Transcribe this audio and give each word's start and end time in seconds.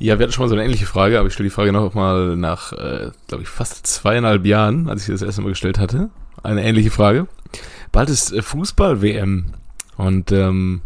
Ja, 0.00 0.18
wir 0.18 0.24
hatten 0.24 0.32
schon 0.32 0.44
mal 0.44 0.48
so 0.48 0.54
eine 0.54 0.64
ähnliche 0.64 0.86
Frage, 0.86 1.18
aber 1.18 1.26
ich 1.26 1.34
stelle 1.34 1.48
die 1.48 1.54
Frage 1.54 1.72
noch 1.72 1.92
mal 1.94 2.36
nach, 2.36 2.72
äh, 2.72 3.10
glaube 3.26 3.42
ich, 3.42 3.48
fast 3.48 3.84
zweieinhalb 3.84 4.46
Jahren, 4.46 4.88
als 4.88 5.02
ich 5.02 5.08
das 5.12 5.22
erste 5.22 5.42
Mal 5.42 5.48
gestellt 5.48 5.80
hatte. 5.80 6.10
Eine 6.42 6.62
ähnliche 6.62 6.92
Frage. 6.92 7.26
Bald 7.90 8.08
ist 8.08 8.32
äh, 8.32 8.42
Fußball-WM 8.42 9.46
und 9.96 10.30
ähm, 10.30 10.82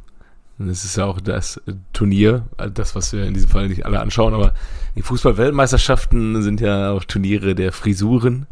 das 0.56 0.84
ist 0.84 0.96
ja 0.96 1.04
auch 1.04 1.20
das 1.20 1.60
Turnier, 1.92 2.46
äh, 2.56 2.70
das, 2.70 2.94
was 2.94 3.12
wir 3.12 3.24
in 3.24 3.34
diesem 3.34 3.50
Fall 3.50 3.68
nicht 3.68 3.84
alle 3.84 4.00
anschauen, 4.00 4.32
aber 4.32 4.54
die 4.96 5.02
Fußball-Weltmeisterschaften 5.02 6.42
sind 6.42 6.62
ja 6.62 6.92
auch 6.92 7.04
Turniere 7.04 7.54
der 7.54 7.72
Frisuren. 7.72 8.46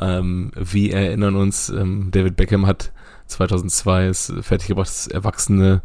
Ähm, 0.00 0.52
wir 0.54 0.94
erinnern 0.94 1.34
uns, 1.34 1.70
ähm, 1.70 2.10
David 2.12 2.36
Beckham 2.36 2.68
hat 2.68 2.92
2002 3.26 4.06
es 4.06 4.32
fertiggebracht, 4.42 4.88
dass 4.88 5.08
erwachsene 5.08 5.82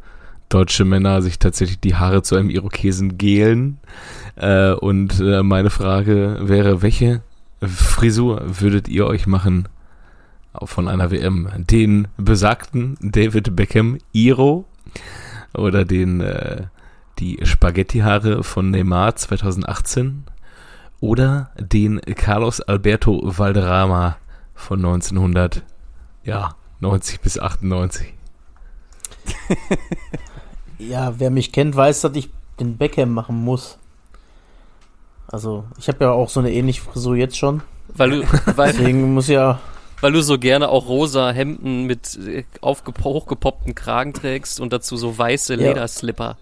deutsche 0.53 0.85
Männer 0.85 1.21
sich 1.21 1.39
tatsächlich 1.39 1.79
die 1.79 1.95
Haare 1.95 2.21
zu 2.21 2.35
einem 2.35 2.49
Irokesen 2.49 3.17
gelen. 3.17 3.79
Äh, 4.35 4.73
und 4.73 5.19
äh, 5.19 5.41
meine 5.43 5.69
Frage 5.69 6.37
wäre, 6.41 6.81
welche 6.81 7.21
Frisur 7.61 8.41
würdet 8.59 8.87
ihr 8.87 9.07
euch 9.07 9.25
machen 9.25 9.67
von 10.63 10.87
einer 10.87 11.11
WM? 11.11 11.49
Den 11.57 12.07
besagten 12.17 12.97
David 13.01 13.55
Beckham 13.55 13.97
Iro 14.11 14.65
oder 15.53 15.85
den 15.85 16.21
äh, 16.21 16.63
die 17.19 17.39
Spaghetti-Haare 17.43 18.43
von 18.43 18.71
Neymar 18.71 19.15
2018 19.15 20.23
oder 20.99 21.51
den 21.59 22.01
Carlos 22.01 22.61
Alberto 22.61 23.21
Valderrama 23.23 24.17
von 24.55 24.79
1900, 24.79 25.63
ja, 26.23 26.55
90 26.79 27.21
bis 27.21 27.39
98. 27.39 28.13
ja, 30.89 31.19
wer 31.19 31.29
mich 31.29 31.51
kennt, 31.51 31.75
weiß, 31.75 32.01
dass 32.01 32.15
ich 32.15 32.29
den 32.59 32.77
Beckham 32.77 33.13
machen 33.13 33.35
muss. 33.43 33.77
Also, 35.27 35.63
ich 35.77 35.87
habe 35.87 36.05
ja 36.05 36.11
auch 36.11 36.29
so 36.29 36.39
eine 36.39 36.51
ähnliche 36.51 36.81
Frisur 36.81 37.15
jetzt 37.15 37.37
schon. 37.37 37.63
Weil 37.89 38.09
du, 38.11 38.23
weil, 38.57 38.71
Deswegen 38.71 39.13
muss 39.13 39.27
ja. 39.27 39.59
weil 40.01 40.11
du 40.11 40.21
so 40.21 40.37
gerne 40.37 40.69
auch 40.69 40.87
rosa 40.87 41.31
Hemden 41.31 41.85
mit 41.85 42.17
äh, 42.17 42.43
hochgepoppten 42.61 43.75
Kragen 43.75 44.13
trägst 44.13 44.59
und 44.59 44.73
dazu 44.73 44.95
so 44.97 45.17
weiße 45.17 45.55
Ja. 45.55 45.69
Lederslipper. 45.69 46.37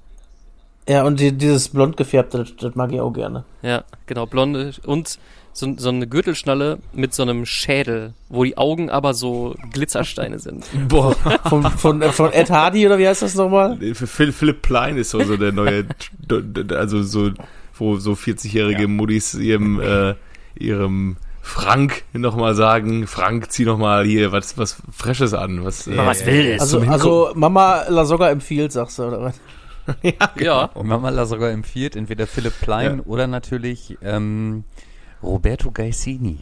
Ja, 0.88 1.04
und 1.04 1.20
die, 1.20 1.32
dieses 1.32 1.70
blond 1.70 1.96
gefärbte, 1.96 2.40
das, 2.40 2.56
das 2.58 2.76
mag 2.76 2.92
ich 2.92 3.00
auch 3.00 3.14
gerne. 3.14 3.44
Ja, 3.62 3.84
genau, 4.08 4.26
blonde 4.26 4.74
und 4.86 5.20
so, 5.54 5.74
so 5.78 5.90
eine 5.90 6.08
Gürtelschnalle 6.08 6.80
mit 6.94 7.14
so 7.14 7.24
einem 7.24 7.46
Schädel, 7.46 8.14
wo 8.30 8.44
die 8.44 8.58
Augen 8.58 8.90
aber 8.90 9.14
so 9.14 9.56
Glitzersteine 9.74 10.40
sind. 10.40 10.66
Boah, 10.88 11.14
Von, 11.50 11.64
von, 11.64 12.02
äh, 12.02 12.10
von 12.12 12.32
Ed 12.32 12.50
Hardy 12.50 12.86
oder 12.86 12.98
wie 12.98 13.08
heißt 13.08 13.22
das 13.22 13.36
nochmal? 13.36 13.78
für 13.94 14.08
Phil, 14.08 14.32
Philipp 14.32 14.62
Plein 14.62 14.98
ist 14.98 15.10
so, 15.12 15.22
so 15.24 15.38
der 15.38 15.52
neue, 15.52 15.86
also 16.76 17.04
so, 17.04 17.32
wo 17.76 17.98
so 17.98 18.14
40-jährige 18.14 18.88
Muddis 18.88 19.34
ihrem, 19.34 19.80
äh, 19.82 20.16
ihrem 20.56 21.18
Frank 21.42 22.04
nochmal 22.14 22.56
sagen, 22.56 23.08
Frank, 23.08 23.52
zieh 23.52 23.66
noch 23.66 23.78
mal 23.78 24.06
hier 24.06 24.32
was, 24.32 24.58
was 24.58 24.78
Freshes 24.92 25.34
an. 25.34 25.64
Was, 25.66 25.88
äh, 25.88 25.98
was 25.98 26.26
Wildes. 26.26 26.62
Also, 26.62 26.80
also 26.82 27.32
Mama 27.34 27.84
La 27.90 28.06
Soga 28.06 28.30
empfiehlt, 28.30 28.72
sagst 28.72 29.00
du, 29.00 29.04
oder 29.04 29.22
was? 29.22 29.40
Ja, 30.40 30.66
Und 30.74 30.88
Mama 30.88 31.26
sogar 31.26 31.50
empfiehlt 31.52 31.96
entweder 31.96 32.28
Philipp 32.28 32.54
Plein 32.62 32.98
Ja. 32.98 33.04
oder 33.06 33.28
natürlich 33.28 33.98
ähm, 34.04 34.64
Roberto 35.24 35.72
Gaisini. 35.72 36.40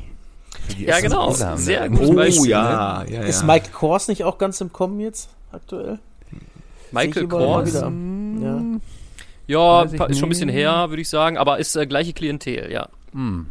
Ja, 0.77 0.99
genau. 0.99 1.31
Ne? 1.35 1.57
Sehr 1.57 1.83
Ein 1.83 1.91
gutes 1.91 2.09
Oh 2.09 2.13
Beispiel, 2.13 2.49
ja, 2.49 3.03
ja, 3.03 3.13
ja. 3.13 3.21
Ist 3.23 3.43
Mike 3.45 3.69
Kors 3.71 4.07
nicht 4.07 4.23
auch 4.23 4.37
ganz 4.37 4.59
im 4.61 4.71
Kommen 4.71 4.99
jetzt, 4.99 5.29
aktuell? 5.51 5.99
Michael 6.91 7.27
Kors. 7.27 7.73
Ja, 9.47 9.85
pa- 9.85 10.05
ist 10.05 10.19
schon 10.19 10.27
ein 10.27 10.29
bisschen 10.29 10.49
her, 10.49 10.89
würde 10.89 11.01
ich 11.01 11.09
sagen, 11.09 11.37
aber 11.37 11.57
ist 11.57 11.75
äh, 11.75 11.87
gleiche 11.87 12.13
Klientel, 12.13 12.71
ja. 12.71 12.87
hm. 13.13 13.47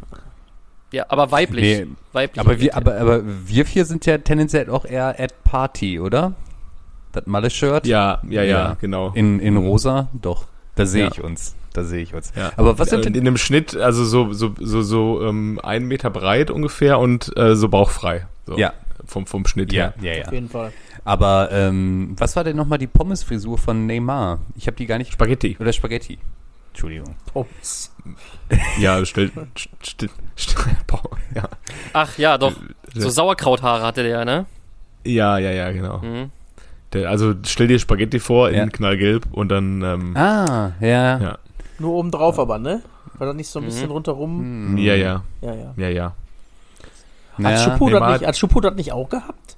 Ja, 0.91 1.05
aber 1.09 1.29
weiblich. 1.31 1.79
Nee, 1.81 1.87
weiblich 2.13 2.39
Aber 2.39 2.59
wir, 2.59 2.75
aber, 2.75 2.97
aber 2.97 3.21
wir 3.47 3.65
vier 3.65 3.85
sind 3.85 4.07
ja 4.07 4.17
tendenziell 4.17 4.69
auch 4.71 4.85
eher 4.85 5.19
at 5.19 5.43
Party, 5.43 5.99
oder? 5.99 6.33
Das 7.11 7.27
Malle-Shirt? 7.27 7.85
Ja, 7.85 8.21
ja, 8.27 8.41
ja, 8.41 8.43
Ja. 8.43 8.77
genau. 8.81 9.11
In, 9.13 9.39
in 9.39 9.57
rosa? 9.57 10.07
Doch. 10.13 10.45
Da 10.75 10.85
sehe 10.87 11.03
Ja. 11.05 11.11
ich 11.11 11.21
uns. 11.23 11.53
Da 11.73 11.83
sehe 11.83 12.01
ich 12.01 12.13
uns. 12.15 12.31
Ja. 12.35 12.51
Aber 12.57 12.79
was 12.79 12.89
sind 12.89 13.05
in 13.05 13.13
denn 13.13 13.27
einem 13.27 13.37
Schnitt, 13.37 13.75
also 13.75 14.03
so 14.03 14.33
so 14.33 14.53
so 14.59 14.81
so 14.81 15.21
ähm, 15.27 15.59
einen 15.63 15.87
Meter 15.87 16.09
breit 16.09 16.49
ungefähr 16.51 16.99
und 16.99 17.31
äh, 17.37 17.55
so 17.55 17.69
bauchfrei. 17.69 18.25
So, 18.45 18.57
Ja. 18.57 18.73
Vom 19.05 19.25
vom 19.27 19.45
Schnitt 19.45 19.71
Ja, 19.71 19.93
her. 20.01 20.15
ja, 20.17 20.21
Auf 20.21 20.27
ja. 20.27 20.33
jeden 20.33 20.49
Fall. 20.49 20.71
Aber 21.05 21.49
ähm, 21.51 22.15
was 22.17 22.35
war 22.35 22.43
denn 22.43 22.55
nochmal 22.57 22.77
die 22.79 22.87
Pommesfrisur 22.87 23.57
von 23.57 23.85
Neymar? 23.85 24.39
Ich 24.55 24.67
habe 24.67 24.77
die 24.77 24.85
gar 24.85 24.97
nicht. 24.97 25.13
Spaghetti. 25.13 25.57
Oder 25.59 25.71
Spaghetti. 25.73 26.17
Entschuldigung. 26.71 27.15
Pommes. 27.31 27.91
Ja, 28.79 29.05
stell, 29.05 29.29
stell, 29.83 30.09
stell, 30.35 30.59
boah, 30.87 31.01
ja. 31.35 31.43
Ach 31.93 32.17
ja, 32.17 32.37
doch. 32.39 32.51
Äh, 32.95 32.99
So 32.99 33.09
Sauerkrauthaare 33.09 33.83
hatte 33.85 34.01
der, 34.03 34.25
ne? 34.25 34.45
ja, 35.05 35.37
ja, 35.37 35.51
ja, 35.51 35.71
genau. 35.71 35.99
Mhm. 35.99 36.31
Der, 36.93 37.09
also 37.09 37.35
stell 37.45 37.67
dir 37.67 37.77
Spaghetti 37.77 38.19
vor 38.19 38.49
in 38.49 38.55
Ja. 38.55 38.65
knallgelb 38.67 39.27
und 39.31 39.49
dann 39.49 39.81
ähm, 39.83 40.17
Ah, 40.17 40.71
ja. 40.81 41.19
Ja. 41.19 41.37
Nur 41.79 41.93
oben 41.93 42.11
drauf 42.11 42.37
aber, 42.39 42.59
ne? 42.59 42.81
War 43.17 43.27
das 43.27 43.35
nicht 43.35 43.49
so 43.49 43.59
ein 43.59 43.65
bisschen 43.65 43.87
Mhm. 43.87 43.91
rundherum? 43.93 44.39
Hm. 44.39 44.77
ja, 44.77 44.95
ja, 44.95 45.23
Ja, 45.41 45.53
ja. 45.53 45.73
ja, 45.77 45.89
ja. 45.89 46.13
Naja, 47.37 47.57
hat 47.57 47.63
Schupu 47.71 47.89
das 47.89 47.99
Neymar- 48.01 48.11
nicht, 48.17 48.27
hat 48.27 48.37
Schupu 48.37 48.59
das 48.61 48.75
nicht 48.75 48.91
auch 48.91 49.09
gehabt? 49.09 49.55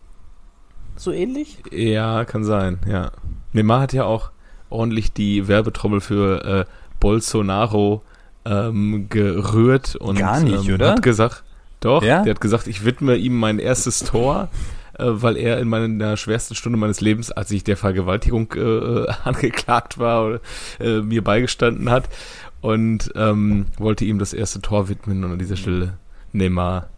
So 0.95 1.11
ähnlich? 1.11 1.57
Ja, 1.71 2.25
kann 2.25 2.43
sein, 2.43 2.79
ja. 2.87 3.11
Neymar 3.53 3.81
hat 3.81 3.93
ja 3.93 4.05
auch 4.05 4.29
ordentlich 4.69 5.13
die 5.13 5.47
Werbetrommel 5.47 5.99
für 5.99 6.45
äh, 6.45 6.65
Bolsonaro 6.99 8.01
ähm, 8.45 9.07
gerührt 9.09 9.95
und 9.95 10.17
Gar 10.17 10.39
nicht, 10.41 10.67
ähm, 10.67 10.75
oder? 10.75 10.91
hat 10.91 11.01
gesagt, 11.03 11.43
doch, 11.79 12.03
Ja? 12.03 12.23
der 12.23 12.35
hat 12.35 12.41
gesagt, 12.41 12.67
ich 12.67 12.85
widme 12.85 13.15
ihm 13.15 13.37
mein 13.37 13.57
erstes 13.59 13.99
Tor, 13.99 14.49
weil 14.97 15.37
er 15.37 15.59
in 15.59 15.67
meiner 15.67 16.17
schwersten 16.17 16.55
Stunde 16.55 16.77
meines 16.77 17.01
Lebens, 17.01 17.31
als 17.31 17.51
ich 17.51 17.63
der 17.63 17.77
Vergewaltigung 17.77 18.53
äh, 18.55 19.09
angeklagt 19.23 19.97
war, 19.97 20.25
oder, 20.25 20.39
äh, 20.79 21.01
mir 21.01 21.23
beigestanden 21.23 21.89
hat 21.89 22.09
und 22.61 23.11
ähm, 23.15 23.65
wollte 23.77 24.05
ihm 24.05 24.19
das 24.19 24.33
erste 24.33 24.61
Tor 24.61 24.89
widmen 24.89 25.23
und 25.23 25.31
an 25.31 25.39
dieser 25.39 25.55
Stelle 25.55 25.93
Neymar, 26.33 26.89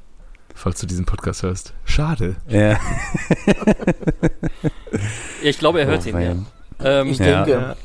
falls 0.53 0.79
du 0.79 0.87
diesen 0.87 1.05
Podcast 1.05 1.43
hörst, 1.43 1.73
schade. 1.85 2.35
Ja. 2.47 2.79
Ja, 5.41 5.49
ich 5.49 5.57
glaube, 5.59 5.79
er 5.81 5.87
hört 5.87 6.03
Oh, 6.05 6.09
ihn, 6.09 6.19
ja. 6.21 6.35
Ähm, 6.83 7.07
Ich 7.09 7.17
Ja. 7.19 7.43
denke. 7.43 7.75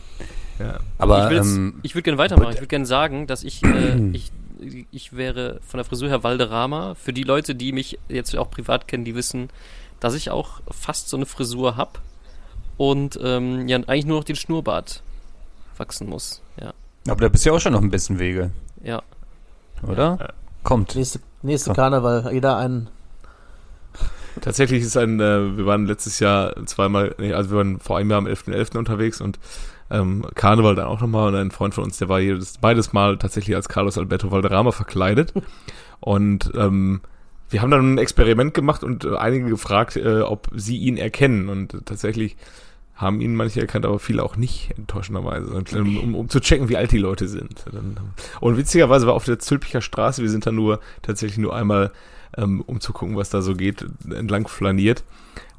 Ja. 0.59 0.81
Aber 0.99 1.31
ich 1.31 1.39
ähm, 1.39 1.75
ich 1.83 1.95
würde 1.95 2.03
gerne 2.03 2.19
weitermachen. 2.19 2.51
Ich 2.53 2.59
würde 2.59 2.67
gerne 2.67 2.87
sagen, 2.87 3.27
dass 3.29 3.45
ich, 3.45 3.63
äh, 3.65 3.97
ich, 4.13 4.33
ich 4.91 5.17
wäre 5.17 5.61
von 5.67 5.79
der 5.79 5.85
Frisur 5.85 6.09
her 6.09 6.25
Valderrama. 6.25 6.95
Für 6.97 7.13
die 7.13 7.23
Leute, 7.23 7.55
die 7.55 7.73
mich 7.73 7.99
jetzt 8.09 8.37
auch 8.37 8.51
privat 8.51 8.89
kennen, 8.89 9.05
die 9.05 9.15
wissen, 9.15 9.51
dass 10.01 10.15
ich 10.15 10.31
auch 10.31 10.61
fast 10.71 11.09
so 11.09 11.17
eine 11.17 11.27
Frisur 11.27 11.77
hab 11.77 12.01
und 12.77 13.19
ähm, 13.23 13.69
ja 13.69 13.79
eigentlich 13.79 14.07
nur 14.07 14.19
noch 14.19 14.25
den 14.25 14.37
Schnurrbart 14.37 15.03
wachsen 15.77 16.09
muss. 16.09 16.43
Ja, 16.61 16.73
aber 17.09 17.21
da 17.23 17.29
bist 17.29 17.45
du 17.45 17.51
ja 17.51 17.57
auch 17.57 17.61
schon 17.61 17.73
noch 17.73 17.83
ein 17.83 17.91
bisschen 17.91 18.19
Wege, 18.19 18.51
ja. 18.83 19.03
oder? 19.83 20.33
Kommt. 20.63 20.95
Nächste, 20.95 21.21
nächste 21.43 21.71
So. 21.71 21.75
Karneval, 21.75 22.31
jeder 22.33 22.57
einen. 22.57 22.89
Tatsächlich 24.41 24.83
ist 24.83 24.97
ein, 24.97 25.21
äh, 25.21 25.57
wir 25.57 25.67
waren 25.67 25.87
letztes 25.87 26.21
Jahr 26.21 26.55
zweimal, 26.67 27.15
nee, 27.19 27.33
also 27.33 27.51
wir 27.51 27.59
waren 27.59 27.81
vor 27.81 27.99
einem 27.99 28.11
Jahr 28.11 28.19
am 28.19 28.27
11.11. 28.27 28.77
unterwegs 28.79 29.21
und 29.21 29.39
ähm, 29.91 30.25
Karneval 30.35 30.75
dann 30.75 30.87
auch 30.87 31.01
nochmal 31.01 31.29
und 31.29 31.35
ein 31.35 31.51
Freund 31.51 31.75
von 31.75 31.85
uns, 31.85 31.99
der 31.99 32.09
war 32.09 32.21
jedes, 32.21 32.59
beides 32.59 32.93
Mal 32.93 33.17
tatsächlich 33.19 33.57
als 33.57 33.69
Carlos 33.69 33.99
Alberto 33.99 34.31
Valderrama 34.31 34.71
verkleidet 34.71 35.33
und 36.01 36.53
ähm, 36.55 37.01
wir 37.51 37.63
haben 37.63 37.71
dann 37.71 37.95
ein 37.95 37.99
Experiment 37.99 38.55
gemacht 38.55 38.85
und 38.85 39.05
äh, 39.05 39.17
einige 39.17 39.49
gefragt, 39.49 39.97
äh, 39.97 40.21
ob 40.21 40.49
sie 40.55 40.77
ihn 40.77 40.97
erkennen 40.97 41.49
und 41.49 41.75
äh, 41.75 41.79
tatsächlich 41.85 42.37
haben 42.95 43.21
ihn 43.21 43.37
manche 43.37 43.61
erkannt, 43.61 43.87
aber 43.87 44.01
viele 44.01 44.25
auch 44.25 44.37
nicht, 44.37 44.77
enttäuschenderweise, 44.77 45.53
und, 45.53 45.73
ähm, 45.73 45.99
um, 45.99 46.15
um 46.17 46.29
zu 46.29 46.41
checken, 46.41 46.69
wie 46.69 46.77
alt 46.77 46.91
die 46.91 46.99
Leute 46.99 47.29
sind. 47.29 47.65
Dann, 47.71 47.97
und 48.41 48.57
witzigerweise 48.57 49.07
war 49.07 49.15
auf 49.15 49.25
der 49.25 49.39
Zülpicher 49.39 49.81
Straße, 49.81 50.21
wir 50.21 50.31
sind 50.31 50.47
dann 50.47 50.57
nur 50.57 50.81
tatsächlich 51.03 51.39
nur 51.39 51.55
einmal, 51.55 51.93
ähm, 52.37 52.61
um 52.67 52.81
zu 52.81 52.93
gucken, 52.93 53.17
was 53.17 53.31
da 53.31 53.41
so 53.41 53.55
geht, 53.55 53.87
entlang 54.11 54.49
flaniert. 54.49 55.05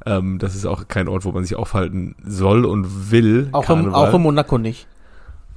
Ähm, 0.04 0.38
das 0.38 0.54
ist 0.54 0.66
auch 0.66 0.86
kein 0.86 1.08
Ort, 1.08 1.24
wo 1.24 1.32
man 1.32 1.44
sich 1.44 1.56
aufhalten 1.56 2.14
soll 2.22 2.66
und 2.66 3.10
will. 3.10 3.48
Auch 3.52 3.70
im, 3.70 3.94
auch 3.94 4.12
im 4.12 4.22
Monaco 4.22 4.58
nicht. 4.58 4.86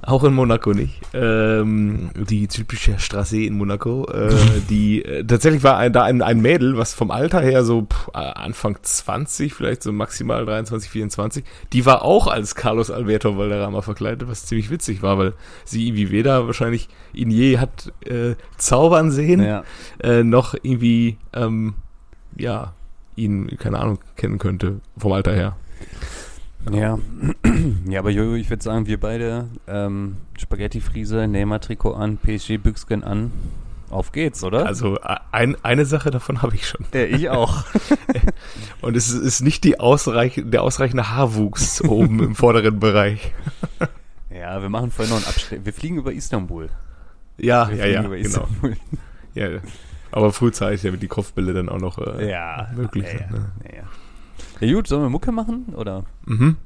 Auch 0.06 0.22
in 0.24 0.34
Monaco 0.34 0.72
nicht. 0.74 1.00
Ähm, 1.14 2.10
die 2.14 2.46
typische 2.46 2.98
Straße 2.98 3.38
in 3.40 3.54
Monaco. 3.56 4.06
Äh, 4.10 4.34
die 4.68 5.02
äh, 5.02 5.24
tatsächlich 5.24 5.62
war 5.62 5.78
ein, 5.78 5.94
da 5.94 6.02
ein, 6.02 6.20
ein 6.20 6.40
Mädel, 6.42 6.76
was 6.76 6.92
vom 6.92 7.10
Alter 7.10 7.40
her 7.40 7.64
so 7.64 7.86
pff, 7.86 8.10
Anfang 8.12 8.76
20, 8.82 9.54
vielleicht 9.54 9.82
so 9.82 9.92
maximal 9.92 10.44
23, 10.44 10.90
24. 10.90 11.44
Die 11.72 11.86
war 11.86 12.02
auch 12.02 12.26
als 12.26 12.54
Carlos 12.54 12.90
Alberto 12.90 13.38
Valderrama 13.38 13.80
verkleidet, 13.80 14.28
was 14.28 14.44
ziemlich 14.44 14.70
witzig 14.70 15.02
war, 15.02 15.16
weil 15.16 15.32
sie 15.64 15.86
irgendwie 15.86 16.10
weder 16.10 16.46
wahrscheinlich 16.46 16.88
ihn 17.14 17.30
je 17.30 17.58
hat 17.58 17.90
äh, 18.04 18.34
zaubern 18.58 19.10
sehen, 19.10 19.42
Ja. 19.42 19.64
äh, 20.02 20.22
noch 20.22 20.54
irgendwie 20.54 21.16
ähm, 21.32 21.74
ja 22.36 22.74
ihn 23.16 23.56
keine 23.58 23.78
Ahnung 23.78 24.00
kennen 24.16 24.38
könnte 24.38 24.80
vom 24.98 25.12
Alter 25.12 25.32
her. 25.32 25.56
Ja. 26.72 26.98
ja, 27.88 27.98
aber 28.00 28.10
Jojo, 28.10 28.34
ich 28.34 28.48
würde 28.50 28.62
sagen, 28.62 28.86
wir 28.86 28.98
beide 28.98 29.48
ähm, 29.66 30.16
Spaghetti-Friese, 30.38 31.26
Neymar-Trikot 31.28 31.94
an, 31.94 32.16
PSG-Büchsken 32.18 33.04
an. 33.04 33.32
Auf 33.90 34.10
geht's, 34.12 34.42
oder? 34.42 34.66
Also 34.66 34.98
ein, 35.30 35.56
eine 35.62 35.84
Sache 35.84 36.10
davon 36.10 36.42
habe 36.42 36.54
ich 36.56 36.66
schon. 36.66 36.84
ja, 36.92 37.02
ich 37.04 37.30
auch. 37.30 37.64
Und 38.80 38.96
es 38.96 39.10
ist 39.10 39.40
nicht 39.42 39.62
die 39.62 39.78
ausreich, 39.78 40.42
der 40.44 40.62
ausreichende 40.62 41.10
Haarwuchs 41.10 41.80
oben 41.84 42.20
im 42.20 42.34
vorderen 42.34 42.80
Bereich. 42.80 43.32
ja, 44.30 44.60
wir 44.60 44.68
machen 44.68 44.90
vorhin 44.90 45.14
noch 45.14 45.20
einen 45.20 45.28
Abschnitt. 45.28 45.64
Wir 45.64 45.72
fliegen 45.72 45.98
über 45.98 46.12
Istanbul. 46.12 46.70
Ja, 47.38 47.68
Wir 47.68 47.76
ja, 47.76 47.82
fliegen 47.82 47.94
ja, 47.94 48.04
über 48.04 48.16
genau. 48.16 48.26
Istanbul. 48.28 48.76
Ja, 49.34 49.48
aber 50.10 50.32
frühzeitig, 50.32 50.82
damit 50.82 51.02
die 51.02 51.08
Kopfbälle 51.08 51.52
dann 51.52 51.68
auch 51.68 51.78
noch 51.80 51.98
äh, 51.98 52.30
Ja, 52.30 52.70
möglich 52.74 53.06
sind. 53.06 53.20
ja, 53.20 53.26
Ne? 53.30 53.52
ja, 53.76 53.82
ja. 54.60 54.72
gut, 54.72 54.86
sollen 54.86 55.02
wir 55.02 55.10
Mucke 55.10 55.32
machen? 55.32 55.74
Oder? 55.76 56.04
Mhm. 56.26 56.56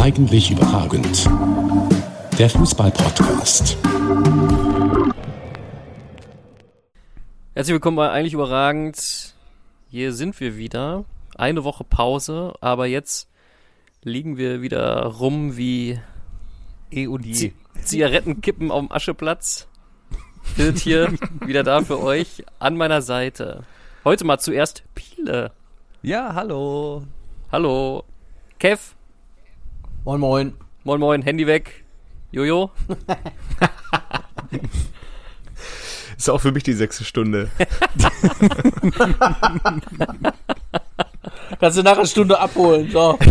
Eigentlich 0.00 0.50
überragend. 0.50 1.28
Der 2.38 2.50
Fußball-Podcast. 2.50 3.76
Herzlich 7.54 7.72
willkommen 7.72 7.96
bei 7.96 8.10
Eigentlich 8.10 8.34
Überragend. 8.34 9.34
Hier 9.90 10.12
sind 10.12 10.38
wir 10.40 10.56
wieder. 10.56 11.04
Eine 11.34 11.64
Woche 11.64 11.82
Pause, 11.84 12.54
aber 12.60 12.86
jetzt 12.86 13.28
liegen 14.02 14.36
wir 14.36 14.60
wieder 14.62 15.04
rum 15.04 15.56
wie 15.56 15.98
Eh 16.90 17.06
und 17.08 17.24
je. 17.26 17.52
Zigarettenkippen 17.82 18.70
auf 18.70 18.80
dem 18.80 18.92
Ascheplatz. 18.92 19.66
Bild 20.56 20.78
hier 20.78 21.12
wieder 21.44 21.64
da 21.64 21.82
für 21.82 22.00
euch 22.00 22.44
an 22.58 22.76
meiner 22.76 23.02
Seite. 23.02 23.64
Heute 24.04 24.24
mal 24.24 24.38
zuerst 24.38 24.84
Piele. 24.94 25.50
Ja, 26.02 26.34
hallo. 26.34 27.04
Hallo. 27.50 28.04
Kev. 28.58 28.94
Moin, 30.04 30.20
moin. 30.20 30.54
Moin 30.84 31.00
moin, 31.00 31.22
Handy 31.22 31.46
weg. 31.46 31.84
Jojo. 32.30 32.70
Ist 36.16 36.30
auch 36.30 36.40
für 36.40 36.52
mich 36.52 36.62
die 36.62 36.74
sechste 36.74 37.02
Stunde. 37.04 37.50
Kannst 41.60 41.78
du 41.78 41.82
nach 41.82 41.96
einer 41.96 42.06
Stunde 42.06 42.38
abholen. 42.38 42.90
So. 42.90 43.18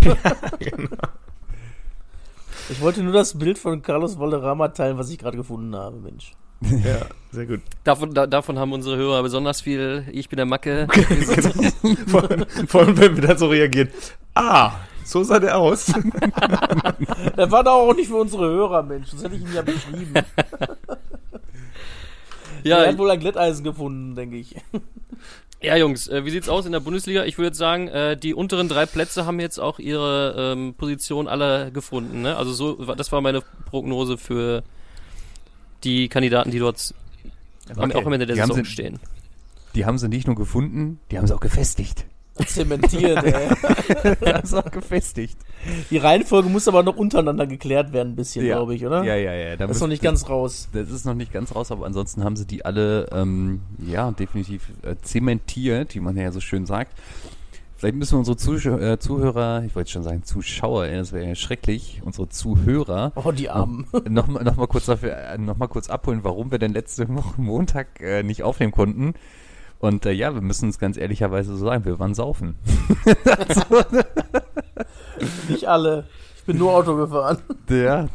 Ich 2.70 2.80
wollte 2.82 3.04
nur 3.04 3.12
das 3.12 3.38
Bild 3.38 3.60
von 3.60 3.82
Carlos 3.82 4.18
Valderrama 4.18 4.70
teilen, 4.70 4.98
was 4.98 5.10
ich 5.10 5.18
gerade 5.20 5.36
gefunden 5.36 5.76
habe, 5.76 5.98
Mensch. 5.98 6.32
ja, 6.62 7.06
sehr 7.32 7.46
gut. 7.46 7.60
Davon, 7.84 8.14
da, 8.14 8.26
davon 8.26 8.58
haben 8.58 8.72
unsere 8.72 8.96
Hörer 8.96 9.22
besonders 9.22 9.60
viel. 9.60 10.06
Ich 10.12 10.30
bin 10.30 10.38
der 10.38 10.46
Macke. 10.46 10.88
Vor, 12.08 12.28
vor 12.68 12.82
allem, 12.82 12.98
wenn 12.98 13.16
wir 13.18 13.28
dann 13.28 13.38
so 13.38 13.48
reagieren. 13.48 13.90
Ah, 14.34 14.72
so 15.04 15.24
sah 15.24 15.40
der 15.40 15.58
aus. 15.58 15.88
Der 17.38 17.52
war 17.52 17.64
doch 17.64 17.74
auch 17.74 17.94
nicht 17.94 18.08
für 18.08 18.16
unsere 18.16 18.46
Hörer, 18.46 18.82
Mensch. 18.84 19.12
Das 19.12 19.24
hätte 19.24 19.36
ich 19.36 19.42
ihm 19.42 19.54
ja 19.54 19.62
beschrieben. 19.62 20.14
Ja, 22.64 22.78
er 22.78 22.90
hat 22.90 22.98
wohl 22.98 23.12
ein 23.12 23.20
Glätteisen 23.20 23.66
gefunden, 23.66 24.16
denke 24.16 24.38
ich. 24.38 24.56
Ja, 25.64 25.78
Jungs, 25.78 26.08
äh, 26.10 26.26
wie 26.26 26.30
sieht's 26.30 26.50
aus 26.50 26.66
in 26.66 26.74
der 26.74 26.82
Bundesliga? 26.82 27.24
Ich 27.24 27.38
würde 27.38 27.48
jetzt 27.48 27.58
sagen, 27.58 27.88
äh, 27.88 28.18
die 28.18 28.34
unteren 28.34 28.68
drei 28.68 28.86
Plätze 28.86 29.26
haben 29.26 29.40
jetzt 29.40 29.60
auch 29.60 29.80
ihre 29.80 30.54
ähm, 30.58 30.74
Position 30.74 31.28
alle 31.30 31.72
gefunden. 31.72 32.22
Ne? 32.22 32.36
Also 32.36 32.52
so, 32.52 32.74
das 32.96 33.12
war 33.14 33.22
meine 33.22 33.42
Prognose 33.66 34.18
für 34.18 34.64
die 35.86 36.10
Kandidaten, 36.10 36.52
die 36.52 36.60
dort 36.60 36.94
Okay. 37.78 37.96
auch 37.96 38.06
am 38.06 38.12
Ende 38.14 38.26
der 38.26 38.36
Die 38.36 38.42
Saison 38.42 38.58
sie- 38.58 38.66
stehen. 38.66 39.00
Die 39.74 39.86
haben 39.86 39.98
sie 39.98 40.10
nicht 40.10 40.28
nur 40.28 40.36
gefunden, 40.36 41.00
die 41.10 41.18
haben 41.18 41.26
sie 41.28 41.34
auch 41.36 41.40
gefestigt. 41.40 42.06
Zementiert, 42.48 43.24
ey. 43.24 43.48
haben 44.34 44.46
sie 44.48 44.58
auch 44.58 44.72
gefestigt. 44.72 45.38
Die 45.92 45.98
Reihenfolge 45.98 46.50
muss 46.50 46.68
aber 46.68 46.82
noch 46.84 46.98
untereinander 46.98 47.46
geklärt 47.46 47.94
werden, 47.94 48.14
ein 48.14 48.16
bisschen, 48.16 48.46
Ja. 48.46 48.56
glaube 48.56 48.74
ich, 48.76 48.86
oder? 48.86 49.04
Ja, 49.04 49.16
ja, 49.16 49.34
ja. 49.34 49.56
Da 49.56 49.68
Das 49.68 49.78
ist 49.78 49.82
noch 49.82 49.88
nicht 49.88 50.02
müsste- 50.02 50.26
ganz 50.26 50.30
raus. 50.30 50.68
Das 50.74 50.90
ist 50.90 51.06
noch 51.06 51.14
nicht 51.14 51.32
ganz 51.32 51.54
raus, 51.56 51.72
aber 51.72 51.86
ansonsten 51.86 52.24
haben 52.24 52.36
sie 52.36 52.46
die 52.48 52.66
alle, 52.66 53.08
ähm, 53.12 53.62
ja, 53.86 54.10
definitiv 54.12 54.64
äh, 54.82 54.96
zementiert, 55.02 55.94
wie 55.96 56.00
man 56.00 56.18
ja 56.18 56.32
so 56.32 56.40
schön 56.40 56.66
sagt. 56.66 56.94
Vielleicht 57.78 57.96
müssen 57.98 58.14
wir 58.14 58.20
unsere 58.20 58.38
Zuschau 58.38 58.78
äh, 58.78 58.98
Zuhörer, 58.98 59.64
ich 59.66 59.76
wollte 59.76 59.92
schon 59.92 60.04
sagen 60.04 60.24
Zuschauer, 60.24 60.88
das 60.88 61.12
wäre 61.12 61.28
ja 61.28 61.36
schrecklich, 61.36 62.02
unsere 62.04 62.30
Zuhörer, 62.30 63.12
Oh, 63.16 63.32
die 63.32 63.50
Armen. 63.50 63.86
noch, 64.10 64.28
mal- 64.28 64.44
noch 64.44 64.56
mal 64.56 64.68
kurz 64.68 64.86
dafür, 64.86 65.16
äh, 65.16 65.38
noch 65.38 65.58
mal 65.58 65.68
kurz 65.68 65.90
abholen, 65.90 66.22
warum 66.24 66.50
wir 66.50 66.60
denn 66.60 66.74
letzte 66.74 67.08
Woche 67.14 67.40
Montag 67.42 68.00
äh, 68.02 68.24
nicht 68.24 68.42
aufnehmen 68.42 68.72
konnten. 68.72 69.14
Und 69.84 70.06
äh, 70.06 70.14
ja, 70.14 70.34
wir 70.34 70.40
müssen 70.40 70.70
es 70.70 70.80
ganz 70.80 70.96
ehrlicherweise 70.96 71.58
so 71.58 71.66
sagen, 71.66 71.84
wir 71.84 72.00
waren 72.00 72.14
saufen. 72.14 72.56
Nicht 75.50 75.68
alle. 75.68 76.06
Ich 76.38 76.46
bin 76.46 76.58
nur 76.58 76.74
Auto 76.74 76.96
gefahren. 76.96 77.40
Ja. 77.68 78.08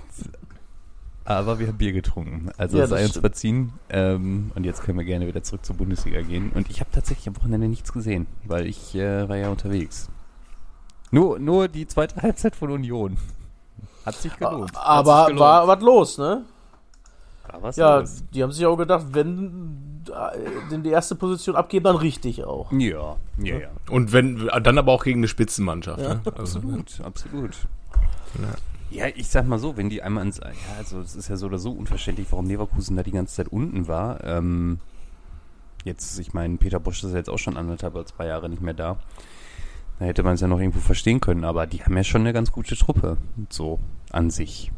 Aber 1.26 1.58
wir 1.58 1.66
haben 1.66 1.76
Bier 1.76 1.92
getrunken. 1.92 2.48
Also 2.56 2.78
Ja, 2.78 2.86
sei 2.86 3.04
uns 3.04 3.18
verziehen. 3.18 3.74
Ähm, 3.90 4.50
und 4.54 4.64
jetzt 4.64 4.82
können 4.82 4.96
wir 4.96 5.04
gerne 5.04 5.26
wieder 5.26 5.42
zurück 5.42 5.62
zur 5.62 5.76
Bundesliga 5.76 6.22
gehen. 6.22 6.52
Und 6.54 6.70
ich 6.70 6.80
habe 6.80 6.90
tatsächlich 6.90 7.28
am 7.28 7.36
Wochenende 7.36 7.68
nichts 7.68 7.92
gesehen, 7.92 8.26
weil 8.44 8.66
ich 8.66 8.94
äh, 8.94 9.28
war 9.28 9.36
ja 9.36 9.50
unterwegs. 9.50 10.08
Nur, 11.10 11.38
nur 11.38 11.68
die 11.68 11.86
zweite 11.86 12.22
Halbzeit 12.22 12.56
von 12.56 12.70
Union. 12.70 13.18
Hat 14.06 14.14
sich 14.14 14.34
gelohnt. 14.34 14.72
Aber 14.74 15.26
gelohnt. 15.26 15.40
war 15.40 15.68
was 15.68 15.82
los, 15.82 16.16
ne? 16.16 16.46
Da 17.50 17.62
war's 17.62 17.76
Ja, 17.76 17.98
los. 17.98 18.24
die 18.32 18.42
haben 18.42 18.52
sich 18.52 18.66
auch 18.66 18.76
gedacht, 18.76 19.06
wenn 19.12 20.02
äh, 20.08 20.38
denn 20.70 20.82
die 20.82 20.90
erste 20.90 21.14
Position 21.14 21.56
abgeben, 21.56 21.84
dann 21.84 21.96
richtig 21.96 22.44
auch. 22.44 22.72
Ja, 22.72 23.16
ja, 23.38 23.58
ja. 23.58 23.68
Und 23.90 24.12
wenn, 24.12 24.48
dann 24.62 24.78
aber 24.78 24.92
auch 24.92 25.04
gegen 25.04 25.20
eine 25.20 25.28
Spitzenmannschaft. 25.28 26.00
Ja, 26.00 26.14
ne? 26.14 26.20
also, 26.36 26.58
Absolut, 26.58 27.00
absolut. 27.02 27.56
Ja, 28.90 29.06
ich 29.14 29.28
sag 29.28 29.46
mal 29.46 29.58
so, 29.58 29.76
wenn 29.76 29.90
die 29.90 30.02
einmal 30.02 30.24
ins, 30.24 30.38
ja, 30.38 30.50
also 30.78 31.00
es 31.00 31.14
ist 31.14 31.28
ja 31.28 31.36
so 31.36 31.46
oder 31.46 31.58
so 31.58 31.72
unverständlich, 31.72 32.28
warum 32.30 32.46
Leverkusen 32.46 32.96
da 32.96 33.02
die 33.02 33.10
ganze 33.10 33.34
Zeit 33.34 33.48
unten 33.48 33.86
war. 33.86 34.24
Ähm, 34.24 34.78
jetzt, 35.84 36.18
ich 36.18 36.32
meine, 36.32 36.56
Peter 36.56 36.80
Bosch 36.80 37.02
ist 37.04 37.10
ja 37.10 37.18
jetzt 37.18 37.28
auch 37.30 37.38
schon 37.38 37.56
anderthalb 37.56 37.94
oder 37.94 38.06
zwei 38.06 38.26
Jahre 38.26 38.48
nicht 38.48 38.62
mehr 38.62 38.74
da. 38.74 38.96
Da 39.98 40.04
hätte 40.04 40.22
man 40.22 40.34
es 40.34 40.40
ja 40.40 40.48
noch 40.48 40.60
irgendwo 40.60 40.80
verstehen 40.80 41.20
können, 41.20 41.44
aber 41.44 41.66
die 41.66 41.82
haben 41.82 41.96
ja 41.96 42.04
schon 42.04 42.22
eine 42.22 42.32
ganz 42.32 42.52
gute 42.52 42.76
Truppe, 42.76 43.16
so 43.50 43.78
an 44.10 44.30
sich. 44.30 44.70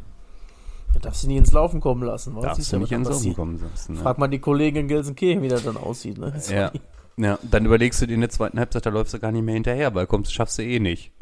Da 0.95 1.01
darfst 1.01 1.23
du 1.23 1.29
nicht 1.29 1.39
ins 1.39 1.53
Laufen 1.53 1.81
kommen 1.81 2.03
lassen. 2.03 2.35
Was 2.35 2.43
Darfst 2.43 2.73
du 2.73 2.77
ja, 2.77 2.81
nicht 2.81 2.93
ins 2.93 3.09
Laufen 3.09 3.35
kommen 3.35 3.61
lassen. 3.61 3.95
Ne? 3.95 4.01
Frag 4.01 4.19
mal 4.19 4.29
die 4.29 4.39
Kollegen 4.39 4.79
in 4.79 4.89
Gelsenkirchen, 4.89 5.43
wie 5.43 5.49
das 5.49 5.65
dann 5.65 5.77
aussieht. 5.77 6.19
Ne? 6.19 6.33
Ja. 6.49 6.73
ja, 7.17 7.39
dann 7.43 7.65
überlegst 7.65 8.03
du 8.03 8.07
dir 8.07 8.15
in 8.15 8.21
der 8.21 8.31
zweiten 8.31 8.59
Halbzeit, 8.59 8.87
da 8.87 8.91
läufst 8.91 9.15
du 9.15 9.19
gar 9.19 9.33
nicht 9.33 9.45
mehr 9.45 9.55
hinterher, 9.55 9.95
weil 9.95 10.07
kommst, 10.07 10.33
schaffst 10.33 10.59
du 10.59 10.63
eh 10.63 10.81
nicht. 10.81 11.13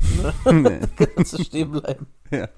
Nee. 0.50 0.80
Kannst 1.14 1.38
du 1.38 1.44
stehen 1.44 1.70
bleiben. 1.70 2.06
Ja. 2.30 2.48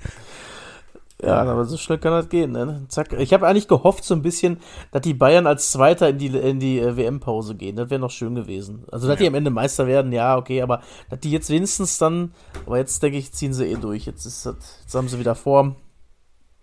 Ja, 1.23 1.43
aber 1.43 1.65
so 1.67 1.77
schnell 1.77 1.99
kann 1.99 2.13
das 2.13 2.29
gehen. 2.29 2.53
Ne? 2.53 2.85
Zack. 2.89 3.13
Ich 3.13 3.33
habe 3.33 3.47
eigentlich 3.47 3.69
gehofft 3.69 4.05
so 4.05 4.15
ein 4.15 4.23
bisschen, 4.23 4.59
dass 4.91 5.03
die 5.03 5.15
Bayern 5.15 5.47
als 5.47 5.71
Zweiter 5.71 6.09
in 6.09 6.19
die, 6.19 6.29
in 6.29 6.61
die 6.61 6.79
äh, 6.79 6.97
WM-Pause 6.97 7.57
gehen. 7.57 7.77
Das 7.77 7.91
wäre 7.91 8.01
noch 8.01 8.11
schön 8.11 8.35
gewesen. 8.35 8.85
Also, 8.91 9.07
dass 9.07 9.19
die 9.19 9.27
am 9.27 9.35
Ende 9.35 9.51
Meister 9.51 9.87
werden, 9.87 10.13
ja, 10.13 10.37
okay, 10.37 10.63
aber 10.63 10.81
dass 11.11 11.21
die 11.21 11.31
jetzt 11.31 11.51
wenigstens 11.51 11.99
dann, 11.99 12.33
aber 12.67 12.79
jetzt 12.79 13.03
denke 13.03 13.19
ich, 13.19 13.33
ziehen 13.33 13.53
sie 13.53 13.67
eh 13.67 13.77
durch. 13.77 14.07
Jetzt, 14.07 14.25
ist 14.25 14.47
das, 14.47 14.55
jetzt 14.81 14.95
haben 14.95 15.09
sie 15.09 15.19
wieder 15.19 15.35
Form. 15.35 15.77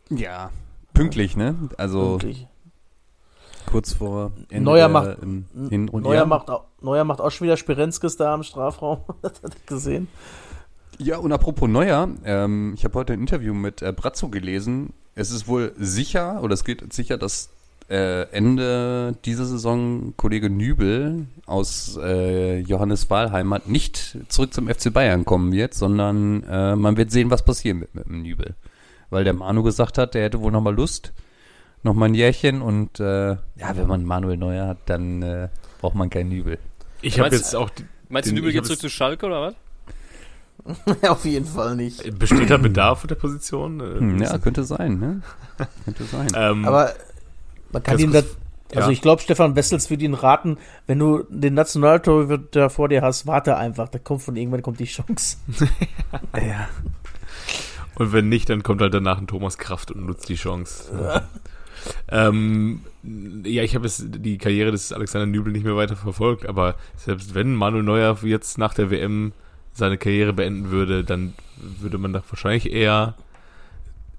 Ja, 0.09 0.49
pünktlich, 0.93 1.35
ne? 1.37 1.55
Also 1.77 2.13
Wirklich. 2.13 2.47
kurz 3.65 3.93
vor 3.93 4.31
Ende 4.49 4.63
Neuer 4.63 4.87
macht- 4.87 5.17
ähm. 5.21 5.45
Neuer, 5.53 6.15
Ja. 6.15 6.25
macht, 6.25 6.49
auch- 6.49 6.65
Neuer 6.81 7.03
macht 7.03 7.19
auch 7.21 7.31
schon 7.31 7.45
wieder 7.45 7.57
Spirenzkes 7.57 8.17
da 8.17 8.33
am 8.33 8.43
Strafraum. 8.43 8.99
Hat 9.23 9.41
er 9.43 9.49
gesehen? 9.65 10.07
Ja, 10.99 11.17
und 11.17 11.31
apropos 11.31 11.69
Neuer, 11.69 12.07
ähm, 12.25 12.73
ich 12.75 12.83
habe 12.83 12.95
heute 12.95 13.13
ein 13.13 13.19
Interview 13.19 13.53
mit 13.53 13.81
äh, 13.81 13.93
Brazzo 13.93 14.29
gelesen. 14.29 14.93
Es 15.15 15.31
ist 15.31 15.47
wohl 15.47 15.73
sicher, 15.77 16.41
oder 16.43 16.53
es 16.53 16.63
geht 16.63 16.91
sicher, 16.93 17.17
dass 17.17 17.49
äh, 17.89 18.23
Ende 18.31 19.15
dieser 19.25 19.45
Saison 19.45 20.13
Kollege 20.17 20.49
Nübel 20.49 21.27
aus 21.45 21.97
äh, 22.01 22.59
Johannes 22.59 23.09
Wahlheimat 23.09 23.67
nicht 23.69 24.17
zurück 24.27 24.53
zum 24.53 24.67
FC 24.67 24.91
Bayern 24.91 25.23
kommen 25.23 25.51
wird, 25.51 25.73
sondern 25.73 26.43
äh, 26.43 26.75
man 26.75 26.97
wird 26.97 27.11
sehen, 27.11 27.29
was 27.29 27.45
passieren 27.45 27.79
wird 27.81 27.95
mit 27.95 28.05
dem 28.07 28.23
Nübel. 28.23 28.55
Weil 29.09 29.23
der 29.23 29.33
Manu 29.33 29.63
gesagt 29.63 29.97
hat, 29.97 30.13
der 30.15 30.23
hätte 30.23 30.41
wohl 30.41 30.51
nochmal 30.51 30.75
Lust, 30.75 31.13
nochmal 31.83 32.09
ein 32.09 32.13
Jährchen 32.15 32.61
und 32.61 32.99
äh, 32.99 33.29
ja, 33.31 33.37
wenn 33.75 33.87
man 33.87 34.03
Manuel 34.03 34.37
Neuer 34.37 34.67
hat, 34.67 34.77
dann 34.87 35.21
äh, 35.21 35.49
braucht 35.79 35.95
man 35.95 36.09
keinen 36.09 36.29
Nübel. 36.29 36.59
Ich 37.01 37.19
habe 37.19 37.29
Meinst- 37.29 37.39
jetzt 37.45 37.55
auch. 37.55 37.69
die- 37.69 37.85
Meinst 38.09 38.29
du, 38.29 38.35
Nübel 38.35 38.51
geht 38.51 38.65
zurück 38.65 38.79
zu 38.79 38.89
Schalke 38.89 39.25
oder 39.25 39.41
was? 39.41 39.53
Auf 41.09 41.23
jeden 41.25 41.45
Fall 41.45 41.75
nicht. 41.75 42.17
Besteht 42.19 42.49
da 42.49 42.57
Bedarf 42.57 43.01
für 43.01 43.07
der 43.07 43.15
Position? 43.15 43.79
Äh, 43.79 43.99
Hm, 43.99 44.21
ja, 44.21 44.37
könnte 44.37 44.63
sein, 44.63 44.99
ne? 44.99 45.21
könnte 45.85 46.03
sein. 46.05 46.27
ähm, 46.35 46.65
Aber 46.65 46.93
man 47.71 47.83
kann 47.83 47.99
ihm 47.99 48.11
das, 48.11 48.25
Also 48.75 48.89
Ja. 48.89 48.93
ich 48.93 49.01
glaube, 49.01 49.21
Stefan 49.21 49.55
Wessels 49.55 49.89
würde 49.89 50.03
ihn 50.03 50.13
raten, 50.13 50.57
wenn 50.87 50.99
du 50.99 51.23
den 51.29 51.53
Nationaltorhüter 51.53 52.69
vor 52.69 52.89
dir 52.89 53.01
hast, 53.01 53.27
warte 53.27 53.55
einfach, 53.55 53.87
da 53.87 53.99
kommt 53.99 54.21
von 54.23 54.35
irgendwann 54.35 54.61
kommt 54.61 54.79
die 54.81 54.85
Chance. 54.85 55.37
Ja. 56.35 56.67
Und 57.97 58.13
wenn 58.13 58.29
nicht, 58.29 58.49
dann 58.49 58.63
kommt 58.63 58.81
halt 58.81 58.93
danach 58.93 59.17
ein 59.17 59.27
Thomas 59.27 59.57
Kraft 59.57 59.91
und 59.91 60.05
nutzt 60.05 60.29
die 60.29 60.35
Chance. 60.35 61.23
ähm, 62.09 62.81
ja, 63.43 63.63
ich 63.63 63.75
habe 63.75 63.85
jetzt 63.85 64.03
die 64.07 64.37
Karriere 64.37 64.71
des 64.71 64.91
Alexander 64.91 65.25
Nübel 65.25 65.51
nicht 65.51 65.63
mehr 65.65 65.75
weiter 65.75 65.95
verfolgt, 65.95 66.45
aber 66.45 66.75
selbst 66.95 67.33
wenn 67.35 67.55
Manuel 67.55 67.83
Neuer 67.83 68.17
jetzt 68.23 68.57
nach 68.57 68.73
der 68.73 68.91
WM 68.91 69.31
seine 69.73 69.97
Karriere 69.97 70.33
beenden 70.33 70.69
würde, 70.71 71.03
dann 71.03 71.33
würde 71.57 71.97
man 71.97 72.13
da 72.13 72.21
wahrscheinlich 72.29 72.71
eher 72.71 73.15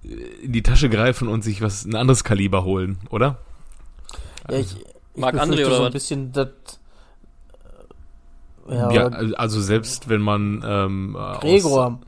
äh, 0.05 0.09
in 0.43 0.53
die 0.53 0.63
Tasche 0.63 0.89
greifen 0.89 1.29
und 1.29 1.43
sich 1.43 1.63
was 1.63 1.85
ein 1.85 1.95
anderes 1.95 2.25
Kaliber 2.25 2.65
holen, 2.65 2.99
oder? 3.11 3.39
Ja, 4.51 4.59
ich, 4.59 4.77
ich 4.77 4.85
Marc 5.21 5.35
André 5.37 5.67
oder 5.67 5.77
so 5.77 5.85
ein 5.85 5.93
bisschen 5.93 6.33
das. 6.33 6.49
Ja, 8.69 8.91
Ja, 8.93 9.07
aber 9.07 9.39
also 9.39 9.61
selbst 9.61 10.09
wenn 10.09 10.21
man 10.21 10.63
ähm, 10.65 11.17
aus- 11.17 11.41
Gregor. 11.41 12.01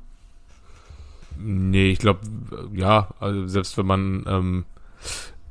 Nee, 1.43 1.91
ich 1.93 1.99
glaube, 1.99 2.21
ja, 2.75 3.09
also 3.19 3.47
selbst 3.47 3.77
wenn 3.79 3.87
man 3.87 4.25
ähm, 4.27 4.65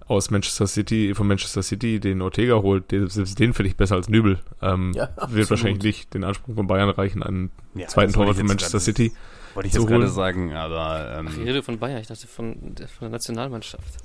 aus 0.08 0.32
Manchester 0.32 0.66
City, 0.68 1.14
von 1.14 1.28
Manchester 1.28 1.62
City 1.64 2.00
den 2.00 2.22
Ortega 2.22 2.56
holt, 2.56 2.92
der, 2.92 3.08
selbst 3.10 3.38
den 3.40 3.54
finde 3.54 3.70
ich 3.70 3.78
besser 3.78 3.96
als 3.96 4.10
Nübel. 4.10 4.40
Ähm, 4.62 4.92
Ja, 4.94 5.10
wird 5.30 5.50
wahrscheinlich 5.50 5.84
nicht 5.84 6.14
den 6.14 6.24
Anspruch 6.24 6.56
von 6.56 6.68
Bayern 6.68 6.90
reichen, 6.90 7.22
einen 7.24 7.52
Ja, 7.76 7.88
zweiten 7.88 8.14
Torwart 8.14 8.38
von 8.38 8.48
Manchester 8.48 8.80
City. 8.80 9.12
Wollte 9.54 9.68
ich 9.68 9.74
zu 9.74 9.82
jetzt 9.82 9.88
gerade 9.90 10.08
sagen, 10.10 10.54
aber. 10.54 11.24
Ach, 11.26 11.32
ich 11.32 11.38
Ähm, 11.38 11.44
rede 11.44 11.64
von 11.64 11.80
Bayern, 11.80 12.02
ich 12.02 12.08
dachte 12.08 12.28
von, 12.28 12.54
von 12.56 12.76
der 13.02 13.10
Nationalmannschaft. 13.10 13.98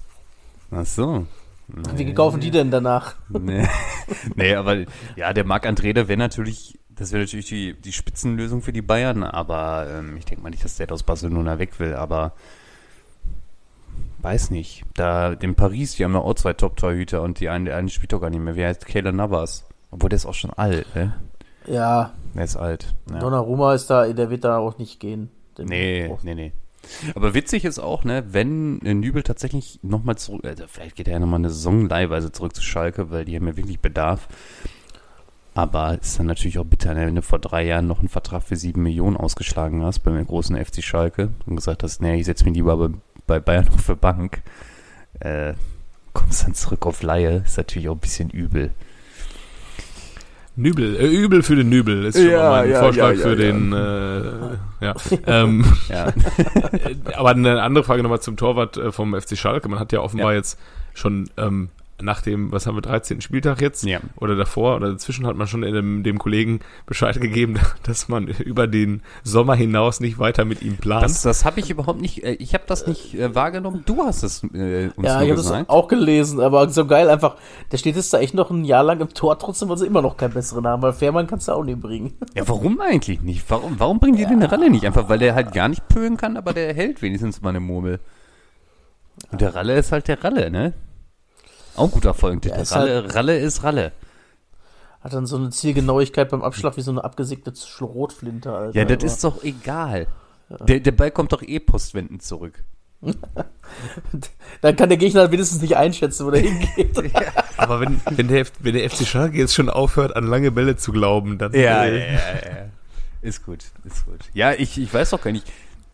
ach 0.71 0.87
so. 0.87 1.27
Wie 1.97 2.13
kaufen 2.13 2.41
die 2.41 2.51
denn 2.51 2.71
danach? 2.71 3.15
Nee. 3.31 3.67
nee, 4.37 4.55
aber 4.55 4.85
ja, 5.17 5.33
der 5.33 5.45
Marc 5.45 5.65
André, 5.67 5.95
der 5.95 6.09
wäre 6.09 6.19
natürlich, 6.19 6.79
das 6.97 7.13
wäre 7.13 7.23
natürlich 7.23 7.47
die, 7.47 7.75
die 7.75 7.93
Spitzenlösung 7.93 8.63
für 8.63 8.73
die 8.73 8.83
Bayern, 8.83 9.23
aber 9.23 9.87
ähm, 9.91 10.17
ich 10.17 10.25
denke 10.25 10.43
mal 10.43 10.51
nicht, 10.51 10.65
dass 10.65 10.77
der 10.77 10.91
aus 10.93 11.03
Barcelona 11.03 11.59
weg 11.59 11.79
will, 11.81 11.95
aber 11.95 12.33
weiß 14.23 14.51
nicht. 14.51 14.85
Da, 14.95 15.35
den 15.35 15.55
Paris, 15.55 15.97
die 15.97 16.05
haben 16.05 16.15
ja 16.15 16.21
auch 16.21 16.35
zwei 16.35 16.53
Top-Torhüter 16.53 17.23
und 17.23 17.41
die 17.41 17.49
eine, 17.49 17.75
eine 17.75 17.91
spielt 17.91 18.13
doch 18.13 18.21
gar 18.21 18.31
nicht 18.31 18.41
mehr. 18.41 18.57
Wie 18.57 18.65
heißt 18.65 18.87
Kayla 18.87 19.13
Navas? 19.13 19.65
Obwohl 19.91 20.09
der 20.09 20.17
ist 20.17 20.27
auch 20.27 20.35
schon 20.35 20.53
alt, 20.53 20.87
ne? 20.95 21.15
Ja, 21.67 22.13
Der 22.35 22.45
ist 22.45 22.57
alt. 22.57 22.95
Ja. 23.11 23.21
Donnarumma 23.21 23.75
ist 23.75 23.89
da, 23.89 24.07
der 24.13 24.31
wird 24.31 24.45
da 24.45 24.59
auch 24.59 24.79
nicht 24.79 25.01
gehen. 25.01 25.31
Nee, 25.59 26.11
nee, 26.23 26.35
nee. 26.35 26.53
Aber 27.15 27.33
witzig 27.33 27.65
ist 27.65 27.79
auch, 27.79 28.05
ne, 28.05 28.25
wenn 28.31 28.81
äh, 28.83 28.93
Nübel 28.93 29.23
tatsächlich 29.23 29.79
nochmal 29.83 30.17
zurück, 30.17 30.45
also 30.45 30.65
vielleicht 30.69 30.97
geht 30.97 31.09
er 31.09 31.15
ja 31.15 31.21
nochmal 31.21 31.41
eine 31.41 31.49
Saison 31.49 31.89
leihweise 31.89 32.33
zurück 32.33 32.55
zu 32.55 32.63
Schalke, 32.63 33.11
weil 33.11 33.25
die 33.25 33.37
haben 33.37 33.47
ja 33.47 33.57
wirklich 33.57 33.81
Bedarf. 33.81 34.29
Aber 35.57 35.97
ist 36.01 36.19
dann 36.19 36.27
natürlich 36.27 36.59
auch 36.59 36.65
bitter, 36.65 36.95
ne, 36.95 37.07
wenn 37.07 37.15
du 37.15 37.23
vor 37.23 37.39
drei 37.39 37.65
Jahren 37.65 37.87
noch 37.87 38.01
einen 38.01 38.09
Vertrag 38.09 38.43
für 38.43 38.57
sieben 38.57 38.83
Millionen 38.83 39.17
ausgeschlagen 39.17 39.85
hast 39.85 40.01
beim 40.01 40.27
großen 40.27 40.57
FC 40.63 40.83
Schalke 40.83 41.31
und 41.47 41.57
gesagt 41.57 41.85
hast, 41.85 42.03
nee, 42.03 42.17
ich 42.17 42.27
setze 42.27 42.45
mich 42.45 42.55
lieber 42.55 42.77
bei, 42.77 42.95
bei 43.27 43.41
Bayern 43.41 43.69
auf 43.69 43.87
der 43.87 43.95
Bank. 43.95 44.43
Äh, 45.21 45.55
kommst 46.13 46.45
dann 46.45 46.55
zurück 46.55 46.87
auf 46.87 47.03
Laie, 47.03 47.43
ist 47.45 47.57
natürlich 47.57 47.89
auch 47.89 47.95
ein 47.95 48.01
bisschen 48.01 48.31
übel. 48.31 48.71
Nübel, 50.57 50.97
äh, 50.97 51.07
übel 51.07 51.43
für 51.43 51.57
den 51.57 51.69
Nübel 51.69 52.05
ist 52.05 52.17
schon 52.17 52.31
Ja, 52.31 52.51
mal 52.51 52.63
mein 52.63 52.71
ja, 52.71 52.81
Vorschlag 52.81 53.11
ja, 53.11 53.17
ja, 53.17 53.23
für 53.23 53.31
ja. 53.31 53.35
den, 53.35 53.73
äh, 53.73 54.85
ja. 54.85 54.95
ähm, 55.27 55.65
Ja. 55.89 56.09
Äh, 56.09 56.15
aber 57.15 57.31
eine 57.31 57.63
andere 57.63 57.85
Frage 57.85 58.03
nochmal 58.03 58.21
zum 58.21 58.37
Torwart 58.37 58.77
äh, 58.77 58.93
vom 58.93 59.21
FC 59.21 59.37
Schalke. 59.37 59.69
Man 59.69 59.79
hat 59.81 59.93
ja 59.93 60.01
offenbar 60.01 60.33
Ja. 60.33 60.39
jetzt 60.39 60.59
schon 60.95 61.29
ähm, 61.37 61.71
nach 62.03 62.23
dem, 62.23 62.51
was 62.51 62.67
haben 62.67 62.77
wir, 62.77 62.83
13. 62.83 63.21
Spieltag 63.21 63.61
jetzt? 63.61 63.85
Ja. 63.85 64.01
Oder 64.17 64.37
davor 64.37 64.77
oder 64.77 64.91
dazwischen 64.91 65.27
hat 65.27 65.37
man 65.37 65.47
schon 65.47 65.63
dem, 65.63 66.03
dem 66.03 66.19
Kollegen 66.19 66.61
Bescheid 66.87 67.21
gegeben, 67.21 67.59
dass 67.85 68.09
man 68.09 68.27
über 68.27 68.67
den 68.67 69.03
Sommer 69.23 69.55
hinaus 69.55 70.01
nicht 70.01 70.19
weiter 70.19 70.45
mit 70.45 70.63
ihm 70.63 70.77
plant. 70.77 71.05
Das, 71.05 71.23
das 71.23 71.45
habe 71.45 71.61
ich 71.61 71.71
überhaupt 71.71 72.01
nicht, 72.01 72.25
äh, 72.25 72.33
ich 72.33 72.55
habe 72.55 72.65
das 72.67 72.87
nicht 72.87 73.15
äh, 73.15 73.35
wahrgenommen. 73.35 73.83
Du 73.87 74.03
hast 74.03 74.23
es 74.23 74.43
äh, 74.43 74.91
uns 74.97 75.07
Ja, 75.07 75.19
nur 75.19 75.23
ich 75.23 75.31
habe 75.31 75.35
das 75.35 75.69
auch 75.69 75.89
gelesen, 75.89 76.41
aber 76.41 76.69
so 76.69 76.87
geil 76.87 77.09
einfach. 77.09 77.37
Der 77.71 77.79
steht 77.79 77.97
jetzt 77.97 78.13
da 78.13 78.19
echt 78.19 78.35
noch 78.35 78.51
ein 78.51 78.65
Jahr 78.65 78.83
lang 78.83 79.01
im 79.01 79.15
Tor, 79.15 79.39
trotzdem, 79.39 79.69
weil 79.69 79.79
sie 79.79 79.87
immer 79.87 80.03
noch 80.03 80.17
keinen 80.17 80.35
besseren 80.35 80.67
haben, 80.67 80.83
weil 80.83 80.93
Fährmann 80.93 81.27
kannst 81.27 81.49
du 81.49 81.53
auch 81.53 81.65
nicht 81.65 81.81
bringen. 81.81 82.15
Ja, 82.35 82.49
warum 82.49 82.81
eigentlich 82.81 83.21
nicht? 83.21 83.49
Warum, 83.49 83.79
warum 83.79 84.01
bringen 84.01 84.17
die 84.17 84.27
den 84.27 84.43
Ralle 84.43 84.69
nicht? 84.69 84.85
Einfach, 84.85 85.09
weil 85.09 85.19
der 85.19 85.37
halt 85.37 85.53
gar 85.53 85.69
nicht 85.69 85.87
pölen 85.89 86.17
kann, 86.17 86.37
aber 86.37 86.53
der 86.53 86.75
hält 86.75 87.01
wenigstens 87.01 87.43
mal 87.43 87.51
eine 87.51 87.61
Murmel. 87.61 88.01
Und 89.31 89.41
der 89.41 89.55
Ralle 89.55 89.77
ist 89.77 89.93
halt 89.93 90.09
der 90.09 90.25
Ralle, 90.25 90.51
ne? 90.51 90.73
Auch 91.77 91.85
ein 91.87 91.91
guter 91.91 92.15
Folgentitel. 92.15 92.55
Ja, 92.57 92.63
ist 92.63 92.73
Ralle, 92.75 93.15
Ralle 93.15 93.39
ist 93.39 93.63
Ralle. 93.63 93.93
Hat 95.01 95.13
dann 95.13 95.27
so 95.27 95.37
eine 95.37 95.51
Zielgenauigkeit 95.51 96.31
beim 96.31 96.43
Abschlag 96.43 96.77
wie 96.77 96.81
so 96.81 96.91
eine 96.91 97.05
abgesägte 97.05 97.53
Schrotflinte, 97.55 98.53
Alter. 98.53 98.79
Ja, 98.79 98.85
das 98.85 98.97
aber- 98.97 99.05
ist 99.07 99.25
doch 99.25 99.45
egal. 99.45 100.07
Der, 100.67 100.81
der 100.81 100.93
Ball 100.93 101.11
kommt 101.11 101.33
doch 101.33 101.43
eh 101.43 101.59
postwendend 101.59 102.23
zurück. 102.23 102.63
Dann 104.61 104.77
kann 104.77 104.89
der 104.89 104.99
Gegner 104.99 105.31
wenigstens 105.31 105.61
nicht 105.63 105.77
einschätzen, 105.77 106.27
wo 106.27 106.31
der 106.31 106.41
hingeht. 106.43 106.97
aber 107.57 107.81
wenn, 107.81 108.01
wenn, 108.11 108.29
der, 108.29 108.47
wenn 108.61 108.75
der 108.75 108.89
FC 108.89 109.07
Schalke 109.07 109.37
jetzt 109.37 109.55
schon 109.55 109.69
aufhört, 109.69 110.17
an 110.17 110.27
lange 110.27 110.51
Bälle 110.51 110.77
zu 110.77 110.93
glauben, 110.93 111.39
dann 111.39 111.53
äh, 111.53 112.15
ja. 112.15 112.19
Ist 113.21 113.45
gut, 113.45 113.65
ist 113.85 114.05
gut. 114.07 114.21
Ja, 114.35 114.53
ich, 114.53 114.79
ich 114.79 114.93
weiß 114.93 115.11
doch 115.11 115.23
gar 115.23 115.33
nicht. 115.33 115.51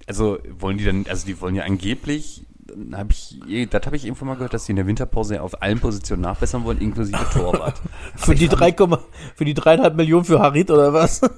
Also 0.06 0.38
wollen 0.58 0.78
die 0.78 0.84
dann, 0.84 1.06
also 1.08 1.26
die 1.26 1.40
wollen 1.40 1.54
ja 1.54 1.62
angeblich, 1.64 2.44
habe 2.92 3.10
ich, 3.12 3.68
das 3.70 3.86
habe 3.86 3.96
ich 3.96 4.04
irgendwann 4.04 4.28
mal 4.28 4.34
gehört, 4.34 4.54
dass 4.54 4.64
die 4.66 4.72
in 4.72 4.76
der 4.76 4.86
Winterpause 4.86 5.42
auf 5.42 5.62
allen 5.62 5.80
Positionen 5.80 6.22
nachbessern 6.22 6.64
wollen, 6.64 6.78
inklusive 6.78 7.18
Torwart. 7.32 7.80
für, 8.16 8.34
die 8.34 8.48
drei, 8.48 8.70
Komma- 8.72 9.00
für 9.34 9.44
die 9.44 9.54
dreieinhalb 9.54 9.94
Millionen 9.96 10.24
für 10.24 10.40
Harit 10.40 10.70
oder 10.70 10.92
was? 10.92 11.20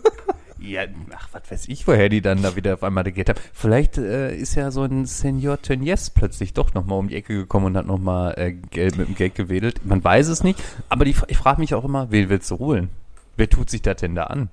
Ja, 0.64 0.82
ach, 1.16 1.28
was 1.32 1.50
weiß 1.50 1.66
ich, 1.66 1.88
woher 1.88 2.08
die 2.08 2.20
dann 2.20 2.40
da 2.40 2.54
wieder 2.54 2.74
auf 2.74 2.84
einmal 2.84 3.02
regiert 3.02 3.28
haben. 3.28 3.40
Vielleicht 3.52 3.98
äh, 3.98 4.32
ist 4.36 4.54
ja 4.54 4.70
so 4.70 4.84
ein 4.84 5.06
Senior 5.06 5.60
Tönnies 5.60 6.10
plötzlich 6.10 6.52
doch 6.54 6.72
nochmal 6.72 7.00
um 7.00 7.08
die 7.08 7.16
Ecke 7.16 7.34
gekommen 7.34 7.66
und 7.66 7.76
hat 7.76 7.86
nochmal 7.86 8.34
äh, 8.38 8.52
Geld 8.52 8.96
mit 8.96 9.08
dem 9.08 9.16
Geld 9.16 9.34
gewedelt. 9.34 9.84
Man 9.84 10.04
weiß 10.04 10.28
es 10.28 10.44
nicht, 10.44 10.62
aber 10.88 11.04
die, 11.04 11.16
ich 11.26 11.36
frage 11.36 11.60
mich 11.60 11.74
auch 11.74 11.82
immer, 11.84 12.12
wen 12.12 12.28
willst 12.28 12.48
du 12.52 12.60
holen? 12.60 12.90
Wer 13.36 13.50
tut 13.50 13.70
sich 13.70 13.82
das 13.82 13.96
denn 13.96 14.14
da 14.14 14.22
an? 14.24 14.50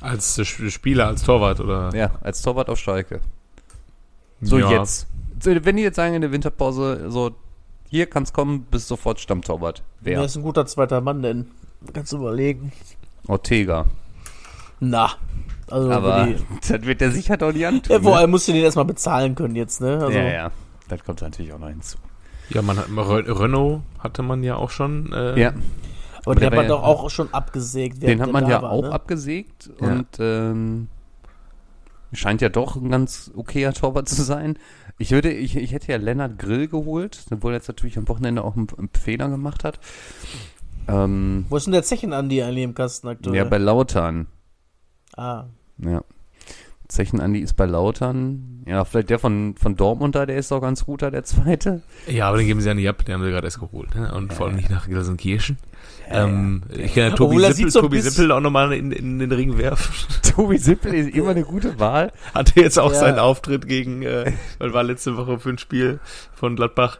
als 0.00 0.38
Sp- 0.38 0.70
Spieler, 0.70 1.08
als 1.08 1.24
Torwart 1.24 1.58
oder 1.58 1.90
Ja, 1.92 2.12
als 2.22 2.40
Torwart 2.42 2.68
auf 2.70 2.78
Schalke. 2.78 3.22
So 4.40 4.58
Ja. 4.60 4.70
jetzt. 4.70 5.08
So, 5.40 5.50
wenn 5.64 5.76
die 5.76 5.82
jetzt 5.82 5.96
sagen 5.96 6.14
in 6.14 6.22
der 6.22 6.32
Winterpause, 6.32 7.10
so, 7.10 7.32
hier 7.88 8.06
kann's 8.06 8.32
kommen, 8.32 8.62
bist 8.70 8.88
sofort 8.88 9.20
Stammtorwart. 9.20 9.82
Wer 10.00 10.18
Wer? 10.18 10.24
ist 10.24 10.36
ein 10.36 10.42
guter 10.42 10.66
zweiter 10.66 11.00
Mann 11.00 11.22
denn? 11.22 11.46
Kannst 11.92 12.12
du 12.12 12.16
überlegen. 12.16 12.72
Ortega. 13.28 13.86
Na. 14.80 15.10
Also 15.70 15.90
Aber 15.90 16.26
die, 16.26 16.36
das 16.68 16.82
wird 16.82 17.00
der 17.00 17.10
sicher 17.12 17.36
doch 17.36 17.52
nicht 17.52 17.66
antun. 17.66 17.92
ja, 17.96 18.00
vor 18.02 18.12
ne? 18.12 18.18
allem 18.18 18.30
musst 18.30 18.48
du 18.48 18.52
den 18.52 18.62
erstmal 18.64 18.84
bezahlen 18.84 19.34
können 19.34 19.56
jetzt, 19.56 19.80
ne? 19.80 19.98
Also, 20.00 20.10
ja, 20.18 20.24
ja. 20.24 20.50
Das 20.88 21.02
kommt 21.04 21.20
natürlich 21.22 21.52
auch 21.52 21.58
noch 21.58 21.68
hinzu. 21.68 21.98
Ja, 22.50 22.62
man 22.62 22.76
hat 22.78 22.86
Re- 22.88 23.40
Renault 23.40 23.80
hatte 23.98 24.22
man 24.22 24.42
ja 24.44 24.54
auch 24.56 24.70
schon. 24.70 25.12
Äh, 25.12 25.40
Ja, 25.40 25.52
Aber 26.24 26.36
den 26.36 26.46
hat 26.46 26.54
man 26.54 26.64
ja- 26.64 26.68
doch 26.68 26.82
auch 26.84 27.10
schon 27.10 27.32
abgesägt. 27.34 28.02
den 28.02 28.20
hat 28.22 28.30
man 28.32 28.48
ja 28.48 28.62
war, 28.62 28.70
auch 28.70 28.82
ne? 28.82 28.92
abgesägt 28.92 29.70
Ja. 29.80 29.88
und 29.88 30.06
ähm, 30.20 30.86
scheint 32.12 32.40
ja 32.40 32.48
doch 32.48 32.76
ein 32.76 32.88
ganz 32.88 33.32
okayer 33.36 33.72
Torwart 33.72 34.08
zu 34.08 34.22
sein. 34.22 34.56
Ich 34.98 35.10
würde, 35.10 35.30
ich, 35.32 35.56
ich 35.56 35.72
hätte 35.72 35.92
ja 35.92 35.98
Lennart 35.98 36.38
Grill 36.38 36.68
geholt, 36.68 37.24
obwohl 37.30 37.52
er 37.52 37.56
jetzt 37.56 37.68
natürlich 37.68 37.98
am 37.98 38.08
Wochenende 38.08 38.42
auch 38.42 38.56
einen, 38.56 38.68
einen 38.76 38.88
Fehler 38.88 39.28
gemacht 39.28 39.64
hat. 39.64 39.78
Ähm, 40.88 41.44
Wo 41.48 41.56
ist 41.56 41.66
denn 41.66 41.72
der 41.72 41.82
Zechen-Andi 41.82 42.42
eigentlich 42.42 42.64
im 42.64 42.74
Kasten 42.74 43.08
aktuell? 43.08 43.36
ja, 43.36 43.44
bei 43.44 43.58
Lautern. 43.58 44.26
ah. 45.16 45.46
Ja. 45.78 46.02
Zechen 46.88 47.20
Andi 47.20 47.40
ist 47.40 47.54
bei 47.54 47.66
Lautern. 47.66 48.62
Ja, 48.66 48.84
vielleicht 48.84 49.10
der 49.10 49.18
von, 49.18 49.54
von 49.56 49.76
Dortmund 49.76 50.14
da, 50.14 50.26
der 50.26 50.36
ist 50.36 50.52
auch 50.52 50.60
ganz 50.60 50.84
gut 50.84 51.02
da, 51.02 51.10
der 51.10 51.24
zweite. 51.24 51.82
Ja, 52.06 52.28
aber 52.28 52.38
den 52.38 52.46
geben 52.46 52.60
sie 52.60 52.68
ja 52.68 52.74
nicht 52.74 52.88
ab, 52.88 53.04
den 53.04 53.14
haben 53.14 53.22
sie 53.24 53.30
gerade 53.30 53.46
erst 53.46 53.60
geholt. 53.60 53.94
Ne? 53.94 54.12
Und 54.14 54.32
vor 54.32 54.46
allem 54.46 54.56
nicht 54.56 54.70
nach 54.70 54.88
Gelsenkirchen. 54.88 55.58
Ähm, 56.08 56.62
ich 56.70 56.94
kann 56.94 57.04
ja 57.04 57.10
Tobi 57.10 57.36
Obwohl 57.36 57.40
Sippel, 57.42 57.54
sieht 57.54 57.72
so 57.72 57.80
Tobi 57.82 58.00
Sippel 58.00 58.30
auch 58.32 58.40
nochmal 58.40 58.72
in, 58.72 58.92
in 58.92 59.18
den 59.18 59.32
Ring 59.32 59.58
werfen. 59.58 59.92
Tobi 60.22 60.58
Sippel 60.58 60.94
ist 60.94 61.14
immer 61.14 61.30
eine 61.30 61.42
gute 61.44 61.78
Wahl. 61.80 62.12
Hatte 62.34 62.60
jetzt 62.60 62.78
auch 62.78 62.92
Ja. 62.92 62.98
seinen 63.00 63.18
Auftritt 63.18 63.66
gegen, 63.66 64.02
äh, 64.02 64.32
weil 64.58 64.72
war 64.72 64.82
letzte 64.84 65.16
Woche 65.16 65.38
für 65.38 65.50
ein 65.50 65.58
Spiel 65.58 65.98
von 66.34 66.56
Gladbach. 66.56 66.98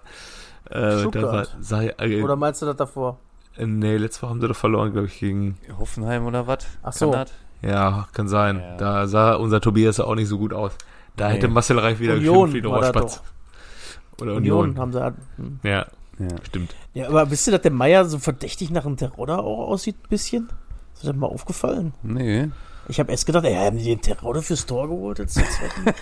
Äh, 0.71 0.99
Stuttgart. 1.01 1.25
war, 1.25 1.47
sei, 1.61 1.95
äh, 1.99 2.23
Oder 2.23 2.35
meinst 2.37 2.61
du 2.63 2.67
das 2.67 2.77
davor? 2.77 3.19
äh, 3.57 3.67
nee, 3.67 3.97
letzte 3.97 4.23
Woche 4.23 4.31
haben 4.31 4.41
sie 4.41 4.49
doch 4.49 4.57
verloren, 4.57 4.93
glaube 4.93 5.07
ich, 5.07 5.19
gegen, 5.21 5.57
Hoffenheim 5.79 6.27
oder 6.27 6.47
was? 6.49 6.67
Ach 6.83 6.93
so. 6.93 7.11
Kann 7.13 7.21
das? 7.27 7.33
Ja, 7.63 8.09
kann 8.13 8.29
sein. 8.29 8.59
Ja. 8.61 8.77
Da 8.77 9.07
sah 9.07 9.35
unser 9.35 9.61
Tobias 9.61 10.01
auch 10.01 10.15
nicht 10.15 10.29
so 10.29 10.39
gut 10.39 10.53
aus. 10.53 10.73
Da 11.17 11.29
Nee. 11.29 11.35
hätte 11.35 11.49
Marcel 11.49 11.79
Reif 11.79 11.99
wieder 12.01 12.15
Union 12.15 12.47
geschimpft 12.47 12.65
wie 12.65 12.69
Rohrspatz. 12.69 13.23
Oder 14.21 14.35
Union. 14.35 14.59
Union 14.71 14.79
haben 14.79 14.93
sie. 14.93 15.05
Hm. 15.37 15.61
Ja, 15.63 15.87
Ja. 16.19 16.29
stimmt. 16.45 16.75
Ja, 16.95 17.09
aber 17.09 17.31
wisst 17.31 17.47
ihr, 17.49 17.53
dass 17.53 17.63
der 17.63 17.71
Meier 17.73 18.05
so 18.07 18.19
verdächtig 18.19 18.71
nach 18.71 18.87
einem 18.87 18.97
Terodder 18.97 19.41
auch 19.41 19.69
aussieht, 19.69 19.97
ein 20.03 20.09
bisschen? 20.09 20.49
Ist 20.95 21.07
das 21.07 21.15
mal 21.15 21.27
aufgefallen? 21.27 21.93
Nee. 22.03 22.49
Ich 22.89 23.01
habe 23.01 23.11
erst 23.11 23.27
gedacht, 23.27 23.45
ey, 23.45 23.55
haben 23.55 23.79
die 23.79 23.85
den 23.85 24.01
Terraude 24.01 24.43
fürs 24.43 24.67
Tor 24.67 24.89
geholt? 24.89 25.19
Jetzt 25.19 25.35
zum 25.35 25.45
zweiten? 25.85 25.97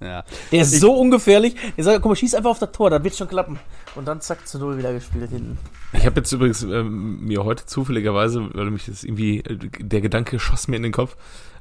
Ja. 0.00 0.24
Der 0.50 0.62
ist 0.62 0.80
so 0.80 0.94
ungefährlich. 0.94 1.54
Der 1.76 1.84
sagt, 1.84 2.02
guck 2.02 2.10
mal, 2.10 2.16
schieß 2.16 2.34
einfach 2.34 2.50
auf 2.50 2.58
das 2.58 2.72
Tor, 2.72 2.90
dann 2.90 3.04
wird 3.04 3.16
schon 3.16 3.28
klappen. 3.28 3.58
Und 3.94 4.06
dann 4.06 4.20
zack, 4.20 4.46
zu 4.46 4.58
Null 4.58 4.78
wieder 4.78 4.92
gespielt 4.92 5.30
hinten. 5.30 5.58
Ich 5.92 6.06
habe 6.06 6.20
jetzt 6.20 6.32
übrigens 6.32 6.62
ähm, 6.62 7.24
mir 7.24 7.44
heute 7.44 7.66
zufälligerweise, 7.66 8.48
weil 8.54 8.70
mich 8.70 8.86
das 8.86 9.04
irgendwie, 9.04 9.38
äh, 9.38 9.56
der 9.78 10.00
Gedanke 10.00 10.38
schoss 10.38 10.68
mir 10.68 10.76
in 10.76 10.82
den 10.82 10.92
Kopf, 10.92 11.16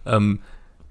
ähm, 0.06 0.40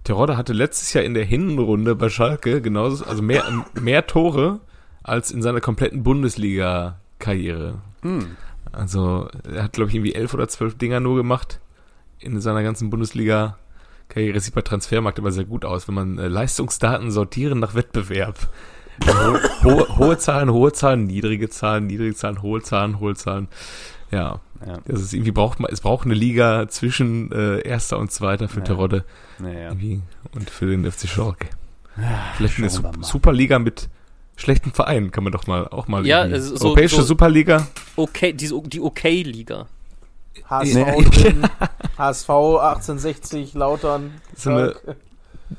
Terodde 0.04 0.36
hatte 0.36 0.52
letztes 0.52 0.92
Jahr 0.92 1.04
in 1.04 1.14
der 1.14 1.24
Hinrunde 1.24 1.94
bei 1.94 2.08
Schalke 2.08 2.62
genauso, 2.62 3.04
also 3.04 3.20
mehr, 3.22 3.44
mehr 3.74 4.06
Tore 4.06 4.60
als 5.02 5.30
in 5.30 5.42
seiner 5.42 5.60
kompletten 5.60 6.02
Bundesliga-Karriere. 6.02 7.78
Hm. 8.02 8.36
Also 8.72 9.28
er 9.52 9.64
hat, 9.64 9.72
glaube 9.74 9.90
ich, 9.90 9.96
irgendwie 9.96 10.14
elf 10.14 10.32
oder 10.32 10.48
zwölf 10.48 10.78
Dinger 10.78 11.00
nur 11.00 11.16
gemacht 11.16 11.60
in 12.20 12.40
seiner 12.40 12.62
ganzen 12.62 12.90
Bundesliga-Karriere. 12.90 14.34
Das 14.34 14.44
sieht 14.44 14.54
bei 14.54 14.62
Transfermarkt 14.62 15.18
immer 15.18 15.32
sehr 15.32 15.44
gut 15.44 15.64
aus, 15.64 15.88
wenn 15.88 15.94
man 15.94 16.18
äh, 16.18 16.28
Leistungsdaten 16.28 17.10
sortieren 17.10 17.58
nach 17.58 17.74
Wettbewerb. 17.74 18.36
Ho 19.06 19.38
hohe, 19.64 19.96
hohe 19.96 20.18
Zahlen, 20.18 20.50
hohe 20.52 20.72
Zahlen, 20.72 21.04
niedrige 21.06 21.48
Zahlen, 21.48 21.86
niedrige 21.86 22.14
Zahlen, 22.14 22.42
hohe 22.42 22.60
Zahlen, 22.60 23.00
hohe 23.00 23.14
Zahlen. 23.14 23.48
Ja, 24.10 24.40
Ja. 24.66 24.78
das 24.86 25.00
ist 25.00 25.14
irgendwie 25.14 25.30
braucht 25.30 25.58
man, 25.60 25.70
es 25.72 25.80
braucht 25.80 26.04
eine 26.04 26.14
Liga 26.14 26.68
zwischen 26.68 27.32
äh, 27.32 27.60
erster 27.60 27.98
und 27.98 28.10
zweiter 28.12 28.48
für 28.48 28.58
Ja. 28.58 28.64
Terodde 28.64 29.04
Naja. 29.38 29.70
und 30.32 30.50
für 30.50 30.66
den 30.66 30.90
FC 30.90 31.08
Schalke. 31.08 31.48
Vielleicht 32.36 32.58
eine 32.58 32.68
mal. 32.96 33.02
Superliga 33.04 33.58
mit 33.58 33.88
schlechten 34.36 34.72
Vereinen 34.72 35.10
kann 35.12 35.24
man 35.24 35.32
doch 35.32 35.46
mal 35.46 35.66
auch 35.68 35.86
mal 35.88 36.06
Ja, 36.06 36.24
irgendwie- 36.24 36.38
es 36.38 36.50
ist 36.50 36.58
so- 36.60 36.66
europäische 36.68 36.96
so- 36.96 37.02
Superliga. 37.02 37.66
Okay, 37.96 38.32
diese, 38.34 38.60
die 38.66 38.80
Okay-Liga. 38.80 39.66
HSV 40.48 40.74
Nee. 40.74 41.04
drin, 41.04 41.42
HSV 41.98 42.28
1860, 42.30 43.54
Lautern. 43.54 44.12
So 44.36 44.50
eine- 44.50 44.74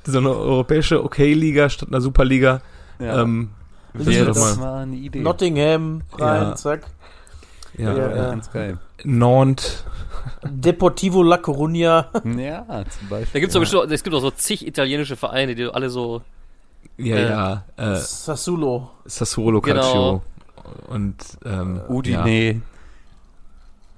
so 0.05 0.17
eine 0.19 0.29
europäische 0.29 1.03
Okay-Liga 1.03 1.69
statt 1.69 1.89
einer 1.89 1.99
Superliga. 2.01 2.61
Ja. 2.99 3.21
Ähm, 3.21 3.49
Wäre 3.93 4.25
das 4.27 4.37
doch 4.37 4.57
mal 4.59 4.83
eine 4.83 4.95
Idee. 4.95 5.19
Nottingham, 5.19 6.03
rein, 6.17 6.41
Ja. 6.43 6.55
zack. 6.55 6.81
ja, 7.77 7.91
Ja, 7.91 7.97
ja, 7.97 8.15
ja. 8.15 8.29
ganz 8.31 8.51
geil. 8.51 8.77
Nantes. 9.03 9.83
Deportivo 10.43 11.23
La 11.23 11.37
Coruña. 11.37 12.05
Ja, 12.39 12.65
zum 12.89 13.09
Beispiel. 13.09 13.29
Da 13.33 13.39
gibt's 13.39 13.53
doch 13.53 13.59
bestimmt, 13.59 13.91
es 13.91 14.03
gibt 14.03 14.15
auch 14.15 14.21
so 14.21 14.31
zig 14.31 14.65
italienische 14.65 15.15
Vereine, 15.17 15.55
die 15.55 15.65
alle 15.65 15.89
so. 15.89 16.21
Ja, 16.97 17.15
Äh, 17.17 17.29
ja. 17.29 17.63
Äh, 17.77 17.95
Sassuolo. 17.97 18.91
Sassuolo 19.05 19.59
Genau. 19.61 19.81
Calcio. 19.81 20.21
Und 20.87 21.15
ähm, 21.45 21.81
Udine. 21.89 22.61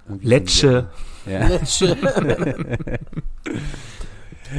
Lecce. 0.07 0.89
Ja. 1.25 1.47
Lecce. 1.47 1.97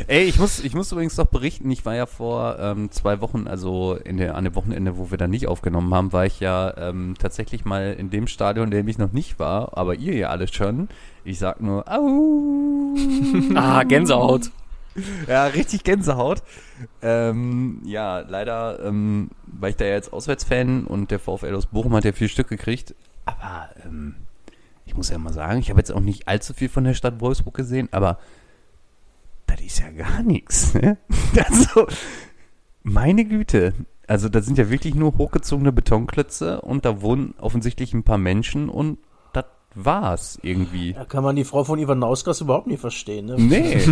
Ey, 0.09 0.25
ich 0.25 0.39
muss, 0.39 0.65
ich 0.65 0.75
muss 0.75 0.91
übrigens 0.91 1.17
noch 1.17 1.27
berichten, 1.27 1.71
ich 1.71 1.85
war 1.85 1.95
ja 1.95 2.07
vor 2.07 2.59
ähm, 2.59 2.91
zwei 2.91 3.21
Wochen, 3.21 3.47
also 3.47 3.95
in 3.95 4.17
der, 4.17 4.35
an 4.35 4.45
dem 4.45 4.55
Wochenende, 4.55 4.97
wo 4.97 5.11
wir 5.11 5.19
da 5.19 5.29
nicht 5.29 5.47
aufgenommen 5.47 5.95
haben, 5.95 6.13
war 6.13 6.27
ich 6.27 6.41
ja 6.41 6.77
ähm, 6.77 7.15
tatsächlich 7.19 7.65
mal 7.65 7.95
in 7.97 8.11
dem 8.11 8.27
Stadion, 8.27 8.67
in 8.67 8.71
dem 8.73 8.89
ich 8.89 8.99
noch 8.99 9.13
nicht 9.13 9.39
war, 9.39 9.77
aber 9.79 9.95
ihr 9.95 10.15
ja 10.15 10.31
alle 10.31 10.53
schon. 10.53 10.89
Ich 11.25 11.39
sag 11.39 11.61
nur, 11.61 11.89
au. 11.89 12.97
Ah, 13.55 13.83
Gänsehaut. 13.85 14.51
Ja, 15.29 15.47
richtig 15.47 15.85
Gänsehaut. 15.85 16.43
Ähm, 17.03 17.81
ja, 17.85 18.21
leider 18.21 18.85
ähm, 18.85 19.31
war 19.47 19.69
ich 19.69 19.77
da 19.77 19.85
ja 19.85 19.93
jetzt 19.93 20.13
Auswärtsfan 20.13 20.87
und 20.87 21.11
der 21.11 21.19
VfL 21.19 21.55
aus 21.55 21.67
Bochum 21.67 21.95
hat 21.95 22.05
ja 22.05 22.13
vier 22.13 22.29
Stück 22.29 22.49
gekriegt. 22.49 22.95
Aber 23.25 23.69
ähm, 23.85 24.15
ich 24.95 24.97
muss 24.97 25.11
ja 25.11 25.19
mal 25.19 25.33
sagen, 25.33 25.59
ich 25.59 25.71
habe 25.71 25.81
jetzt 25.81 25.91
auch 25.93 25.99
nicht 25.99 26.29
allzu 26.29 26.55
viel 26.55 26.69
von 26.69 26.85
der 26.85 26.95
Stadt 26.95 27.21
Wolfsburg 27.21 27.55
gesehen, 27.55 27.89
aber 27.91 28.17
das 29.49 29.61
ist 29.61 29.81
ja 29.81 29.91
gar 29.91 30.23
nichts. 30.23 30.73
Ne? 30.75 30.99
Also, 31.45 31.89
meine 32.85 33.25
Güte. 33.25 33.75
Also, 34.07 34.29
da 34.29 34.41
sind 34.41 34.57
ja 34.57 34.71
wirklich 34.71 34.95
nur 34.95 35.19
hochgezogene 35.19 35.73
Betonklötze 35.73 36.61
und 36.61 36.85
da 36.85 37.03
wohnen 37.03 37.35
offensichtlich 37.41 37.93
ein 37.93 38.05
paar 38.05 38.19
Menschen 38.19 38.69
und 38.69 38.99
das 39.33 39.47
war's 39.75 40.39
irgendwie. 40.43 40.93
Da 40.93 41.05
kann 41.05 41.25
man 41.25 41.35
die 41.35 41.43
Frau 41.45 41.65
von 41.65 41.81
Ivan 41.81 41.99
Nauskas 41.99 42.41
überhaupt 42.41 42.69
nicht 42.69 42.79
verstehen. 42.81 43.27
Ne? 43.27 43.35
Nee. 43.37 43.85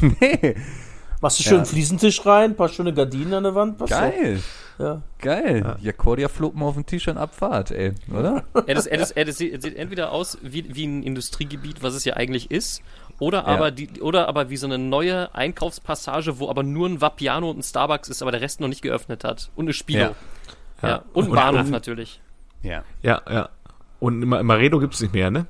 nee. 0.20 0.54
Machst 1.20 1.38
du 1.38 1.42
schön 1.42 1.52
Ja. 1.52 1.58
einen 1.58 1.66
Fliesentisch 1.66 2.24
rein, 2.24 2.56
paar 2.56 2.70
schöne 2.70 2.94
Gardinen 2.94 3.34
an 3.34 3.42
der 3.42 3.54
Wand. 3.54 3.76
passt 3.76 3.90
Geil. 3.90 4.36
doch. 4.36 4.42
Ja. 4.80 5.02
Geil. 5.18 5.76
Ja, 5.82 5.92
Cordia 5.92 6.28
flog 6.28 6.54
mal 6.54 6.66
auf 6.66 6.74
den 6.74 6.86
T-Shirt 6.86 7.16
Abfahrt, 7.16 7.70
ey, 7.70 7.92
oder? 8.10 8.44
Ja, 8.66 8.74
das, 8.74 8.86
ja, 8.86 8.96
das, 8.96 9.14
ja, 9.14 9.24
das 9.24 9.36
sieht 9.36 9.76
entweder 9.76 10.10
aus 10.12 10.38
wie, 10.42 10.74
wie 10.74 10.86
ein 10.86 11.02
Industriegebiet, 11.02 11.82
was 11.82 11.94
es 11.94 12.04
ja 12.06 12.14
eigentlich 12.14 12.50
ist, 12.50 12.82
oder 13.18 13.38
Ja. 13.40 13.44
aber 13.46 13.70
die, 13.70 14.00
oder 14.00 14.28
aber 14.28 14.48
wie 14.48 14.56
so 14.56 14.66
eine 14.66 14.78
neue 14.78 15.34
Einkaufspassage, 15.34 16.38
wo 16.38 16.48
aber 16.48 16.62
nur 16.62 16.88
ein 16.88 17.00
Vapiano 17.00 17.50
und 17.50 17.58
ein 17.58 17.62
Starbucks 17.62 18.08
ist, 18.08 18.22
aber 18.22 18.30
der 18.32 18.40
Rest 18.40 18.60
noch 18.60 18.68
nicht 18.68 18.80
geöffnet 18.82 19.22
hat. 19.24 19.50
Und 19.56 19.66
eine 19.66 19.74
Spilo. 19.74 20.00
Ja. 20.00 20.14
Ja. 20.82 20.88
Ja. 20.88 21.02
Und 21.12 21.24
ein 21.24 21.30
Und- 21.30 21.36
Bahnhof 21.36 21.64
und- 21.66 21.70
natürlich. 21.70 22.20
Ja. 22.62 22.82
Ja, 23.02 23.20
ja. 23.28 23.48
Und 23.98 24.20
Ma- 24.24 24.42
Maredo 24.42 24.78
gibt's 24.78 25.00
nicht 25.02 25.12
mehr, 25.12 25.30
ne? 25.30 25.44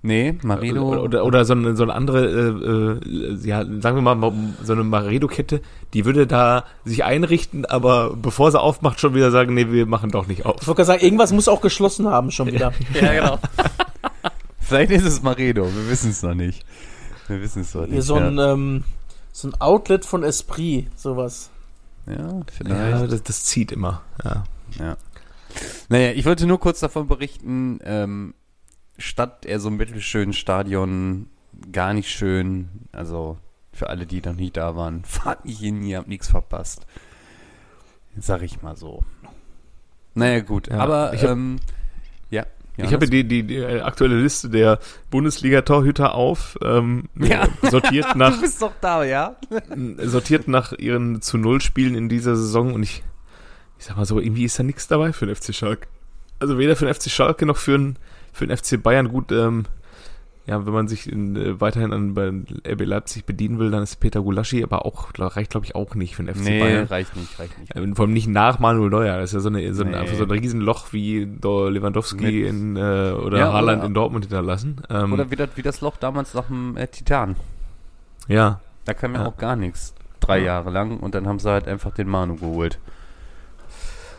Nee, 0.00 0.38
Maredo. 0.42 0.82
Oder, 0.88 1.02
oder, 1.02 1.24
oder 1.24 1.44
so, 1.44 1.54
eine, 1.54 1.74
so 1.76 1.82
eine 1.82 1.92
andere, 1.92 2.24
äh, 2.26 3.32
äh, 3.34 3.46
ja, 3.46 3.64
sagen 3.80 3.96
wir 3.96 4.14
mal, 4.14 4.32
so 4.62 4.72
eine 4.72 4.84
Maredo-Kette, 4.84 5.60
die 5.92 6.04
würde 6.04 6.26
da 6.28 6.64
sich 6.84 7.02
einrichten, 7.02 7.64
aber 7.64 8.14
bevor 8.14 8.52
sie 8.52 8.60
aufmacht, 8.60 9.00
schon 9.00 9.14
wieder 9.14 9.32
sagen, 9.32 9.54
nee, 9.54 9.70
wir 9.72 9.86
machen 9.86 10.10
doch 10.10 10.28
nicht 10.28 10.40
Ich 10.40 10.46
auf. 10.46 10.54
wollte 10.68 10.76
gerade 10.76 10.84
sagen, 10.86 11.02
irgendwas 11.04 11.32
muss 11.32 11.48
auch 11.48 11.60
geschlossen 11.60 12.06
haben 12.08 12.30
schon 12.30 12.46
wieder. 12.52 12.72
Ja, 12.94 13.12
genau. 13.12 13.38
Vielleicht 14.60 14.90
ist 14.92 15.04
es 15.04 15.22
Maredo, 15.22 15.64
wir 15.64 15.88
wissen 15.88 16.10
es 16.10 16.22
noch 16.22 16.34
nicht. 16.34 16.64
Wir 17.26 17.40
wissen 17.40 17.62
es 17.62 17.74
noch 17.74 17.82
nicht. 17.82 17.92
Hier 17.92 18.02
so 18.02 18.14
ein, 18.14 18.36
ja. 18.38 18.52
ähm, 18.52 18.84
so 19.32 19.48
ein 19.48 19.60
Outlet 19.60 20.04
von 20.04 20.22
Esprit, 20.22 20.86
sowas. 20.96 21.50
ja, 22.06 22.14
Ja, 22.14 22.40
vielleicht. 22.50 23.12
das, 23.12 23.22
das 23.24 23.44
zieht 23.44 23.72
immer. 23.72 24.02
Ja. 24.24 24.44
Ja. 24.78 24.96
Naja, 25.88 26.12
ich 26.12 26.24
wollte 26.26 26.46
nur 26.46 26.60
kurz 26.60 26.80
davon 26.80 27.08
berichten, 27.08 27.80
ähm, 27.82 28.34
statt 28.98 29.46
eher 29.46 29.60
so 29.60 29.68
ein 29.70 29.76
mittelschönen 29.76 30.32
Stadion, 30.32 31.28
gar 31.72 31.92
nicht 31.94 32.10
schön, 32.10 32.68
also 32.92 33.38
für 33.72 33.88
alle, 33.88 34.06
die 34.06 34.20
noch 34.20 34.34
nie 34.34 34.50
da 34.50 34.76
waren, 34.76 35.04
fahrt 35.06 35.44
nicht 35.44 35.60
hin, 35.60 35.82
ihr 35.82 35.98
habt 35.98 36.08
nichts 36.08 36.28
verpasst. 36.28 36.86
Sag 38.18 38.42
ich 38.42 38.62
mal 38.62 38.76
so. 38.76 39.04
Naja, 40.14 40.40
gut, 40.40 40.68
Ja, 40.68 40.78
aber 40.78 41.12
ich 41.14 41.22
hab- 41.22 41.30
ähm, 41.30 41.56
ja. 42.30 42.44
Ich 42.80 42.92
habe 42.92 43.08
die, 43.08 43.24
die, 43.26 43.42
die 43.42 43.56
äh, 43.56 43.80
aktuelle 43.80 44.20
Liste 44.20 44.48
der 44.50 44.78
Bundesliga-Torhüter 45.10 46.14
auf, 46.14 46.56
ähm, 46.62 47.08
Ja. 47.16 47.48
sortiert 47.62 48.06
Du 48.14 48.18
nach 48.18 48.40
bist 48.40 48.62
doch 48.62 48.72
da, 48.80 49.02
ja? 49.02 49.34
sortiert 50.04 50.46
nach 50.46 50.72
ihren 50.72 51.20
zu 51.20 51.38
Null 51.38 51.60
Spielen 51.60 51.96
in 51.96 52.08
dieser 52.08 52.36
Saison 52.36 52.74
und 52.74 52.84
ich, 52.84 53.02
ich 53.80 53.84
sag 53.86 53.96
mal 53.96 54.04
so, 54.04 54.20
irgendwie 54.20 54.44
ist 54.44 54.58
da 54.60 54.62
nichts 54.62 54.86
dabei 54.86 55.12
für 55.12 55.26
den 55.26 55.34
FC 55.34 55.52
Schalke. 55.52 55.88
Also 56.38 56.56
weder 56.56 56.76
für 56.76 56.84
den 56.84 56.94
FC 56.94 57.10
Schalke 57.10 57.46
noch 57.46 57.56
für 57.56 57.72
den, 57.76 57.96
für 58.38 58.46
den 58.46 58.56
FC 58.56 58.82
Bayern 58.82 59.08
gut, 59.08 59.30
ähm, 59.32 59.66
ja, 60.46 60.64
wenn 60.64 60.72
man 60.72 60.88
sich 60.88 61.12
in, 61.12 61.36
äh, 61.36 61.60
weiterhin 61.60 61.92
an 61.92 62.14
bei 62.14 62.28
RB 62.66 62.84
Leipzig 62.86 63.26
bedienen 63.26 63.58
will, 63.58 63.70
dann 63.70 63.82
ist 63.82 63.96
Peter 64.00 64.22
Gulaschi, 64.22 64.62
aber 64.64 64.86
auch, 64.86 65.08
reicht 65.18 65.50
glaube 65.50 65.66
ich 65.66 65.74
auch 65.74 65.94
nicht 65.94 66.16
für 66.16 66.22
den 66.24 66.34
FC 66.34 66.42
Nee, 66.44 66.60
Bayern. 66.60 66.86
reicht 66.86 67.14
nicht, 67.16 67.38
reicht 67.38 67.58
nicht. 67.58 67.76
Äh, 67.76 67.94
Vor 67.94 68.06
allem 68.06 68.14
nicht 68.14 68.28
nach 68.28 68.58
Manuel 68.58 68.88
Neuer. 68.88 69.18
Das 69.18 69.30
ist 69.30 69.34
ja 69.34 69.40
so, 69.40 69.50
eine, 69.50 69.74
so, 69.74 69.82
ein, 69.84 69.90
Nee. 69.90 69.96
einfach 69.96 70.16
so 70.16 70.24
ein 70.24 70.30
Riesenloch 70.30 70.92
wie 70.94 71.26
do 71.26 71.68
Lewandowski 71.68 72.24
Mit- 72.24 72.46
in, 72.46 72.76
äh, 72.76 72.80
oder 73.12 73.38
Ja, 73.38 73.52
Haaland 73.52 73.78
oder- 73.80 73.86
in 73.88 73.94
Dortmund 73.94 74.24
hinterlassen. 74.24 74.80
Ähm, 74.88 75.12
Oder 75.12 75.30
wie 75.30 75.36
das, 75.36 75.50
wie 75.56 75.62
das 75.62 75.82
Loch 75.82 75.98
damals 75.98 76.32
nach 76.32 76.46
dem 76.46 76.78
äh, 76.78 76.86
Titan. 76.86 77.36
ja, 78.26 78.60
Da 78.86 78.94
kam 78.94 79.14
ja, 79.14 79.20
Ja. 79.20 79.26
auch 79.26 79.36
gar 79.36 79.54
nichts. 79.54 79.92
Drei 80.20 80.38
Jahre 80.38 80.70
lang 80.70 80.96
und 80.98 81.14
dann 81.14 81.26
haben 81.26 81.38
sie 81.40 81.50
halt 81.50 81.68
einfach 81.68 81.92
den 81.92 82.08
Manu 82.08 82.36
geholt. 82.36 82.78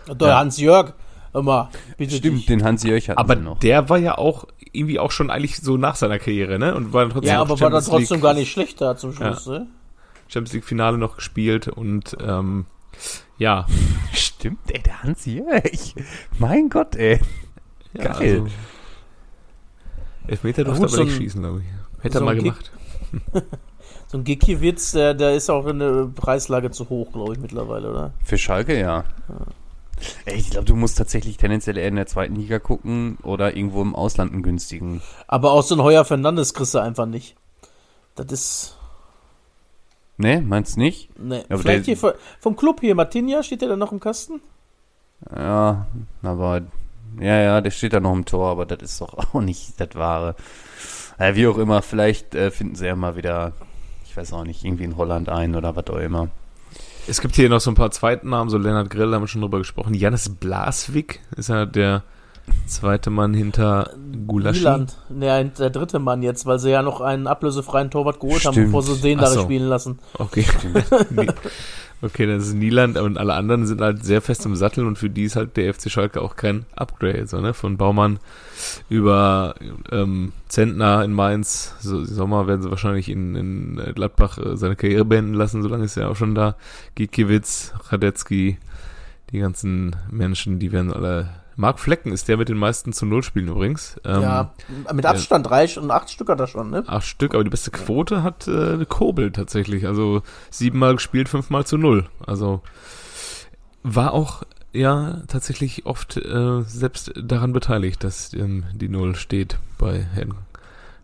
Der 0.07 0.27
Ja. 0.27 0.37
Hans-Jörg, 0.39 0.93
immer, 1.33 1.69
bitte 1.97 2.15
Stimmt, 2.15 2.37
dich. 2.39 2.45
den 2.47 2.63
Hansi 2.63 2.87
Jörch 2.89 3.09
hatten 3.09 3.19
aber 3.19 3.35
noch. 3.35 3.59
der 3.59 3.89
war 3.89 3.97
ja 3.97 4.17
auch 4.17 4.45
irgendwie 4.71 4.99
auch 4.99 5.11
schon 5.11 5.29
eigentlich 5.29 5.57
so 5.57 5.77
nach 5.77 5.95
seiner 5.95 6.19
Karriere, 6.19 6.59
ne? 6.59 6.75
Und 6.75 6.93
war 6.93 7.01
dann 7.03 7.11
trotzdem 7.11 7.33
Ja, 7.33 7.41
aber 7.41 7.59
war 7.59 7.69
dann 7.69 7.83
trotzdem 7.83 8.15
League- 8.15 8.23
gar 8.23 8.33
nicht 8.33 8.51
schlecht 8.51 8.79
da 8.81 8.95
zum 8.97 9.13
Schluss, 9.13 9.45
ne? 9.47 9.67
Champions 10.27 10.53
League 10.53 10.65
Finale 10.65 10.97
noch 10.97 11.15
gespielt 11.15 11.67
und 11.67 12.15
ähm, 12.21 12.65
ja, 13.37 13.65
Stimmt, 14.13 14.59
ey, 14.71 14.81
der 14.81 15.03
Hansi 15.03 15.37
Jörch. 15.39 15.95
Mein 16.37 16.69
Gott, 16.69 16.95
ey. 16.95 17.19
ja 17.93 18.13
Geil. 18.13 18.41
Also, 18.43 18.47
Elfmeter 20.27 20.63
durfte 20.63 20.81
gut, 20.81 20.89
aber 20.93 20.97
so 20.97 21.03
nicht 21.05 21.17
schießen, 21.17 21.41
glaube 21.41 21.61
ich. 21.61 22.03
Hätte 22.03 22.19
so 22.19 22.23
er 22.23 22.25
mal 22.25 22.35
gemacht. 22.35 22.71
So 24.07 24.17
ein 24.19 24.23
Gikiewicz, 24.23 24.91
der, 24.93 25.13
der 25.15 25.33
ist 25.35 25.49
auch 25.49 25.65
in 25.65 25.79
der 25.79 26.09
Preislage 26.13 26.69
zu 26.71 26.87
hoch, 26.89 27.11
glaube 27.11 27.33
ich, 27.33 27.39
mittlerweile, 27.39 27.89
oder? 27.89 28.13
Für 28.23 28.37
Schalke, 28.37 28.79
ja. 28.79 29.03
Ey, 30.25 30.35
ich 30.37 30.49
glaube, 30.51 30.65
du 30.65 30.75
musst 30.75 30.97
tatsächlich 30.97 31.37
tendenziell 31.37 31.77
eher 31.77 31.87
in 31.87 31.95
der 31.95 32.05
zweiten 32.07 32.35
Liga 32.35 32.59
gucken 32.59 33.17
oder 33.23 33.55
irgendwo 33.55 33.81
im 33.81 33.95
Ausland 33.95 34.33
einen 34.33 34.43
günstigen. 34.43 35.01
Aber 35.27 35.51
auch 35.51 35.63
so 35.63 35.75
ein 35.75 35.83
Heuer 35.83 36.05
Fernandes 36.05 36.53
kriegst 36.53 36.73
du 36.73 36.79
einfach 36.79 37.05
nicht. 37.05 37.35
Das 38.15 38.27
ist. 38.31 38.75
Ne, 40.17 40.41
meinst 40.41 40.75
du 40.75 40.81
nicht? 40.81 41.17
Ne, 41.17 41.45
aber 41.49 41.59
vielleicht 41.59 41.87
der- 41.87 41.95
hier 41.95 42.13
vom 42.39 42.55
Club 42.55 42.81
hier, 42.81 42.93
Martinia, 42.95 43.41
steht 43.43 43.61
der 43.61 43.69
da 43.69 43.75
noch 43.77 43.91
im 43.93 43.99
Kasten? 44.01 44.41
Ja, 45.35 45.87
aber 46.21 46.61
ja, 47.19 47.41
ja, 47.41 47.61
der 47.61 47.71
steht 47.71 47.93
da 47.93 47.99
noch 47.99 48.13
im 48.13 48.25
Tor, 48.25 48.49
aber 48.49 48.65
das 48.65 48.79
ist 48.81 49.01
doch 49.01 49.13
auch 49.33 49.41
nicht 49.41 49.79
das 49.79 49.95
Wahre. 49.95 50.35
Ja, 51.19 51.35
wie 51.35 51.47
auch 51.47 51.57
immer, 51.57 51.81
vielleicht 51.81 52.35
äh, 52.35 52.51
finden 52.51 52.75
sie 52.75 52.85
ja 52.85 52.95
mal 52.95 53.15
wieder, 53.15 53.53
ich 54.05 54.15
weiß 54.15 54.33
auch 54.33 54.43
nicht, 54.43 54.63
irgendwie 54.63 54.85
in 54.85 54.97
Holland 54.97 55.29
ein 55.29 55.55
oder 55.55 55.75
was 55.75 55.87
auch 55.87 55.97
immer. 55.97 56.29
Es 57.09 57.21
gibt 57.21 57.35
hier 57.35 57.49
noch 57.49 57.59
so 57.59 57.71
ein 57.71 57.75
paar 57.75 57.89
zweiten 57.89 58.29
Namen, 58.29 58.51
so 58.51 58.59
Lennart 58.59 58.91
Grill 58.91 59.11
haben 59.11 59.23
wir 59.23 59.27
schon 59.27 59.41
drüber 59.41 59.57
gesprochen. 59.57 59.95
Janis 59.95 60.29
Blaswig 60.29 61.19
ist 61.35 61.49
ja 61.49 61.65
der 61.65 62.03
zweite 62.65 63.09
Mann 63.09 63.33
hinter 63.33 63.91
Gulaschi. 64.27 64.61
Wieland, 64.61 64.97
ne, 65.09 65.51
der 65.57 65.69
dritte 65.69 65.99
Mann 65.99 66.23
jetzt, 66.23 66.45
weil 66.45 66.59
sie 66.59 66.71
ja 66.71 66.81
noch 66.81 67.01
einen 67.01 67.27
ablösefreien 67.27 67.91
Torwart 67.91 68.19
geholt 68.19 68.45
haben, 68.45 68.53
Stimmt. 68.53 68.67
bevor 68.67 68.83
sie 68.83 69.01
den 69.01 69.19
Ach 69.19 69.23
da 69.23 69.29
so. 69.29 69.41
spielen 69.41 69.67
lassen. 69.67 69.99
Okay. 70.17 70.45
Okay, 72.01 72.25
das 72.25 72.47
ist 72.47 72.53
Nieland 72.53 72.97
und 72.97 73.17
alle 73.17 73.33
anderen 73.33 73.67
sind 73.67 73.81
halt 73.81 74.05
sehr 74.05 74.21
fest 74.21 74.45
im 74.45 74.55
Sattel 74.55 74.87
und 74.87 74.97
für 74.97 75.09
die 75.09 75.23
ist 75.23 75.35
halt 75.35 75.57
der 75.57 75.73
FC 75.73 75.91
Schalke 75.91 76.21
auch 76.21 76.37
kein 76.37 76.65
Upgrade. 76.73 77.27
So, 77.27 77.41
ne? 77.41 77.53
Von 77.53 77.75
Baumann 77.75 78.19
über 78.87 79.55
ähm, 79.91 80.31
Zentner 80.47 81.03
in 81.03 81.11
Mainz. 81.11 81.75
So, 81.81 82.05
Sommer 82.05 82.47
werden 82.47 82.61
sie 82.61 82.69
wahrscheinlich 82.69 83.09
in, 83.09 83.35
in 83.35 83.93
Gladbach 83.95 84.37
äh, 84.37 84.55
seine 84.55 84.77
Karriere 84.77 85.03
beenden 85.03 85.33
lassen, 85.33 85.61
solange 85.61 85.83
ist 85.83 85.97
er 85.97 86.09
auch 86.09 86.15
schon 86.15 86.35
da. 86.35 86.55
Gikiewicz, 86.95 87.73
Radetzky, 87.89 88.57
die 89.31 89.39
ganzen 89.39 89.97
Menschen, 90.09 90.57
die 90.57 90.71
werden 90.71 90.93
alle. 90.93 91.29
Marc 91.59 91.77
Flecken 91.81 92.13
ist 92.13 92.29
der 92.29 92.37
mit 92.37 92.47
den 92.47 92.57
meisten 92.57 92.93
zu 92.93 93.05
Null 93.05 93.21
Spielen 93.21 93.49
übrigens. 93.49 93.99
Ähm, 94.05 94.21
ja, 94.21 94.53
mit 94.93 95.05
Abstand 95.05 95.45
drei 95.45 95.67
und 95.77 95.91
acht 95.91 96.09
Stück 96.09 96.29
hat 96.29 96.39
er 96.39 96.47
schon, 96.47 96.69
ne? 96.69 96.85
Acht 96.87 97.05
Stück, 97.05 97.33
aber 97.33 97.43
die 97.43 97.49
beste 97.49 97.69
Quote 97.69 98.23
hat 98.23 98.47
äh, 98.47 98.85
Kobel 98.87 99.33
tatsächlich. 99.33 99.85
Also 99.85 100.21
siebenmal 100.49 100.93
gespielt, 100.93 101.27
fünfmal 101.27 101.65
zu 101.65 101.77
null. 101.77 102.07
Also 102.25 102.61
war 103.83 104.13
auch 104.13 104.43
ja 104.71 105.21
tatsächlich 105.27 105.85
oft 105.85 106.15
äh, 106.15 106.61
selbst 106.61 107.11
daran 107.21 107.51
beteiligt, 107.51 108.05
dass 108.05 108.33
ähm, 108.33 108.63
die 108.73 108.87
Null 108.87 109.17
steht 109.17 109.57
bei 109.77 110.07
Herrn 110.13 110.35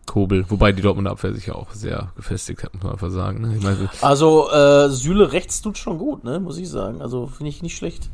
Kobel. 0.06 0.46
Wobei 0.48 0.72
die 0.72 0.80
Dortmunder 0.80 1.10
Abwehr 1.10 1.34
sich 1.34 1.48
ja 1.48 1.54
auch 1.54 1.72
sehr 1.72 2.12
gefestigt 2.16 2.64
hat, 2.64 2.72
muss 2.72 2.82
man 2.82 2.92
einfach 2.92 3.10
sagen. 3.10 3.42
Ne? 3.42 3.56
Ich 3.58 3.62
meine, 3.62 3.90
Also, 4.00 4.50
äh, 4.50 4.88
Süle 4.88 5.32
rechts 5.32 5.60
tut 5.60 5.76
schon 5.76 5.98
gut, 5.98 6.24
ne, 6.24 6.40
muss 6.40 6.56
ich 6.56 6.70
sagen. 6.70 7.02
Also, 7.02 7.26
finde 7.26 7.50
ich 7.50 7.60
nicht 7.62 7.76
schlecht. 7.76 8.08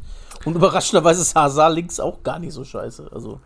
Und 0.45 0.57
überraschenderweise 0.57 1.23
ist 1.23 1.35
Hazard 1.35 1.75
links 1.75 2.01
auch 2.01 2.23
gar 2.23 2.39
nicht 2.39 2.53
so 2.53 2.65
scheiße. 2.65 3.11
Also, 3.13 3.41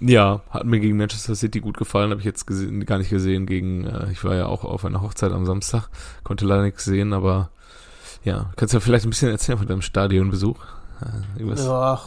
ja, 0.00 0.40
hat 0.50 0.64
mir 0.64 0.80
gegen 0.80 0.96
Manchester 0.96 1.34
City 1.34 1.60
gut 1.60 1.76
gefallen, 1.76 2.10
habe 2.10 2.20
ich 2.20 2.26
jetzt 2.26 2.46
gesehen, 2.46 2.84
gar 2.86 2.98
nicht 2.98 3.10
gesehen 3.10 3.46
gegen, 3.46 3.86
äh, 3.86 4.10
ich 4.10 4.24
war 4.24 4.34
ja 4.34 4.46
auch 4.46 4.64
auf 4.64 4.84
einer 4.84 5.02
Hochzeit 5.02 5.30
am 5.32 5.44
Samstag, 5.44 5.88
konnte 6.24 6.46
leider 6.46 6.62
nichts 6.62 6.84
sehen, 6.84 7.12
aber 7.12 7.50
ja, 8.24 8.50
kannst 8.56 8.72
du 8.72 8.78
ja 8.78 8.80
vielleicht 8.80 9.04
ein 9.04 9.10
bisschen 9.10 9.30
erzählen 9.30 9.58
von 9.58 9.66
deinem 9.66 9.82
Stadionbesuch? 9.82 10.58
Äh, 11.02 11.44
ja, 11.44 12.00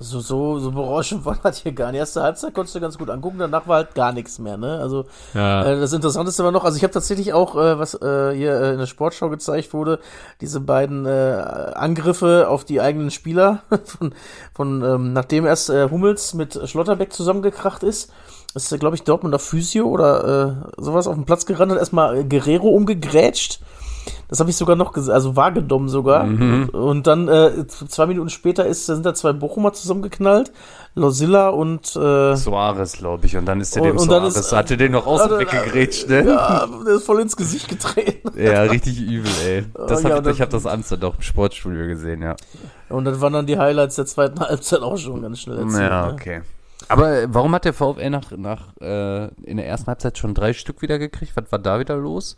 so, 0.00 0.20
so, 0.20 0.58
so 0.58 0.72
berauschend 0.72 1.24
war 1.26 1.38
das 1.42 1.58
hier 1.58 1.72
gar 1.72 1.92
nicht. 1.92 2.00
Erste 2.00 2.22
Halbzeit 2.22 2.54
konntest 2.54 2.74
du 2.74 2.80
ganz 2.80 2.96
gut 2.98 3.10
angucken, 3.10 3.38
danach 3.38 3.68
war 3.68 3.76
halt 3.76 3.94
gar 3.94 4.12
nichts 4.12 4.38
mehr, 4.38 4.56
ne? 4.56 4.78
Also, 4.80 5.04
Ja. 5.34 5.62
Äh, 5.64 5.78
das 5.78 5.92
Interessanteste 5.92 6.42
war 6.42 6.50
noch, 6.50 6.64
also 6.64 6.76
ich 6.76 6.82
habe 6.82 6.92
tatsächlich 6.92 7.32
auch, 7.34 7.54
äh, 7.54 7.78
was 7.78 7.94
äh, 7.94 8.34
hier 8.34 8.60
äh, 8.60 8.72
in 8.72 8.78
der 8.78 8.86
Sportschau 8.86 9.28
gezeigt 9.28 9.72
wurde, 9.74 10.00
diese 10.40 10.60
beiden 10.60 11.04
äh, 11.04 11.10
Angriffe 11.74 12.48
auf 12.48 12.64
die 12.64 12.80
eigenen 12.80 13.10
Spieler, 13.10 13.62
von, 13.84 14.14
von 14.54 14.82
ähm, 14.82 15.12
nachdem 15.12 15.46
erst 15.46 15.68
äh, 15.68 15.90
Hummels 15.90 16.34
mit 16.34 16.58
Schlotterbeck 16.68 17.12
zusammengekracht 17.12 17.82
ist, 17.82 18.10
ist, 18.54 18.76
glaube 18.80 18.96
ich, 18.96 19.02
Dortmunder 19.02 19.38
Physio 19.38 19.86
oder 19.86 20.66
äh, 20.78 20.82
sowas 20.82 21.06
auf 21.06 21.14
den 21.14 21.24
Platz 21.24 21.46
gerannt, 21.46 21.70
hat 21.70 21.78
erstmal 21.78 22.24
Guerrero 22.24 22.68
umgegrätscht. 22.70 23.60
Das 24.30 24.38
habe 24.38 24.48
ich 24.48 24.56
sogar 24.56 24.76
noch, 24.76 24.94
ges- 24.94 25.10
also 25.10 25.34
wahrgenommen 25.34 25.88
sogar. 25.88 26.22
Und, 26.24 26.68
und 26.70 27.06
dann 27.08 27.26
äh, 27.26 27.66
zwei 27.66 28.06
Minuten 28.06 28.30
später 28.30 28.64
ist, 28.64 28.86
sind 28.86 29.04
da 29.04 29.12
zwei 29.12 29.32
Bochumer 29.32 29.72
zusammengeknallt, 29.72 30.52
Losilla 30.94 31.48
und 31.48 31.84
äh, 31.96 32.36
Suarez, 32.36 32.92
glaube 32.92 33.26
ich. 33.26 33.36
Und 33.36 33.46
dann 33.46 33.60
ist 33.60 33.74
der 33.74 33.82
dem 33.82 33.96
und 33.96 34.08
dann 34.10 34.30
Suarez, 34.30 34.36
ist- 34.36 34.52
hatte 34.52 34.76
den 34.76 34.92
noch 34.92 35.04
außen 35.06 35.32
äh, 35.32 35.38
weggegrätscht, 35.40 36.08
ne? 36.08 36.24
ja, 36.28 36.68
der 36.86 36.94
ist 36.94 37.06
voll 37.06 37.20
ins 37.20 37.36
Gesicht 37.36 37.68
getreten. 37.68 38.30
Ja, 38.40 38.62
richtig 38.62 39.00
übel, 39.00 39.30
ey. 39.44 39.64
Das 39.88 40.04
ja, 40.04 40.10
hab, 40.10 40.22
das- 40.24 40.36
ich 40.36 40.40
habe 40.40 40.52
das 40.52 40.64
Amsterdam 40.64 41.10
auch 41.10 41.16
im 41.16 41.22
Sportstudio 41.22 41.86
gesehen, 41.88 42.22
ja. 42.22 42.36
Und 42.88 43.04
dann 43.06 43.20
waren 43.20 43.32
dann 43.32 43.46
die 43.46 43.58
Highlights 43.58 43.96
der 43.96 44.06
zweiten 44.06 44.38
Halbzeit 44.48 44.80
auch 44.82 44.96
schon 44.96 45.22
ganz 45.22 45.40
schnell 45.40 45.58
erzählt. 45.58 45.90
Ja, 45.90 46.06
ne? 46.06 46.12
okay. 46.12 46.42
Aber 46.88 47.22
äh, 47.22 47.28
warum 47.30 47.52
hat 47.54 47.64
der 47.64 47.72
VfL 47.72 48.10
nach, 48.10 48.30
nach 48.36 48.68
äh, 48.80 49.26
in 49.44 49.56
der 49.56 49.66
ersten 49.66 49.88
Halbzeit 49.88 50.18
schon 50.18 50.34
drei 50.34 50.52
Stück 50.52 50.82
wieder 50.82 50.98
gekriegt? 51.00 51.32
Was 51.34 51.50
war 51.50 51.58
da 51.58 51.78
wieder 51.80 51.96
los? 51.96 52.36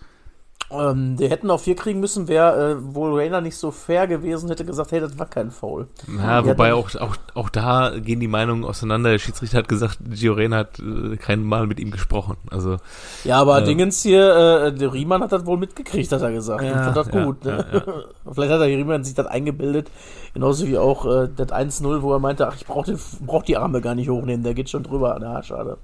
Ähm, 0.72 1.16
die 1.16 1.28
hätten 1.28 1.50
auch 1.50 1.60
vier 1.60 1.76
kriegen 1.76 2.00
müssen, 2.00 2.28
wäre 2.28 2.72
äh, 2.72 2.94
wohl 2.94 3.18
Rainer 3.18 3.40
nicht 3.40 3.56
so 3.56 3.70
fair 3.70 4.06
gewesen, 4.06 4.48
hätte 4.48 4.64
gesagt, 4.64 4.92
hey, 4.92 5.00
das 5.00 5.18
war 5.18 5.26
kein 5.26 5.50
Foul. 5.50 5.88
Ja, 6.18 6.44
wobei 6.46 6.72
auch, 6.72 6.94
auch, 6.96 7.16
auch 7.34 7.50
da 7.50 7.92
gehen 7.98 8.20
die 8.20 8.28
Meinungen 8.28 8.64
auseinander. 8.64 9.10
Der 9.10 9.18
Schiedsrichter 9.18 9.58
hat 9.58 9.68
gesagt, 9.68 9.98
Gio 10.00 10.32
Reyna 10.32 10.56
hat 10.58 10.78
äh, 10.78 11.16
kein 11.16 11.42
Mal 11.44 11.66
mit 11.66 11.78
ihm 11.78 11.90
gesprochen. 11.90 12.36
Also 12.50 12.78
Ja, 13.24 13.40
aber 13.40 13.60
Ja. 13.60 13.66
Dingens 13.66 14.02
hier, 14.02 14.34
äh, 14.34 14.72
der 14.72 14.92
Riemann 14.92 15.22
hat 15.22 15.32
das 15.32 15.44
wohl 15.44 15.58
mitgekriegt, 15.58 16.10
hat 16.10 16.22
er 16.22 16.32
gesagt. 16.32 16.64
Ja, 16.64 16.72
und 16.72 16.84
fand 16.84 16.96
das 16.96 17.08
ja, 17.12 17.24
gut. 17.24 17.44
Ne? 17.44 17.66
ja, 17.72 17.82
Vielleicht 18.32 18.52
hat 18.52 18.60
der 18.60 18.68
Riemann 18.68 19.04
sich 19.04 19.14
das 19.14 19.26
eingebildet, 19.26 19.90
genauso 20.32 20.66
wie 20.66 20.78
auch 20.78 21.04
äh, 21.04 21.28
das 21.34 21.48
1-0, 21.48 22.02
wo 22.02 22.12
er 22.12 22.18
meinte, 22.18 22.48
ach, 22.48 22.56
ich 22.56 22.66
brauch, 22.66 22.84
den, 22.84 22.98
brauch 23.26 23.42
die 23.42 23.56
Arme 23.56 23.80
gar 23.80 23.94
nicht 23.94 24.08
hochnehmen, 24.08 24.42
der 24.42 24.54
geht 24.54 24.70
schon 24.70 24.82
drüber. 24.82 25.18
Na, 25.20 25.42
schade. 25.42 25.76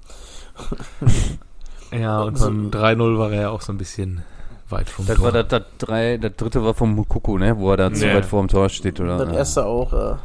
ja, 1.91 2.21
und 2.21 2.39
beim 2.39 2.69
3-0 2.69 3.17
war 3.17 3.31
er 3.31 3.41
ja 3.41 3.49
auch 3.49 3.61
so 3.61 3.71
ein 3.71 3.77
bisschen 3.77 4.23
weit 4.71 4.89
vom 4.89 5.05
Das 5.05 5.17
Tor. 5.17 5.25
war 5.25 5.31
das, 5.31 5.47
das, 5.47 5.63
drei, 5.77 6.17
das 6.17 6.35
dritte 6.35 6.63
war 6.63 6.73
vom 6.73 6.93
Mukoko, 6.95 7.37
ne? 7.37 7.57
Wo 7.57 7.71
er 7.71 7.77
da 7.77 7.93
zu 7.93 8.07
Ja. 8.07 8.15
weit 8.15 8.25
vor 8.25 8.41
dem 8.41 8.47
Tor 8.47 8.69
steht, 8.69 8.99
oder? 8.99 9.17
Das 9.25 9.35
erste 9.35 9.65
auch. 9.65 9.93
Äh, 9.93 10.15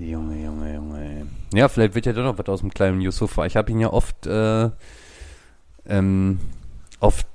Junge, 0.00 0.42
Junge, 0.42 0.74
Junge. 0.74 1.26
Ja, 1.52 1.68
vielleicht 1.68 1.94
wird 1.94 2.06
ja 2.06 2.12
doch 2.12 2.24
noch 2.24 2.38
was 2.38 2.46
aus 2.48 2.60
dem 2.60 2.70
kleinen 2.72 3.00
Yusufa. 3.00 3.44
Ich 3.46 3.56
habe 3.56 3.70
ihn 3.70 3.78
ja 3.80 3.92
oft, 3.92 4.26
äh, 4.26 4.70
ähm, 5.86 6.40
oft 7.00 7.26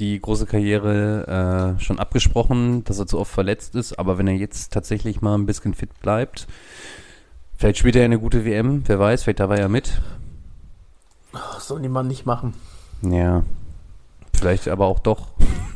die 0.00 0.20
große 0.20 0.46
Karriere 0.46 1.76
äh, 1.76 1.82
schon 1.82 1.98
abgesprochen, 1.98 2.84
dass 2.84 2.98
er 2.98 3.06
zu 3.06 3.18
oft 3.18 3.30
verletzt 3.32 3.74
ist. 3.74 3.98
Aber 3.98 4.16
wenn 4.16 4.26
er 4.28 4.34
jetzt 4.34 4.72
tatsächlich 4.72 5.20
mal 5.20 5.34
ein 5.34 5.44
bisschen 5.46 5.74
fit 5.74 5.90
bleibt, 6.00 6.46
vielleicht 7.56 7.78
spielt 7.78 7.96
er 7.96 8.04
eine 8.04 8.18
gute 8.20 8.44
WM, 8.44 8.84
wer 8.86 8.98
weiß, 8.98 9.24
vielleicht 9.24 9.40
da 9.40 9.48
war 9.48 9.58
er 9.58 9.68
mit. 9.68 10.00
das 11.32 11.66
soll 11.68 11.82
die 11.82 11.88
Mann 11.88 12.06
nicht 12.06 12.24
machen. 12.26 12.54
Ja. 13.02 13.42
Vielleicht 14.38 14.68
aber 14.68 14.86
auch 14.86 14.98
doch. 15.00 15.28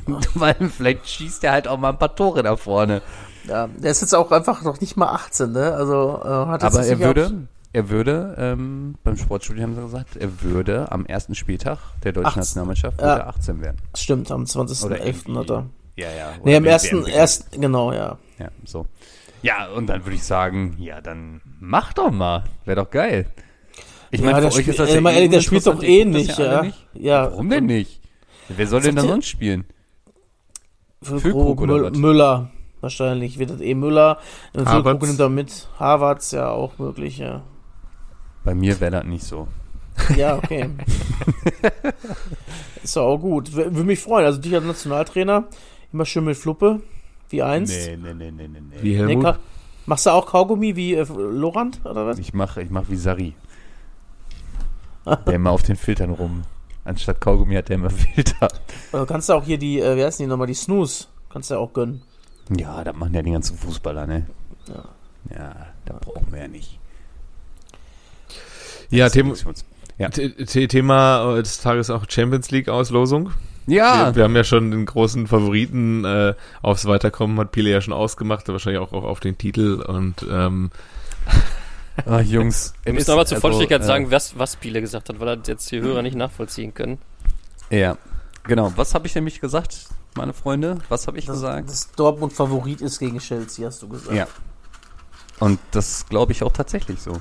Weil 0.35 0.55
vielleicht 0.68 1.09
schießt 1.09 1.44
er 1.44 1.53
halt 1.53 1.68
auch 1.68 1.79
mal 1.79 1.90
ein 1.90 1.98
paar 1.98 2.14
Tore 2.14 2.42
da 2.42 2.57
vorne. 2.57 3.03
Ja, 3.48 3.66
der 3.66 3.90
ist 3.90 4.01
jetzt 4.01 4.14
auch 4.14 4.31
einfach 4.31 4.62
noch 4.62 4.81
nicht 4.81 4.96
mal 4.96 5.09
18, 5.09 5.53
ne? 5.53 5.72
Also 5.75 6.20
äh, 6.25 6.29
hat 6.29 6.62
Aber 6.64 6.85
er 6.85 6.98
würde, 7.01 7.48
er 7.72 7.88
würde, 7.88 8.35
ähm, 8.38 8.94
beim 9.03 9.16
Sportstudio 9.16 9.62
haben 9.64 9.75
sie 9.75 9.81
gesagt, 9.83 10.16
er 10.16 10.42
würde 10.42 10.90
am 10.92 11.07
ersten 11.07 11.35
Spieltag 11.35 11.79
der 12.05 12.12
deutschen 12.12 12.27
18. 12.29 12.40
Nationalmannschaft 12.40 13.01
Ja. 13.01 13.07
würde 13.09 13.20
er 13.22 13.29
18 13.29 13.61
werden. 13.62 13.77
Stimmt, 13.96 14.31
am 14.31 14.42
Oder 14.42 14.51
20.11. 14.51 15.05
irgendwie- 15.29 15.38
hat 15.38 15.51
er. 15.51 15.66
Ja, 15.96 16.07
ja. 16.07 16.33
Nee, 16.44 16.51
Oder 16.51 16.57
am 16.59 16.64
ersten, 16.66 16.88
WM 16.90 16.98
beginnt. 17.01 17.16
erst, 17.16 17.53
genau, 17.53 17.92
ja. 17.92 18.18
Ja, 18.38 18.48
so. 18.64 18.87
Ja, 19.42 19.68
und 19.77 19.88
dann 19.88 20.05
würde 20.05 20.14
ich 20.14 20.25
sagen, 20.25 20.77
ja, 20.79 21.01
dann 21.01 21.40
mach 21.61 21.92
doch 21.94 22.11
mal. 22.12 22.44
Wäre 22.64 22.85
doch 22.85 22.90
geil. 22.90 23.27
Ich 24.12 24.20
Ja, 24.20 24.27
meine, 24.27 24.40
der 24.42 24.51
für 24.53 24.59
euch 24.59 24.62
spiel- 24.62 24.70
ist 24.72 24.79
das 24.79 24.94
ja 24.94 25.01
mal 25.01 25.11
eh 25.11 25.14
ehrlich, 25.16 25.31
der 25.31 25.40
spielt 25.40 25.66
doch 25.66 25.83
eh 25.83 26.05
nicht, 26.05 26.38
ja. 26.38 26.62
nicht. 26.62 26.87
Ja. 26.94 27.25
Warum 27.31 27.51
denn 27.51 27.66
nicht? 27.66 28.01
Wer 28.57 28.67
soll 28.67 28.81
denn 28.83 28.97
da 28.97 29.03
sonst 29.03 29.27
spielen? 29.27 29.65
Für 31.03 31.19
Füllkrug 31.21 31.59
Krug, 31.59 31.61
oder 31.71 31.91
was? 31.91 31.99
Müller. 31.99 32.51
Wahrscheinlich 32.81 33.38
wird 33.38 33.51
das 33.51 33.61
eh 33.61 33.75
Müller. 33.75 34.19
Füllkrug 34.55 34.75
Havertz. 34.75 35.03
nimmt 35.07 35.21
er 35.21 35.29
mit. 35.29 35.69
Harvards 35.79 36.31
ja 36.33 36.51
auch 36.51 36.79
möglich, 36.79 37.19
ja. 37.19 37.43
Bei 38.45 38.55
mir 38.55 38.81
wäre 38.81 38.91
das 38.93 39.05
nicht 39.05 39.25
so. 39.25 39.49
Ja, 40.17 40.37
okay. 40.37 40.71
ist 42.83 42.97
auch 42.97 43.19
gut. 43.19 43.53
Würde 43.53 43.85
mich 43.85 44.01
freuen. 44.01 44.25
Also 44.27 44.41
dich 44.41 44.55
als 44.55 44.65
Nationaltrainer, 44.65 45.45
immer 45.93 46.05
schön 46.07 46.25
mit 46.25 46.37
Fluppe, 46.37 46.81
wie 47.29 47.43
einst. 47.43 47.75
nee, 47.88 47.97
nee, 47.97 48.15
nee, 48.15 48.31
nee, 48.31 48.49
nee. 48.49 48.61
Wie 48.81 48.91
Nee, 48.93 48.97
Helmut. 48.97 49.25
Ka- 49.25 49.38
Machst 49.85 50.07
du 50.07 50.11
auch 50.11 50.27
Kaugummi 50.27 50.77
wie 50.77 50.95
äh, 50.95 51.05
Lorand 51.12 51.81
oder 51.85 52.07
was? 52.07 52.19
Ich 52.19 52.33
mache 52.33 52.62
ich 52.62 52.71
mach 52.71 52.85
wie 52.88 52.97
Sari. 52.97 53.35
der 55.05 55.35
immer 55.35 55.51
auf 55.51 55.62
den 55.65 55.77
Filtern 55.77 56.11
rum. 56.11 56.43
Anstatt 56.85 57.21
Kaugummi 57.21 57.55
hat 57.55 57.68
der 57.68 57.77
immer 57.77 57.90
Filter. 58.14 58.49
Oder 58.92 59.07
kannst 59.07 59.29
du 59.29 59.35
auch 59.35 59.45
hier 59.45 59.59
die, 59.59 59.81
äh, 59.81 59.97
wie 59.97 60.05
heißen 60.05 60.25
die 60.25 60.29
nochmal, 60.29 60.47
die 60.49 60.55
Snooze? 60.55 61.07
Kannst 61.33 61.51
du 61.51 61.55
ja 61.55 61.61
auch 61.61 61.73
gönnen. 61.73 62.03
Ja, 62.59 62.83
das 62.85 62.95
machen 62.97 63.14
ja 63.14 63.23
die 63.23 63.31
ganzen 63.31 63.57
Fußballer, 63.57 64.07
ne? 64.07 64.27
Ja. 64.68 64.85
Ja, 65.37 65.66
da 65.87 65.95
brauchen 66.01 66.27
wir 66.33 66.40
ja 66.40 66.49
nicht. 66.49 66.79
Ja, 68.90 69.09
Thema, 69.09 69.35
Ja. 69.99 70.11
The- 70.12 70.35
The- 70.47 70.68
Thema 70.68 71.37
des 71.37 71.61
Tages 71.61 71.88
auch 71.90 72.05
Champions 72.09 72.51
League 72.51 72.68
Auslosung. 72.68 73.31
Ja, 73.66 74.09
Wir, 74.09 74.16
wir 74.16 74.25
haben 74.25 74.35
ja 74.37 74.42
schon 74.45 74.73
den 74.73 74.85
großen 74.87 75.29
Favoriten 75.29 76.05
äh, 76.05 76.35
aufs 76.62 76.85
Weiterkommen, 76.87 77.38
hat 77.38 77.53
Pile 77.53 77.71
ja 77.71 77.81
schon 77.81 77.95
ausgemacht, 77.95 78.49
wahrscheinlich 78.49 78.83
auch, 78.83 78.92
auch 78.92 79.05
auf 79.05 79.21
den 79.21 79.38
Titel 79.38 79.81
und 79.87 80.27
ähm, 80.29 80.71
Ach, 82.07 82.21
Jungs. 82.21 82.73
Wir 82.85 82.93
müssen 82.93 83.11
aber 83.11 83.27
zur 83.27 83.37
Also, 83.37 83.41
Vollständigkeit 83.43 83.83
äh, 83.83 83.85
sagen, 83.85 84.11
was, 84.11 84.39
was 84.39 84.55
Spiele 84.55 84.81
gesagt 84.81 85.09
hat, 85.09 85.21
weil 85.21 85.29
er 85.29 85.39
jetzt 85.47 85.71
die 85.71 85.81
Hörer 85.81 86.03
nicht 86.03 86.17
nachvollziehen 86.17 86.73
können. 86.75 86.99
Ja, 87.71 87.97
genau. 88.45 88.73
Was 88.77 88.95
habe 88.95 89.07
ich 89.07 89.15
nämlich 89.15 89.41
gesagt, 89.41 89.87
meine 90.17 90.33
Freunde? 90.33 90.79
Was 90.89 91.07
habe 91.07 91.19
ich 91.19 91.27
Das, 91.27 91.37
gesagt? 91.37 91.69
das 91.69 91.91
Dortmund 91.93 92.33
Favorit 92.33 92.81
ist 92.81 92.99
gegen 92.99 93.19
Chelsea, 93.19 93.67
hast 93.67 93.83
du 93.83 93.89
gesagt. 93.89 94.15
Ja. 94.17 94.27
Und 95.41 95.59
das 95.73 96.07
glaube 96.09 96.33
ich 96.33 96.43
auch 96.43 96.53
tatsächlich 96.53 97.01
so. 97.01 97.19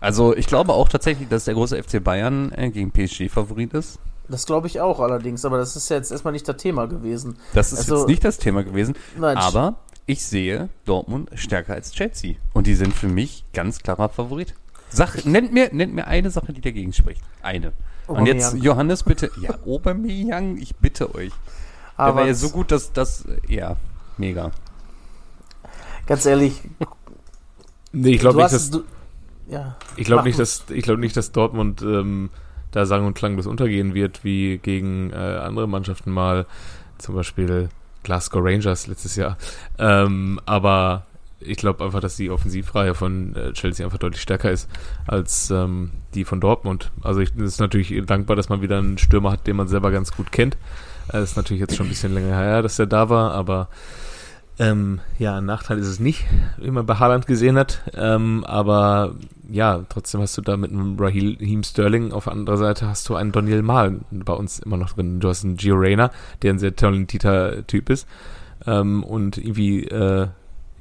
Also 0.00 0.36
ich 0.36 0.46
glaube 0.46 0.72
auch 0.72 0.88
tatsächlich, 0.88 1.28
dass 1.28 1.44
der 1.44 1.54
große 1.54 1.82
FC 1.82 2.02
Bayern 2.02 2.52
äh, 2.52 2.70
gegen 2.70 2.90
PSG 2.92 3.28
Favorit 3.30 3.72
ist. 3.74 3.98
Das 4.28 4.44
glaube 4.44 4.66
ich 4.66 4.80
auch 4.80 4.98
allerdings, 5.00 5.44
aber 5.44 5.56
das 5.58 5.76
ist 5.76 5.88
ja 5.88 5.96
jetzt 5.96 6.10
erstmal 6.10 6.32
nicht 6.32 6.46
das 6.48 6.56
Thema 6.56 6.86
gewesen. 6.86 7.38
Das 7.54 7.72
ist 7.72 7.78
Also- 7.80 7.98
jetzt 7.98 8.08
nicht 8.08 8.24
das 8.24 8.38
Thema 8.38 8.62
gewesen. 8.64 8.94
Nein, 9.18 9.36
aber 9.36 9.76
ich 10.06 10.24
sehe 10.24 10.68
Dortmund 10.84 11.30
stärker 11.34 11.74
als 11.74 11.92
Chelsea. 11.92 12.36
Und 12.52 12.66
die 12.66 12.74
sind 12.74 12.94
für 12.94 13.08
mich 13.08 13.44
ganz 13.52 13.80
klarer 13.80 14.08
Favorit. 14.08 14.54
Sag, 14.88 15.24
nennt 15.24 15.52
mir, 15.52 15.70
nennt 15.72 15.94
mir 15.94 16.06
eine 16.06 16.30
Sache, 16.30 16.52
die 16.52 16.60
dagegen 16.60 16.92
spricht. 16.92 17.22
Eine. 17.42 17.72
Und 18.06 18.26
jetzt. 18.26 18.54
Johannes, 18.54 19.02
bitte. 19.02 19.30
Ja, 19.40 19.58
Aubameyang, 19.66 20.58
ich 20.58 20.76
bitte 20.76 21.14
euch. 21.14 21.32
Der 21.98 22.04
aber 22.04 22.20
war 22.20 22.26
ja 22.26 22.34
so 22.34 22.50
gut, 22.50 22.70
dass 22.70 22.92
das, 22.92 23.24
ja, 23.48 23.76
mega. 24.16 24.52
ganz 26.06 26.24
ehrlich, 26.26 26.60
Nee, 27.92 28.10
ich 28.10 28.20
glaube 28.20 28.36
du 28.36 28.42
nicht, 28.42 28.54
dass 28.54 28.70
du, 28.70 28.84
ja, 29.48 29.76
Ich 29.96 30.04
glaube 30.04 30.20
Mach 30.20 30.26
nicht, 30.26 30.38
dass 30.38 30.64
ich 30.68 30.82
glaube 30.82 31.00
nicht, 31.00 31.16
dass 31.16 31.32
Dortmund 31.32 31.80
ähm, 31.80 32.30
da 32.72 32.84
sang 32.84 33.06
und 33.06 33.14
klanglos 33.14 33.46
untergehen 33.46 33.94
wird, 33.94 34.22
wie 34.22 34.58
gegen 34.58 35.10
äh, 35.10 35.16
andere 35.16 35.66
Mannschaften 35.66 36.10
mal, 36.10 36.46
zum 36.98 37.14
Beispiel 37.14 37.70
Glasgow 38.06 38.40
Rangers 38.42 38.86
letztes 38.86 39.16
Jahr. 39.16 39.36
Ähm, 39.78 40.40
aber 40.46 41.06
ich 41.40 41.58
glaube 41.58 41.84
einfach, 41.84 42.00
dass 42.00 42.16
die 42.16 42.30
Offensivreihe 42.30 42.94
von 42.94 43.34
äh, 43.34 43.52
Chelsea 43.52 43.84
einfach 43.84 43.98
deutlich 43.98 44.22
stärker 44.22 44.50
ist 44.50 44.70
als 45.06 45.50
ähm, 45.50 45.90
die 46.14 46.24
von 46.24 46.40
Dortmund. 46.40 46.92
Also 47.02 47.20
ich 47.20 47.34
ist 47.36 47.60
natürlich 47.60 47.92
dankbar, 48.06 48.36
dass 48.36 48.48
man 48.48 48.62
wieder 48.62 48.78
einen 48.78 48.96
Stürmer 48.96 49.32
hat, 49.32 49.46
den 49.46 49.56
man 49.56 49.68
selber 49.68 49.90
ganz 49.90 50.12
gut 50.12 50.32
kennt. 50.32 50.56
Es 51.08 51.30
ist 51.30 51.36
natürlich 51.36 51.60
jetzt 51.60 51.76
schon 51.76 51.86
ein 51.86 51.90
bisschen 51.90 52.14
länger 52.14 52.36
her, 52.36 52.62
dass 52.62 52.78
er 52.78 52.86
da 52.86 53.10
war, 53.10 53.32
aber 53.32 53.68
ähm, 54.58 55.00
ja, 55.18 55.36
ein 55.36 55.44
Nachteil 55.44 55.78
ist 55.78 55.86
es 55.86 56.00
nicht, 56.00 56.24
wie 56.56 56.70
man 56.70 56.86
bei 56.86 56.94
Haaland 56.94 57.26
gesehen 57.26 57.58
hat. 57.58 57.82
Ähm, 57.94 58.44
aber 58.44 59.14
ja, 59.50 59.84
trotzdem 59.88 60.22
hast 60.22 60.36
du 60.38 60.42
da 60.42 60.56
mit 60.56 60.70
einem 60.72 60.98
Raheem 60.98 61.62
Sterling 61.62 62.12
auf 62.12 62.24
der 62.24 62.32
anderen 62.32 62.58
Seite 62.58 62.88
hast 62.88 63.08
du 63.08 63.16
einen 63.16 63.32
Daniel 63.32 63.62
Mahl 63.62 64.00
bei 64.10 64.32
uns 64.32 64.58
immer 64.58 64.76
noch 64.76 64.94
drin. 64.94 65.20
Du 65.20 65.28
hast 65.28 65.44
einen 65.44 65.56
Gio 65.56 65.76
Reyna, 65.76 66.10
der 66.42 66.54
ein 66.54 66.58
sehr 66.58 66.74
talentierter 66.74 67.66
Typ 67.66 67.90
ist. 67.90 68.08
Ähm, 68.66 69.04
und 69.04 69.36
irgendwie, 69.36 69.84
äh, 69.84 70.28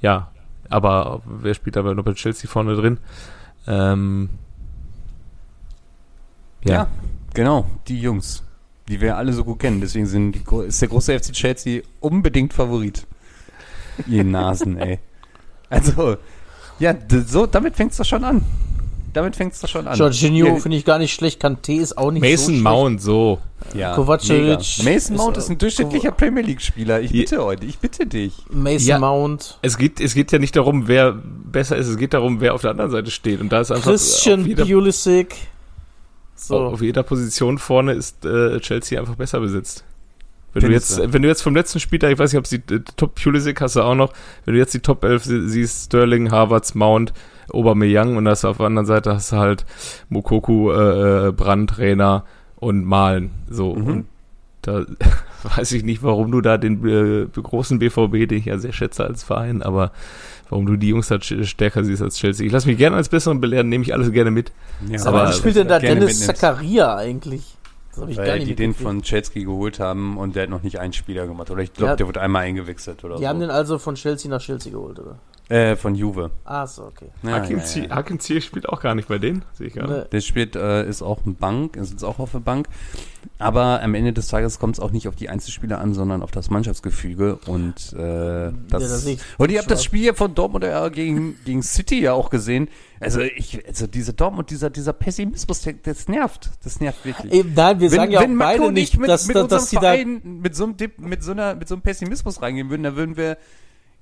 ja, 0.01 0.31
aber 0.69 1.21
wer 1.25 1.53
spielt 1.53 1.75
noch 1.75 2.03
bei 2.03 2.13
Chelsea 2.13 2.49
vorne 2.49 2.75
drin? 2.75 2.97
Ähm, 3.67 4.29
Ja. 6.65 6.73
ja. 6.73 6.87
genau, 7.33 7.69
die 7.87 7.99
Jungs, 8.01 8.43
die 8.87 8.99
wir 9.01 9.17
alle 9.17 9.33
so 9.33 9.43
gut 9.43 9.59
kennen. 9.59 9.81
Deswegen 9.81 10.07
sind 10.07 10.31
die, 10.33 10.55
ist 10.65 10.81
der 10.81 10.89
große 10.89 11.19
FC 11.19 11.31
Chelsea 11.33 11.81
unbedingt 11.99 12.53
Favorit. 12.53 13.05
Ihr 14.07 14.23
Nasen, 14.23 14.77
ey. 14.77 14.99
Also, 15.69 16.17
ja, 16.79 16.93
so, 17.27 17.45
damit 17.45 17.75
fängt's 17.75 17.97
doch 17.97 18.05
schon 18.05 18.23
an. 18.23 18.41
Damit 19.13 19.37
fängt's 19.37 19.61
doch 19.61 19.69
schon 19.69 19.87
an. 19.87 19.97
Jorginho 19.97 20.57
finde 20.57 20.77
ich 20.77 20.83
gar 20.83 20.99
nicht 20.99 21.13
schlecht, 21.13 21.41
Kanté 21.41 21.79
ist 21.79 21.97
auch 21.97 22.11
nicht 22.11 22.21
so 22.21 22.29
Mason 22.29 22.45
schlecht. 22.55 22.63
Mount, 22.63 23.01
so. 23.01 23.39
Ja, 23.73 23.95
Kovacic 23.95 24.83
Mason 24.83 25.15
Mount 25.15 25.37
ist 25.37 25.49
ein 25.49 25.57
durchschnittlicher 25.57 26.11
Premier 26.11 26.43
League-Spieler. 26.43 26.99
Ich 26.99 27.13
bitte 27.13 27.41
heute, 27.43 27.65
ich 27.65 27.79
bitte 27.79 28.05
dich. 28.05 28.33
Mason 28.49 28.87
Ja. 28.87 28.99
Mount, 28.99 29.57
Es 29.61 29.77
geht, 29.77 30.01
es 30.01 30.13
geht 30.13 30.33
ja 30.33 30.39
nicht 30.39 30.55
darum, 30.57 30.89
wer 30.89 31.13
besser 31.13 31.77
ist, 31.77 31.87
es 31.87 31.97
geht 31.97 32.13
darum, 32.13 32.41
wer 32.41 32.53
auf 32.53 32.61
der 32.61 32.71
anderen 32.71 32.91
Seite 32.91 33.09
steht. 33.09 33.39
Und 33.39 33.49
da 33.53 33.61
ist 33.61 33.71
einfach 33.71 33.89
Christian 33.89 34.43
Pulisic. 34.53 35.35
So, 36.35 36.57
auf 36.59 36.81
jeder 36.81 37.03
Position 37.03 37.57
vorne 37.57 37.93
ist 37.93 38.25
äh, 38.25 38.59
Chelsea 38.59 38.99
einfach 38.99 39.15
besser 39.15 39.39
besetzt. 39.39 39.85
Wenn 40.55 40.69
du, 40.69 40.71
jetzt, 40.71 40.97
du? 40.97 41.13
wenn 41.13 41.21
du 41.21 41.27
jetzt 41.27 41.41
vom 41.41 41.55
letzten 41.55 41.79
Spieltag, 41.79 42.11
ich 42.11 42.19
weiß 42.19 42.31
nicht, 42.33 42.39
ob 42.39 42.47
sie 42.47 42.57
äh, 42.73 42.79
Top 42.97 43.15
Pulisic 43.21 43.59
hast 43.61 43.75
du 43.75 43.81
auch 43.81 43.95
noch, 43.95 44.13
wenn 44.45 44.53
du 44.55 44.59
jetzt 44.59 44.73
die 44.73 44.79
Top 44.79 45.03
11 45.03 45.23
sie- 45.25 45.47
siehst, 45.49 45.85
Sterling, 45.85 46.31
Havertz, 46.31 46.73
Mount, 46.75 47.13
Aubameyang 47.51 48.15
und 48.17 48.25
das 48.25 48.43
auf 48.45 48.57
der 48.57 48.65
anderen 48.67 48.85
Seite 48.87 49.13
hast 49.13 49.31
du 49.31 49.35
halt 49.37 49.65
Mokoku, 50.09 50.71
äh, 50.71 51.27
äh, 51.27 51.31
Brandt, 51.31 51.77
Rena 51.77 52.23
und 52.55 52.85
Malen. 52.85 53.31
So, 53.49 53.75
Mhm. 53.75 53.87
und 53.87 54.05
da 54.61 54.85
weiß 55.57 55.73
ich 55.73 55.83
nicht, 55.83 56.01
warum 56.01 56.31
du 56.31 56.41
da 56.41 56.57
den 56.57 56.83
äh, 56.87 57.27
großen 57.39 57.77
BVB, 57.79 58.27
den 58.27 58.39
ich 58.39 58.45
ja 58.45 58.57
sehr 58.57 58.73
schätze 58.73 59.03
als 59.05 59.23
Verein, 59.23 59.61
aber 59.61 59.91
warum 60.49 60.65
du 60.65 60.75
die 60.75 60.89
Jungs 60.89 61.07
da 61.09 61.15
sch- 61.15 61.43
stärker 61.45 61.83
siehst 61.83 62.01
als 62.01 62.17
Chelsea. 62.17 62.45
Ich 62.45 62.51
lasse 62.51 62.67
mich 62.67 62.77
gerne 62.77 62.95
als 62.95 63.09
Besseren 63.09 63.41
belehren, 63.41 63.69
nehme 63.69 63.83
ich 63.83 63.93
alles 63.93 64.11
gerne 64.11 64.31
mit. 64.31 64.51
Ja, 64.89 65.05
aber 65.05 65.21
aber 65.23 65.29
wie 65.29 65.33
spielt 65.33 65.55
denn 65.55 65.67
da 65.67 65.79
Dennis. 65.79 66.25
Zakaria 66.25 66.95
eigentlich? 66.95 67.54
Das 67.97 68.17
Weil 68.17 68.39
die 68.39 68.55
den 68.55 68.73
von 68.73 69.01
Chelsea 69.01 69.43
geholt 69.43 69.79
haben 69.79 70.17
und 70.17 70.35
der 70.35 70.43
hat 70.43 70.49
noch 70.49 70.63
nicht 70.63 70.79
einen 70.79 70.93
Spieler 70.93 71.27
gemacht. 71.27 71.49
Oder 71.51 71.61
ich 71.63 71.73
glaube, 71.73 71.91
Ja. 71.91 71.95
der 71.95 72.07
wurde 72.07 72.21
einmal 72.21 72.43
eingewechselt 72.43 73.03
oder 73.03 73.15
Die 73.15 73.23
so. 73.23 73.27
haben 73.29 73.39
den 73.39 73.49
also 73.49 73.77
von 73.77 73.95
Chelsea 73.95 74.29
nach 74.29 74.41
Chelsea 74.41 74.71
geholt, 74.71 74.99
oder? 74.99 75.17
Äh, 75.49 75.75
von 75.75 75.93
Juve. 75.95 76.31
Ah, 76.43 76.65
so, 76.65 76.85
okay. 76.85 77.09
Ja, 77.23 77.31
Hakim, 77.33 77.59
ja, 77.59 77.81
ja. 77.83 77.95
Hakim 77.95 78.19
Ziyech 78.19 78.45
spielt 78.45 78.67
auch 78.67 78.81
gar 78.81 78.95
nicht 78.95 79.07
bei 79.07 79.19
denen, 79.19 79.45
sehe 79.53 79.67
ich 79.67 79.73
gerade. 79.73 79.93
Ne, 79.93 80.07
Der 80.11 80.21
spielt, 80.21 80.55
äh, 80.55 80.87
ist 80.87 81.01
auch 81.01 81.25
ein 81.25 81.35
Bank, 81.35 81.75
ist 81.75 81.91
jetzt 81.91 82.03
auch 82.03 82.19
auf 82.19 82.31
der 82.31 82.39
Bank. 82.39 82.67
Aber 83.37 83.81
am 83.81 83.95
Ende 83.95 84.13
des 84.13 84.27
Tages 84.27 84.59
kommt 84.59 84.77
es 84.77 84.79
auch 84.79 84.91
nicht 84.91 85.07
auf 85.07 85.15
die 85.15 85.29
Einzelspieler 85.29 85.79
an, 85.79 85.93
sondern 85.93 86.21
auf 86.21 86.31
das 86.31 86.49
Mannschaftsgefüge. 86.49 87.37
Und 87.47 87.93
äh, 87.93 88.51
das. 88.69 88.69
da 88.69 88.79
sehe 88.79 89.13
ich 89.15 89.19
und 89.37 89.51
ihr 89.51 89.59
habt 89.59 89.69
das. 89.69 89.83
Spiel 89.83 90.05
ja 90.05 90.13
von 90.13 90.33
Dortmund 90.33 90.63
äh, 90.63 90.89
gegen, 90.89 91.35
gegen 91.43 91.61
City 91.61 92.01
ja 92.01 92.13
auch 92.13 92.29
gesehen. 92.29 92.69
Also 92.99 93.19
ich, 93.21 93.65
also 93.67 93.87
diese 93.87 94.13
Dortmund, 94.13 94.49
dieser, 94.49 94.69
dieser 94.69 94.93
Pessimismus, 94.93 95.61
der, 95.61 95.73
das 95.73 96.07
nervt. 96.07 96.49
Das 96.63 96.79
nervt 96.79 97.05
wirklich. 97.05 97.33
Eben, 97.33 97.53
nein, 97.53 97.79
wir 97.79 97.89
sagen 97.89 98.11
ja 98.11 98.19
auch 98.19 98.23
beide 98.23 98.35
Marco 98.35 98.67
und 98.67 98.73
nicht, 98.73 98.93
ich 98.93 98.99
mit, 98.99 99.09
dass, 99.09 99.27
mit 99.27 99.35
dass, 99.35 99.43
unserem 99.43 99.59
dass 99.59 99.69
die 99.69 99.75
da 99.75 99.81
Verein 99.81 100.21
mit 100.41 100.55
so, 100.55 100.63
einem 100.63 100.77
Dip, 100.77 100.99
mit, 100.99 101.23
so 101.23 101.31
einer, 101.31 101.55
mit 101.55 101.67
so 101.67 101.75
einem 101.75 101.81
Pessimismus 101.81 102.41
reingehen 102.41 102.69
würden, 102.69 102.83
da 102.83 102.95
würden 102.95 103.17
wir, 103.17 103.37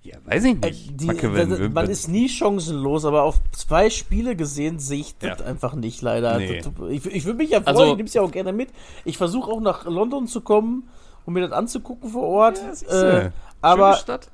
ja, 0.04 0.18
weiß 0.26 0.44
ich 0.44 0.63
Äh, 0.63 0.70
nicht. 0.70 1.00
Die, 1.02 1.06
Macke, 1.06 1.30
da- 1.32 1.70
man 1.70 1.89
ist 1.89 2.08
nie 2.08 2.28
chancenlos, 2.30 3.06
aber 3.06 3.24
auf 3.24 3.39
zwei 3.52 3.89
Spiele 3.89 4.36
gesehen 4.36 4.80
sehe 4.80 5.00
ich 5.00 5.18
das 5.18 5.39
Ja. 5.39 5.46
einfach 5.46 5.74
nicht, 5.76 6.02
leider. 6.02 6.38
Nee. 6.38 6.62
Das- 6.62 6.72
Ich, 6.89 7.06
ich 7.06 7.26
würde 7.26 7.38
mich 7.38 7.50
ja 7.52 7.62
freuen, 7.62 7.68
Also- 7.78 7.86
ich 7.92 7.96
nehme 7.98 8.08
es 8.08 8.13
ja 8.13 8.22
auch 8.22 8.32
gerne 8.32 8.54
mit. 8.54 8.70
Ich 9.06 9.18
versuche 9.18 9.50
auch 9.52 9.62
nach 9.62 9.86
London 9.86 10.28
zu 10.28 10.42
kommen, 10.42 10.88
um 11.26 11.34
mir 11.34 11.42
das 11.42 11.52
anzugucken 11.52 12.10
vor 12.10 12.24
Ort. 12.28 12.62
Ja, 12.89 13.18
äh, 13.20 13.32
aber 13.62 13.96
Stadt. 13.96 14.30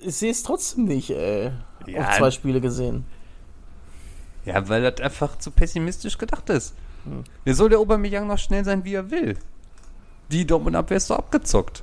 ich 0.00 0.14
sehe 0.14 0.30
es 0.30 0.42
trotzdem 0.42 0.84
nicht, 0.84 1.10
ey. 1.10 1.50
Ja. 1.86 2.08
Auf 2.08 2.16
zwei 2.16 2.30
Spiele 2.30 2.60
gesehen. 2.60 3.04
Ja, 4.44 4.68
weil 4.68 4.82
das 4.88 5.00
einfach 5.00 5.38
zu 5.38 5.50
pessimistisch 5.50 6.18
gedacht 6.18 6.48
ist. 6.50 6.74
Hm. 7.04 7.24
Der 7.44 7.54
soll 7.56 7.68
der 7.68 7.78
Aubameyang 7.80 8.26
noch 8.28 8.38
schnell 8.38 8.64
sein, 8.64 8.84
wie 8.84 8.94
er 8.94 9.10
will. 9.10 9.36
Die 10.30 10.44
Dortmund-Abwehr 10.46 10.96
ist 10.96 11.10
doch 11.10 11.18
abgezockt. 11.18 11.82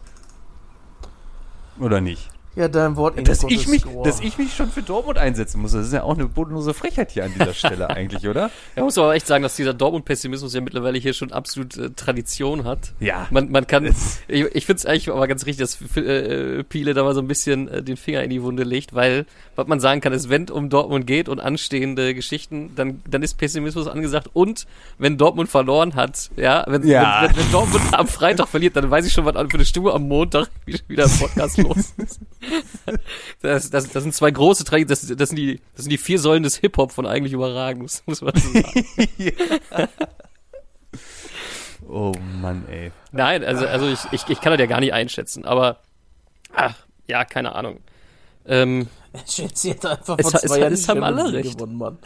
Oder 1.80 2.02
nicht? 2.02 2.30
Ja, 2.56 2.68
dein 2.68 2.96
Wort 2.98 3.18
Dass 3.28 3.42
Gottes 3.42 3.62
ich, 3.62 3.68
mich, 3.68 3.82
Score. 3.82 4.04
dass 4.08 4.20
ich 4.20 4.38
mich 4.38 4.54
schon 4.54 4.70
für 4.70 4.84
Dortmund 4.84 5.18
einsetzen 5.18 5.60
muss, 5.62 5.72
das 5.72 5.88
ist 5.88 5.94
ja 5.94 6.04
auch 6.04 6.14
eine 6.14 6.28
bodenlose 6.28 6.74
Frechheit 6.76 7.12
hier 7.12 7.26
an 7.26 7.34
dieser 7.34 7.54
Stelle 7.56 7.90
eigentlich, 7.90 8.28
oder? 8.28 8.52
Ja, 8.76 8.84
muss 8.84 8.98
aber 8.98 9.16
echt 9.16 9.26
sagen, 9.26 9.42
dass 9.42 9.56
dieser 9.56 9.74
Dortmund-Pessimismus 9.74 10.54
ja 10.54 10.62
mittlerweile 10.62 11.00
hier 11.00 11.14
schon 11.14 11.32
absolut 11.32 11.76
äh, 11.78 11.90
Tradition 11.92 12.64
hat. 12.64 12.94
Ja. 13.00 13.28
Man, 13.32 13.50
man 13.52 13.66
kann, 13.66 13.86
Es- 13.86 14.20
ich, 14.28 14.44
ich 14.54 14.66
finde 14.68 14.78
es 14.80 14.86
eigentlich 14.86 15.10
aber 15.10 15.28
ganz 15.28 15.46
richtig, 15.48 15.62
dass 15.68 15.82
äh, 15.98 16.64
Piele 16.64 16.94
da 16.94 17.04
mal 17.04 17.16
so 17.16 17.22
ein 17.22 17.28
bisschen 17.28 17.68
äh, 17.70 17.82
den 17.82 17.98
Finger 17.98 18.22
in 18.24 18.30
die 18.30 18.44
Wunde 18.44 18.64
legt, 18.64 18.94
weil, 18.94 19.26
was 19.56 19.68
man 19.68 19.80
sagen 19.80 20.02
kann, 20.02 20.14
ist, 20.14 20.30
wenn 20.30 20.50
um 20.50 20.70
Dortmund 20.70 21.08
geht 21.08 21.30
und 21.30 21.40
anstehende 21.40 22.14
Geschichten, 22.14 22.72
dann, 22.76 23.02
dann 23.10 23.24
ist 23.24 23.36
Pessimismus 23.38 23.88
angesagt 23.88 24.30
und 24.34 24.68
wenn 25.00 25.18
Dortmund 25.18 25.50
verloren 25.50 25.96
hat, 25.96 26.30
ja, 26.36 26.64
wenn, 26.68 26.86
Ja. 26.88 27.24
wenn, 27.24 27.30
wenn, 27.32 27.38
wenn 27.46 27.52
Dortmund 27.52 27.82
am 27.94 28.08
Freitag 28.08 28.48
verliert, 28.48 28.76
dann 28.76 28.92
weiß 28.92 29.06
ich 29.08 29.14
schon, 29.14 29.26
was 29.26 29.34
für 29.34 29.40
eine 29.56 29.66
Stimme 29.66 29.92
am 29.94 30.08
Montag 30.08 30.50
wieder 30.88 31.06
im 31.06 31.12
Podcast 31.18 31.58
los 31.58 31.94
ist. 31.98 32.20
Das, 33.42 33.70
das, 33.70 33.90
das 33.90 34.04
sind 34.04 34.14
zwei 34.14 34.32
große 34.32 34.64
Traditionen, 34.64 35.10
das, 35.10 35.18
das, 35.18 35.30
sind 35.30 35.36
die, 35.38 35.62
das 35.76 35.84
sind 35.86 35.90
die 35.92 35.98
vier 35.98 36.20
Säulen 36.20 36.44
des 36.44 36.56
Hip-Hop 36.58 36.92
von 36.92 37.06
eigentlich 37.06 37.34
überragend, 37.34 37.82
muss, 37.84 38.04
muss 38.06 38.22
man 38.22 38.34
so 38.36 38.52
sagen. 38.52 38.86
Oh 41.88 42.14
Mann, 42.42 42.64
ey. 42.70 42.92
Nein, 43.12 43.44
also, 43.44 43.68
also 43.68 43.88
ich, 43.88 44.00
ich, 44.12 44.28
ich 44.30 44.40
kann 44.42 44.54
das 44.54 44.60
ja 44.60 44.68
gar 44.68 44.80
nicht 44.80 44.94
einschätzen, 44.94 45.44
aber 45.46 45.80
ach, 46.54 46.76
ja, 47.08 47.26
keine 47.26 47.56
Ahnung. 47.56 47.80
Ähm, 48.46 48.88
hat 49.14 49.86
einfach 49.86 50.18
Es 50.18 50.32
vor 50.32 50.40
zwei 50.40 50.46
es 50.46 50.52
hat- 50.52 50.60
Jahren 50.60 50.74
es 50.74 50.90
haben 50.90 51.04
alle 51.04 51.34
recht. 51.34 51.58
gewonnen, 51.58 51.78
Mann. 51.78 51.98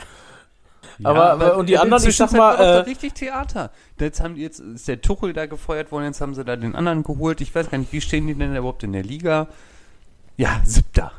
Aber- 1.04 1.32
aber- 1.32 1.58
und 1.58 1.70
die 1.70 1.78
anderen, 1.78 2.08
ich 2.10 2.18
sag 2.18 2.32
mal, 2.32 2.40
war 2.40 2.52
doch 2.54 2.58
da 2.64 2.76
äh, 2.78 2.80
richtig 2.80 3.14
Theater. 3.14 3.72
Jetzt 4.00 4.20
haben 4.20 4.36
jetzt 4.36 4.60
ist 4.60 4.88
der 4.88 5.00
Tuchel 5.00 5.32
da 5.34 5.46
gefeuert 5.46 5.92
worden, 5.92 6.06
jetzt 6.06 6.22
haben 6.22 6.34
sie 6.34 6.44
da 6.44 6.56
den 6.56 6.74
anderen 6.76 7.04
geholt. 7.04 7.40
Ich 7.42 7.54
weiß 7.54 7.70
gar 7.70 7.78
nicht, 7.78 7.94
wie 7.94 8.02
stehen 8.02 8.26
die 8.26 8.34
denn 8.34 8.56
überhaupt 8.56 8.82
in 8.84 8.94
der 8.94 9.04
Liga? 9.04 9.48
Ja, 10.38 10.62
siebter. 10.64 11.12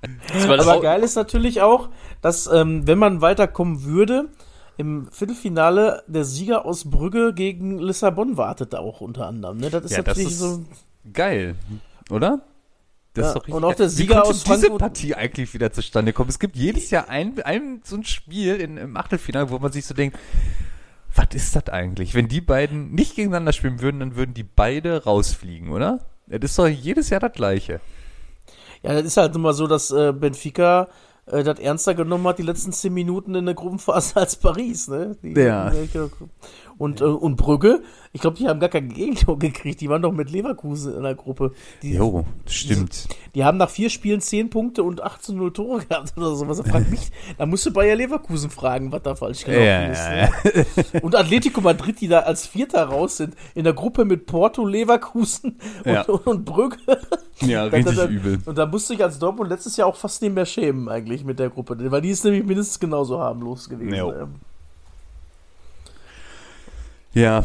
das 0.00 0.46
das 0.46 0.66
Aber 0.66 0.78
auch- 0.78 0.82
geil 0.82 1.02
ist 1.02 1.14
natürlich 1.14 1.60
auch, 1.62 1.88
dass, 2.22 2.46
ähm, 2.52 2.86
wenn 2.86 2.98
man 2.98 3.20
weiterkommen 3.20 3.84
würde, 3.84 4.28
im 4.78 5.08
Viertelfinale 5.12 6.02
der 6.06 6.24
Sieger 6.24 6.64
aus 6.64 6.90
Brügge 6.90 7.34
gegen 7.34 7.78
Lissabon 7.78 8.36
wartet 8.36 8.74
auch 8.74 9.00
unter 9.00 9.26
anderem. 9.26 9.58
Ne? 9.58 9.70
Das 9.70 9.84
ist 9.84 9.90
Ja, 9.92 9.98
das 10.02 10.16
natürlich 10.16 10.32
ist 10.32 10.38
so. 10.40 10.64
geil, 11.12 11.54
oder? 12.10 12.40
Das 13.14 13.22
Ja, 13.24 13.28
ist 13.28 13.34
doch 13.34 13.42
richtig 13.42 13.54
und 13.54 13.64
auch 13.64 13.74
der 13.74 13.86
Wie 13.86 13.90
Sieger 13.90 14.14
konnte 14.14 14.28
aus 14.30 14.42
diese 14.44 14.56
Frankfurt- 14.58 14.78
Partie 14.78 15.14
eigentlich 15.14 15.52
wieder 15.52 15.70
zustande 15.70 16.14
kommen? 16.14 16.30
Es 16.30 16.38
gibt 16.38 16.56
jedes 16.56 16.90
Jahr 16.90 17.10
ein, 17.10 17.38
ein 17.42 17.82
so 17.84 17.96
ein 17.96 18.04
Spiel 18.04 18.56
in, 18.56 18.78
im 18.78 18.96
Achtelfinale, 18.96 19.50
wo 19.50 19.58
man 19.58 19.70
sich 19.70 19.84
so 19.84 19.92
denkt, 19.92 20.18
was 21.14 21.26
ist 21.34 21.54
das 21.54 21.68
eigentlich? 21.68 22.14
Wenn 22.14 22.28
die 22.28 22.40
beiden 22.40 22.92
nicht 22.94 23.14
gegeneinander 23.14 23.52
spielen 23.52 23.82
würden, 23.82 24.00
dann 24.00 24.16
würden 24.16 24.32
die 24.32 24.44
beide 24.44 25.04
rausfliegen, 25.04 25.68
oder? 25.68 25.98
Das 26.26 26.50
ist 26.52 26.58
doch 26.58 26.66
jedes 26.66 27.10
Jahr 27.10 27.20
das 27.20 27.32
Gleiche. 27.34 27.82
Ja, 28.82 28.94
das 28.94 29.04
ist 29.04 29.16
halt 29.16 29.34
immer 29.34 29.52
so, 29.52 29.66
dass 29.66 29.90
äh, 29.90 30.12
Benfica 30.12 30.88
äh, 31.26 31.44
das 31.44 31.58
ernster 31.58 31.94
genommen 31.94 32.26
hat, 32.26 32.38
die 32.38 32.42
letzten 32.42 32.72
zehn 32.72 32.92
Minuten 32.92 33.34
in 33.34 33.46
der 33.46 33.54
Gruppenphase 33.54 34.16
als 34.20 34.36
Paris. 34.36 34.88
Ne? 34.88 35.16
Die, 35.22 35.32
Ja. 35.40 35.70
Und, 36.78 37.00
äh, 37.00 37.04
und 37.04 37.36
Brügge, 37.36 37.82
ich 38.12 38.20
glaube, 38.20 38.36
die 38.36 38.48
haben 38.48 38.60
gar 38.60 38.68
kein 38.68 38.88
Gegentor 38.88 39.38
gekriegt. 39.40 39.80
Die 39.80 39.88
waren 39.88 40.02
doch 40.02 40.12
mit 40.12 40.30
Leverkusen 40.30 40.96
in 40.96 41.02
der 41.02 41.14
Gruppe. 41.14 41.52
Die, 41.82 41.94
Jo, 41.94 42.24
stimmt. 42.46 43.08
die 43.34 43.44
haben 43.44 43.58
nach 43.58 43.70
vier 43.70 43.88
Spielen 43.90 44.20
10 44.20 44.50
Punkte 44.50 44.82
und 44.82 45.04
18-0 45.04 45.52
Tore 45.52 45.84
gehabt 45.84 46.12
oder 46.16 46.34
sowas. 46.34 46.58
Da, 46.58 46.64
fragt 46.70 46.90
mich, 46.90 47.10
da 47.38 47.46
musst 47.46 47.66
du 47.66 47.72
Bayer 47.72 47.94
Leverkusen 47.96 48.50
fragen, 48.50 48.90
was 48.92 49.02
da 49.02 49.14
falsch 49.14 49.44
gelaufen 49.44 49.64
Ja, 49.64 49.86
ist. 49.86 49.98
ja, 50.06 50.62
Ne? 50.92 51.00
Und 51.02 51.14
Atletico 51.16 51.60
Madrid, 51.60 52.00
die 52.00 52.08
da 52.08 52.20
als 52.20 52.46
Vierter 52.46 52.84
raus 52.84 53.16
sind, 53.16 53.34
in 53.54 53.64
der 53.64 53.72
Gruppe 53.72 54.04
mit 54.04 54.26
Porto, 54.26 54.66
Leverkusen 54.66 55.58
und, 55.84 55.92
Ja. 55.92 56.02
und 56.02 56.44
Brügge. 56.44 56.76
Ja, 57.40 57.68
Da- 57.68 57.76
richtig 57.76 57.96
da- 57.96 58.06
übel. 58.06 58.38
Und 58.44 58.58
da 58.58 58.66
musste 58.66 58.94
ich 58.94 59.02
als 59.02 59.18
Dortmund 59.18 59.50
letztes 59.50 59.76
Jahr 59.76 59.88
auch 59.88 59.96
fast 59.96 60.20
nicht 60.22 60.34
mehr 60.34 60.46
schämen, 60.46 60.88
eigentlich 60.88 61.24
mit 61.24 61.38
der 61.38 61.50
Gruppe. 61.50 61.76
Weil 61.90 62.00
die 62.02 62.10
ist 62.10 62.24
nämlich 62.24 62.44
mindestens 62.44 62.78
genauso 62.78 63.18
harmlos 63.18 63.68
gewesen. 63.68 63.94
Jo. 63.94 64.12
Ähm, 67.14 67.22
Ja. 67.22 67.44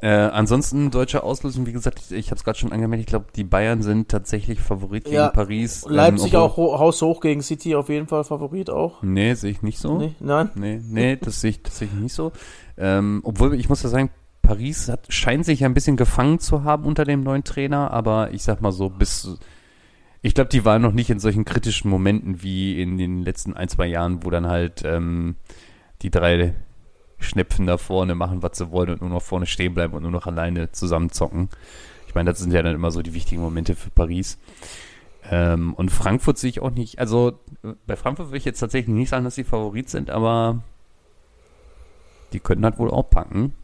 Äh, 0.00 0.08
ansonsten 0.32 0.90
deutsche 0.90 1.22
Auslösung, 1.22 1.64
wie 1.66 1.72
gesagt, 1.72 2.00
ich, 2.00 2.10
ich 2.10 2.26
habe 2.32 2.34
es 2.36 2.42
gerade 2.42 2.58
schon 2.58 2.72
angemerkt, 2.72 3.02
ich 3.02 3.06
glaube, 3.06 3.26
die 3.36 3.44
Bayern 3.44 3.82
sind 3.82 4.08
tatsächlich 4.08 4.58
Favorit 4.58 5.04
gegen 5.04 5.14
Ja. 5.14 5.28
Paris. 5.28 5.84
Ähm, 5.86 5.92
Leipzig 5.92 6.34
obwohl- 6.34 6.40
auch 6.40 6.56
ho 6.56 6.78
haushoch 6.80 7.20
gegen 7.20 7.40
City 7.40 7.76
auf 7.76 7.88
jeden 7.88 8.08
Fall 8.08 8.24
Favorit 8.24 8.68
auch. 8.68 9.00
Nee, 9.04 9.34
sehe 9.34 9.52
ich 9.52 9.62
nicht 9.62 9.78
so. 9.78 9.98
Nee, 9.98 10.16
nein. 10.18 10.50
Nee, 10.56 10.80
nee, 10.84 11.16
das 11.16 11.40
sehe 11.40 11.50
ich 11.50 11.62
tatsächlich 11.62 12.00
nicht 12.00 12.14
so. 12.14 12.32
Ähm, 12.76 13.20
obwohl, 13.22 13.54
ich 13.54 13.68
muss 13.68 13.84
ja 13.84 13.90
sagen, 13.90 14.10
Paris 14.42 14.88
hat, 14.88 15.06
scheint 15.08 15.44
sich 15.46 15.60
ja 15.60 15.68
ein 15.68 15.74
bisschen 15.74 15.96
gefangen 15.96 16.40
zu 16.40 16.64
haben 16.64 16.84
unter 16.84 17.04
dem 17.04 17.22
neuen 17.22 17.44
Trainer, 17.44 17.92
aber 17.92 18.32
ich 18.32 18.42
sag 18.42 18.60
mal 18.60 18.72
so, 18.72 18.88
bis. 18.88 19.38
Ich 20.20 20.34
glaube, 20.34 20.50
die 20.50 20.64
waren 20.64 20.82
noch 20.82 20.92
nicht 20.92 21.10
in 21.10 21.20
solchen 21.20 21.44
kritischen 21.44 21.88
Momenten 21.88 22.42
wie 22.42 22.82
in 22.82 22.98
den 22.98 23.22
letzten 23.22 23.54
ein, 23.54 23.68
zwei 23.68 23.86
Jahren, 23.86 24.24
wo 24.24 24.30
dann 24.30 24.48
halt 24.48 24.82
ähm, 24.84 25.36
die 26.02 26.10
drei 26.10 26.54
Schnepfen 27.22 27.66
da 27.66 27.78
vorne 27.78 28.14
machen, 28.14 28.42
was 28.42 28.58
sie 28.58 28.70
wollen 28.70 28.90
und 28.90 29.00
nur 29.00 29.10
noch 29.10 29.22
vorne 29.22 29.46
stehen 29.46 29.74
bleiben 29.74 29.94
und 29.94 30.02
nur 30.02 30.10
noch 30.10 30.26
alleine 30.26 30.72
zusammenzocken. 30.72 31.48
Ich 32.08 32.14
meine, 32.14 32.30
das 32.30 32.40
sind 32.40 32.52
ja 32.52 32.62
dann 32.62 32.74
immer 32.74 32.90
so 32.90 33.02
die 33.02 33.14
wichtigen 33.14 33.40
Momente 33.42 33.74
für 33.74 33.90
Paris. 33.90 34.38
Ähm, 35.30 35.72
und 35.74 35.90
Frankfurt 35.90 36.36
sehe 36.38 36.50
ich 36.50 36.60
auch 36.60 36.70
nicht. 36.70 36.98
Also 36.98 37.38
äh, 37.62 37.68
bei 37.86 37.96
Frankfurt 37.96 38.28
würde 38.28 38.38
ich 38.38 38.44
jetzt 38.44 38.58
tatsächlich 38.60 38.94
nicht 38.94 39.08
sagen, 39.08 39.24
dass 39.24 39.34
sie 39.36 39.44
Favorit 39.44 39.88
sind, 39.88 40.10
aber 40.10 40.58
die 42.32 42.40
könnten 42.40 42.64
halt 42.64 42.78
wohl 42.78 42.90
auch 42.90 43.08
packen. 43.08 43.54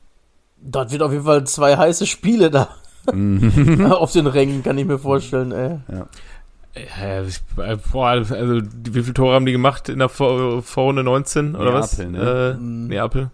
Dort 0.60 0.90
wird 0.92 1.02
auf 1.02 1.12
jeden 1.12 1.24
Fall 1.24 1.44
zwei 1.46 1.76
heiße 1.76 2.06
Spiele 2.06 2.50
da 2.50 2.68
Mhm. 3.12 3.86
auf 3.90 4.12
den 4.12 4.26
Rängen, 4.26 4.62
kann 4.62 4.76
ich 4.76 4.84
mir 4.84 4.98
vorstellen. 4.98 5.50
Ey. 5.52 5.78
Ja, 5.90 7.22
ich, 7.22 7.40
äh, 7.56 7.76
boah, 7.90 8.08
also 8.08 8.60
wie 8.60 9.02
viele 9.02 9.14
Tore 9.14 9.34
haben 9.34 9.46
die 9.46 9.52
gemacht 9.52 9.88
in 9.88 9.98
der 10.00 10.10
Vor 10.10 10.62
Vorrunde 10.62 11.02
19 11.04 11.56
oder 11.56 11.72
was? 11.72 11.96
Neapel, 11.96 12.12
ne? 12.12 12.50
Äh, 12.50 12.54
Mhm. 12.60 12.86
Neapel. 12.88 13.30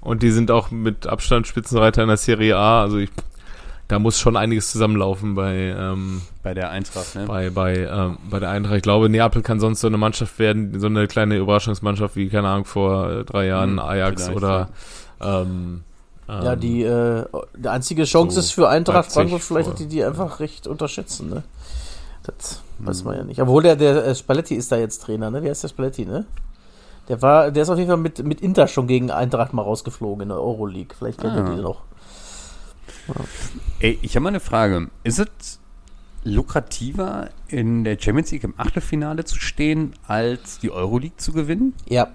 Und 0.00 0.22
die 0.22 0.30
sind 0.30 0.50
auch 0.50 0.70
mit 0.70 1.06
Abstand 1.06 1.46
Spitzenreiter 1.46 2.02
in 2.02 2.08
der 2.08 2.16
Serie 2.16 2.56
A. 2.56 2.82
Also 2.82 2.98
ich, 2.98 3.10
da 3.88 3.98
muss 3.98 4.18
schon 4.18 4.36
einiges 4.36 4.70
zusammenlaufen 4.70 5.34
bei 5.34 5.74
ähm, 5.76 6.22
Bei 6.42 6.54
der 6.54 6.70
Eintracht, 6.70 7.14
ne? 7.14 7.24
bei 7.26 7.50
bei 7.50 7.76
ähm, 7.78 8.18
bei 8.30 8.38
der 8.38 8.50
Eintracht. 8.50 8.76
Ich 8.76 8.82
glaube, 8.82 9.08
Neapel 9.08 9.42
kann 9.42 9.60
sonst 9.60 9.80
so 9.80 9.86
eine 9.86 9.96
Mannschaft 9.98 10.38
werden, 10.38 10.78
so 10.78 10.86
eine 10.86 11.06
kleine 11.08 11.36
Überraschungsmannschaft 11.36 12.14
wie 12.16 12.28
keine 12.28 12.48
Ahnung 12.48 12.64
vor 12.64 13.10
äh, 13.10 13.24
drei 13.24 13.46
Jahren 13.46 13.72
Hm, 13.72 13.78
Ajax 13.80 14.28
oder 14.30 14.68
ähm, 15.20 15.82
Ja, 16.28 16.52
ähm, 16.52 16.60
die, 16.60 16.82
äh, 16.82 17.24
die 17.56 17.68
einzige 17.68 18.04
Chance 18.04 18.34
so 18.34 18.40
ist 18.40 18.52
für 18.52 18.68
Eintracht 18.68 19.10
Frankfurt 19.10 19.40
vielleicht, 19.42 19.70
dass 19.70 19.76
die 19.76 19.86
die 19.86 20.04
einfach 20.04 20.38
recht 20.40 20.66
unterschätzen, 20.66 21.28
ne? 21.30 21.42
Das 22.24 22.60
weiß 22.78 22.98
Hm. 23.00 23.06
man 23.06 23.16
ja 23.16 23.24
nicht. 23.24 23.40
Obwohl 23.40 23.62
der, 23.62 23.74
der 23.76 24.04
äh, 24.06 24.14
Spalletti 24.14 24.54
ist 24.54 24.70
da 24.70 24.76
jetzt 24.76 25.02
Trainer, 25.02 25.30
ne? 25.30 25.42
Wie 25.42 25.48
heißt 25.48 25.62
der 25.64 25.68
Spalletti, 25.68 26.04
ne? 26.04 26.26
Der 27.08 27.22
war, 27.22 27.50
der 27.50 27.62
ist 27.62 27.68
auf 27.70 27.78
jeden 27.78 27.88
Fall 27.88 27.96
mit, 27.96 28.22
mit 28.24 28.40
Inter 28.40 28.66
schon 28.68 28.86
gegen 28.86 29.10
Eintracht 29.10 29.52
mal 29.54 29.62
rausgeflogen 29.62 30.22
in 30.22 30.28
der 30.28 30.38
Euroleague. 30.38 30.94
Vielleicht 30.96 31.20
kennt 31.20 31.32
Ah. 31.34 31.38
ihr 31.48 31.56
die 31.56 31.62
noch. 31.62 31.82
Ey, 33.80 33.98
ich 34.02 34.14
habe 34.14 34.24
mal 34.24 34.28
eine 34.30 34.40
Frage. 34.40 34.88
Ist 35.04 35.18
es 35.18 35.60
lukrativer, 36.24 37.30
in 37.48 37.84
der 37.84 37.98
Champions 37.98 38.30
League 38.32 38.44
im 38.44 38.54
Achtelfinale 38.58 39.24
zu 39.24 39.40
stehen, 39.40 39.94
als 40.06 40.58
die 40.58 40.70
Euroleague 40.70 41.16
zu 41.16 41.32
gewinnen? 41.32 41.74
Ja, 41.88 42.08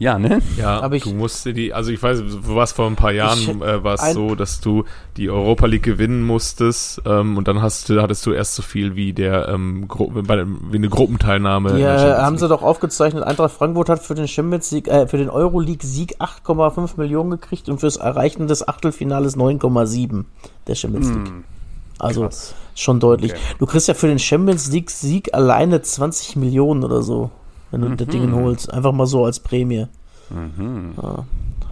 Ja, 0.00 0.18
ne? 0.18 0.40
Ja, 0.56 0.80
Aber 0.80 0.96
ich- 0.96 1.02
du 1.04 1.10
musst 1.12 1.44
dir 1.44 1.52
die, 1.52 1.74
also 1.74 1.90
ich 1.92 2.02
weiß, 2.02 2.20
du 2.20 2.54
warst 2.56 2.74
vor 2.74 2.86
ein 2.86 2.96
paar 2.96 3.12
Jahren, 3.12 3.60
äh, 3.60 3.84
war 3.84 3.94
es 3.94 4.14
so, 4.14 4.34
dass 4.34 4.60
du 4.62 4.84
die 5.18 5.28
Europa 5.28 5.66
League 5.66 5.82
gewinnen 5.82 6.22
musstest 6.22 7.02
ähm, 7.04 7.36
und 7.36 7.46
dann 7.48 7.60
hast 7.60 7.86
du, 7.90 8.00
hattest 8.00 8.24
du 8.24 8.32
erst 8.32 8.54
so 8.54 8.62
viel 8.62 8.96
wie 8.96 9.12
der 9.12 9.48
ähm, 9.48 9.88
Gru 9.88 10.10
bei 10.10 10.36
dem, 10.36 10.58
wie 10.72 10.78
eine 10.78 10.88
Gruppenteilnahme. 10.88 11.74
der 11.78 12.16
äh, 12.18 12.22
haben 12.22 12.38
sie 12.38 12.48
doch 12.48 12.62
aufgezeichnet. 12.62 13.24
Eintracht 13.24 13.52
Frankfurt 13.52 13.90
hat 13.90 14.02
für 14.02 14.14
den 14.14 14.26
Champions 14.26 14.70
League, 14.70 14.88
äh, 14.88 15.06
für 15.06 15.18
den 15.18 15.28
Euroleague-Sieg 15.28 16.16
8,5 16.18 16.92
Millionen 16.96 17.30
gekriegt 17.32 17.68
und 17.68 17.78
fürs 17.78 17.96
Erreichen 17.96 18.46
des 18.48 18.66
Achtelfinales 18.66 19.36
9,7 19.36 20.24
der 20.66 20.76
Champions 20.76 21.08
League. 21.10 21.28
Hm, 21.28 21.44
Also 21.98 22.22
krass. 22.22 22.54
schon 22.74 23.00
deutlich. 23.00 23.32
Okay. 23.32 23.40
Du 23.58 23.66
kriegst 23.66 23.86
ja 23.86 23.92
für 23.92 24.06
den 24.08 24.18
Champions 24.18 24.72
League 24.72 24.90
Sieg 24.90 25.34
alleine 25.34 25.82
20 25.82 26.36
Millionen 26.36 26.84
oder 26.84 27.02
so, 27.02 27.30
wenn 27.70 27.80
du 27.82 27.96
das 27.96 28.08
Ding 28.08 28.32
holst. 28.34 28.72
Einfach 28.72 28.92
mal 28.92 29.06
so 29.06 29.24
als 29.24 29.40
Prämie. 29.40 29.86
Mhm. 30.30 30.92
Ja, 31.02 31.24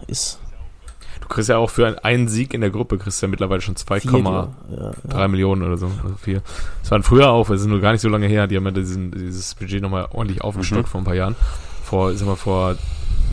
ist 0.07 0.39
Du 1.21 1.27
kriegst 1.35 1.49
ja 1.49 1.57
auch 1.57 1.69
für 1.69 1.85
einen, 1.85 1.99
einen 1.99 2.27
Sieg 2.27 2.53
in 2.55 2.61
der 2.61 2.71
Gruppe 2.71 2.97
kriegst 2.97 3.21
ja 3.21 3.27
mittlerweile 3.27 3.61
schon 3.61 3.75
2,3 3.75 3.99
viel. 4.09 4.23
Ja, 4.23 4.91
ja. 5.19 5.27
Millionen 5.27 5.61
oder 5.61 5.77
so. 5.77 5.85
Also 6.03 6.15
viel. 6.19 6.41
Das 6.81 6.89
waren 6.91 7.03
früher 7.03 7.29
auch, 7.29 7.49
es 7.51 7.61
ist 7.61 7.67
nur 7.67 7.81
gar 7.81 7.91
nicht 7.91 8.01
so 8.01 8.09
lange 8.09 8.25
her, 8.27 8.47
die 8.47 8.55
haben 8.57 8.65
ja 8.65 8.71
diesen, 8.71 9.11
dieses 9.11 9.53
Budget 9.53 9.81
nochmal 9.81 10.07
ordentlich 10.11 10.41
aufgestockt 10.41 10.83
Mhm. 10.85 10.87
vor 10.87 11.01
ein 11.01 11.03
paar 11.03 11.13
Jahren. 11.15 11.35
Vor, 11.83 12.11
ich 12.11 12.17
sag 12.19 12.27
mal, 12.27 12.35
vor 12.35 12.75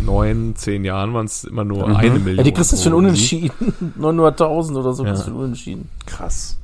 neun, 0.05 0.55
zehn 0.57 0.85
Jahren 0.85 1.15
waren 1.15 1.25
es 1.27 1.45
immer 1.45 1.65
nur 1.65 1.89
Mhm. 1.89 1.97
eine 1.97 2.11
Million. 2.19 2.37
ja, 2.37 2.43
die 2.43 2.53
kriegst 2.53 2.73
du 2.73 2.77
für 2.77 2.91
ein 2.91 2.93
pro 2.93 2.99
Sieg. 3.15 3.53
Unentschieden. 3.53 3.95
900.000 3.99 4.77
oder 4.77 4.93
so 4.93 5.05
Ja. 5.05 5.11
kriegst 5.13 5.27
du 5.27 5.31
für 5.31 5.37
Unentschieden. 5.39 5.89
Krass. 6.05 6.59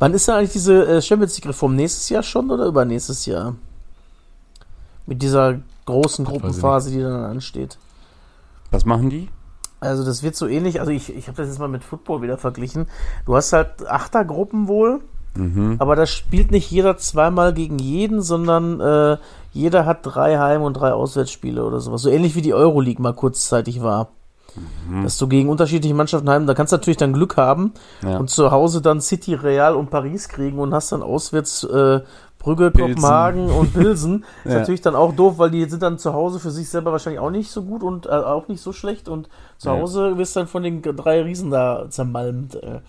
Wann 0.00 0.14
ist 0.14 0.26
denn 0.26 0.34
eigentlich 0.34 0.52
diese 0.52 0.84
äh, 0.86 1.00
Champions 1.02 1.36
League-Reform? 1.36 1.76
Nächstes 1.76 2.08
Jahr 2.08 2.22
schon 2.24 2.50
oder 2.50 2.66
übernächstes 2.66 3.26
Jahr? 3.26 3.54
Mit 5.06 5.22
dieser 5.22 5.60
großen 5.86 6.24
Gruppenphase, 6.24 6.90
die 6.90 7.00
dann 7.00 7.24
ansteht. 7.24 7.78
Was 8.70 8.84
machen 8.84 9.10
die? 9.10 9.28
Also 9.80 10.04
das 10.04 10.22
wird 10.22 10.34
so 10.34 10.46
ähnlich, 10.46 10.80
also 10.80 10.92
ich, 10.92 11.14
ich 11.14 11.26
habe 11.28 11.36
das 11.36 11.48
jetzt 11.48 11.58
mal 11.58 11.68
mit 11.68 11.84
Football 11.84 12.22
wieder 12.22 12.38
verglichen. 12.38 12.86
Du 13.26 13.36
hast 13.36 13.52
halt 13.52 13.86
Achtergruppen 13.86 14.66
wohl, 14.68 15.00
Mhm. 15.36 15.76
aber 15.80 15.96
da 15.96 16.06
spielt 16.06 16.52
nicht 16.52 16.70
jeder 16.70 16.96
zweimal 16.96 17.52
gegen 17.52 17.78
jeden, 17.80 18.22
sondern 18.22 18.80
äh, 18.80 19.16
jeder 19.52 19.84
hat 19.84 19.98
drei 20.02 20.38
Heim- 20.38 20.62
und 20.62 20.74
drei 20.74 20.92
Auswärtsspiele 20.92 21.64
oder 21.64 21.80
sowas. 21.80 22.02
So 22.02 22.08
ähnlich 22.10 22.36
wie 22.36 22.40
die 22.42 22.54
Euroleague 22.54 23.02
mal 23.02 23.14
kurzzeitig 23.14 23.82
war. 23.82 24.10
Mhm. 24.88 25.02
Dass 25.02 25.18
du 25.18 25.26
gegen 25.28 25.48
unterschiedliche 25.48 25.94
Mannschaften 25.94 26.28
heim, 26.30 26.46
da 26.46 26.54
kannst 26.54 26.72
du 26.72 26.76
natürlich 26.76 26.96
dann 26.96 27.12
Glück 27.12 27.36
haben 27.36 27.72
Ja. 28.02 28.18
und 28.18 28.30
zu 28.30 28.50
Hause 28.50 28.80
dann 28.82 29.00
City, 29.00 29.34
Real 29.34 29.74
und 29.74 29.90
Paris 29.90 30.28
kriegen 30.28 30.58
und 30.58 30.72
hast 30.74 30.92
dann 30.92 31.02
auswärts 31.02 31.64
äh, 31.64 32.00
Brügge, 32.38 32.70
Pilsen. 32.70 32.94
Kopenhagen 32.96 33.50
und 33.50 33.72
Pilsen. 33.72 34.24
Ist 34.44 34.52
Ja. 34.52 34.58
natürlich 34.58 34.82
dann 34.82 34.94
auch 34.94 35.14
doof, 35.16 35.38
weil 35.38 35.50
die 35.50 35.64
sind 35.64 35.82
dann 35.82 35.98
zu 35.98 36.12
Hause 36.12 36.38
für 36.38 36.50
sich 36.50 36.68
selber 36.68 36.92
wahrscheinlich 36.92 37.20
auch 37.20 37.30
nicht 37.30 37.50
so 37.50 37.62
gut 37.62 37.82
und 37.82 38.06
äh, 38.06 38.10
auch 38.10 38.48
nicht 38.48 38.60
so 38.60 38.72
schlecht 38.72 39.08
und 39.08 39.28
zu 39.56 39.70
Ja. 39.70 39.76
Hause 39.76 40.18
wirst 40.18 40.36
du 40.36 40.40
dann 40.40 40.48
von 40.48 40.62
den 40.62 40.82
drei 40.82 41.22
Riesen 41.22 41.50
da 41.50 41.86
zermalmt. 41.88 42.54
Äh. 42.56 42.80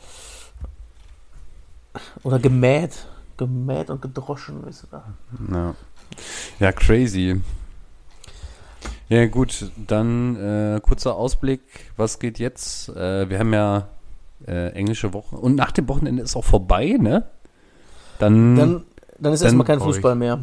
Oder 2.24 2.40
gemäht. 2.40 3.06
Gemäht 3.38 3.90
und 3.90 4.02
gedroschen, 4.02 4.66
weißt 4.66 4.84
du 4.84 4.88
da. 4.92 5.04
Ja. 5.52 5.74
ja, 6.60 6.72
crazy. 6.72 7.42
Ja, 9.10 9.28
gut, 9.28 9.72
dann 9.88 10.36
äh, 10.36 10.80
kurzer 10.82 11.16
Ausblick. 11.16 11.62
Was 11.96 12.20
geht 12.20 12.40
jetzt? 12.40 12.90
Äh, 12.90 13.30
wir 13.30 13.40
haben 13.40 13.54
ja 13.54 13.88
äh, 14.48 14.70
englische 14.72 15.14
Woche. 15.14 15.36
Und 15.36 15.56
nach 15.56 15.72
dem 15.72 15.88
Wochenende 15.88 16.24
ist 16.24 16.36
auch 16.36 16.44
vorbei, 16.44 16.98
ne? 17.00 17.24
Dann. 18.20 18.56
Dann, 18.56 18.84
dann 19.20 19.34
ist 19.34 19.42
Dann 19.42 19.48
erstmal 19.48 19.68
kein 19.68 19.80
Fußball 19.80 20.16
mehr. 20.16 20.40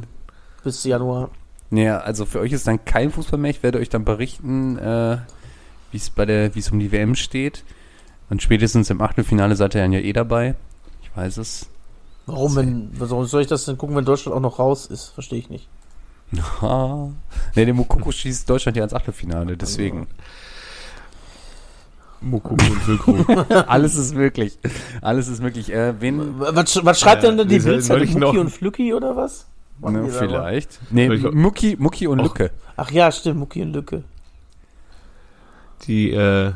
Bis 0.63 0.85
Januar. 0.85 1.31
ja, 1.71 1.99
also 1.99 2.25
für 2.25 2.39
euch 2.39 2.53
ist 2.53 2.67
dann 2.69 2.85
kein 2.85 3.11
Fußball 3.11 3.39
mehr. 3.39 3.51
Ich 3.51 3.63
werde 3.63 3.79
euch 3.79 3.89
dann 3.89 4.05
berichten, 4.05 4.79
äh, 4.79 5.19
wie 5.91 5.97
es 5.97 6.11
bei 6.11 6.25
der, 6.25 6.55
wie 6.55 6.61
es 6.61 6.71
um 6.71 6.79
die 6.79 6.93
WM 6.93 7.17
steht. 7.17 7.65
Und 8.31 8.43
spätestens 8.43 8.89
im 8.91 9.01
Achtelfinale 9.01 9.57
seid 9.57 9.75
ihr 9.75 9.83
dann 9.83 9.93
ja 9.93 9.99
eh 9.99 10.13
dabei. 10.13 10.55
Ich 11.03 11.15
weiß 11.17 11.39
es. 11.39 11.69
Warum, 12.27 12.55
wenn, 12.55 12.91
warum 12.95 13.27
soll 13.27 13.43
ich 13.43 13.49
das 13.49 13.65
denn 13.65 13.77
gucken, 13.77 13.97
wenn 13.97 14.05
Deutschland 14.05 14.37
auch 14.37 14.41
noch 14.41 14.61
raus 14.61 14.87
ist? 14.87 15.09
Verstehe 15.09 15.41
ich 15.41 15.51
nicht. 15.51 15.69
Ah. 16.63 17.09
Ne, 17.55 17.65
der 17.67 17.75
Mokoko 17.75 18.11
schießt 18.11 18.49
Deutschland 18.49 18.77
ja 18.77 18.85
ins 18.85 18.95
Achtelfinale, 18.95 19.57
deswegen. 19.57 20.07
Mokoko 22.21 22.55
und 22.55 22.87
Wilko. 22.89 23.33
Alles 23.67 23.97
ist 23.97 24.15
möglich. 24.15 24.59
Alles 25.01 25.29
ist 25.29 25.43
möglich. 25.43 25.73
Äh, 25.73 26.01
wen, 26.01 26.39
Was, 26.39 26.85
was 26.85 27.01
schreibt 27.01 27.25
Äh, 27.25 27.35
denn 27.37 27.49
die 27.49 27.59
Bildzeitung? 27.59 28.21
Mucki 28.21 28.39
und 28.39 28.51
Flücki 28.51 28.95
oder 28.95 29.17
was? 29.17 29.47
Ne, 29.81 30.09
vielleicht. 30.09 30.79
Nee, 30.91 31.09
Mucki, 31.09 31.77
Mucki 31.79 32.07
und 32.07 32.21
Och. 32.21 32.25
Lücke. 32.25 32.51
Ach 32.77 32.91
ja, 32.93 33.11
stimmt, 33.11 33.41
Mucki 33.41 33.63
und 33.63 33.73
Lücke. 33.73 34.05
die 35.87 36.13
äh, 36.13 36.53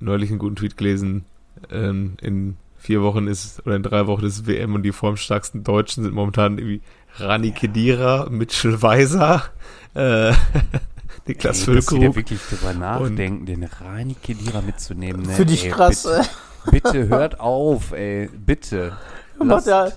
neulich 0.00 0.30
einen 0.30 0.38
guten 0.38 0.56
Tweet 0.56 0.76
gelesen. 0.78 1.26
Ähm, 1.70 2.16
in 2.22 2.56
vier 2.86 3.02
Wochen 3.02 3.26
ist, 3.26 3.66
oder 3.66 3.76
in 3.76 3.82
drei 3.82 4.06
Wochen 4.06 4.24
ist 4.24 4.46
WM 4.46 4.74
und 4.74 4.82
die 4.84 4.92
formstärksten 4.92 5.64
Deutschen 5.64 6.04
sind 6.04 6.14
momentan 6.14 6.58
irgendwie 6.58 6.82
Rani 7.16 7.50
Kedira, 7.50 8.28
Mitchell 8.30 8.80
Weiser, 8.80 9.42
äh, 9.94 10.32
Niklas 11.26 11.66
Ey, 11.66 11.74
dass 11.74 11.86
Füllkrug. 11.88 12.14
wirklich 12.16 12.40
drüber 12.48 12.72
nachdenken, 12.74 13.46
den 13.46 13.64
Rani 13.64 14.14
Kedira 14.22 14.60
mitzunehmen. 14.62 15.22
Ne? 15.22 15.32
Finde 15.32 15.52
ich 15.54 15.64
Ey, 15.64 15.70
krass. 15.72 16.06
Bitte, 16.70 16.90
bitte 16.92 17.08
hört 17.08 17.40
auf, 17.40 17.92
ey. 17.92 18.28
Bitte. 18.28 18.96
Ja, 19.66 19.88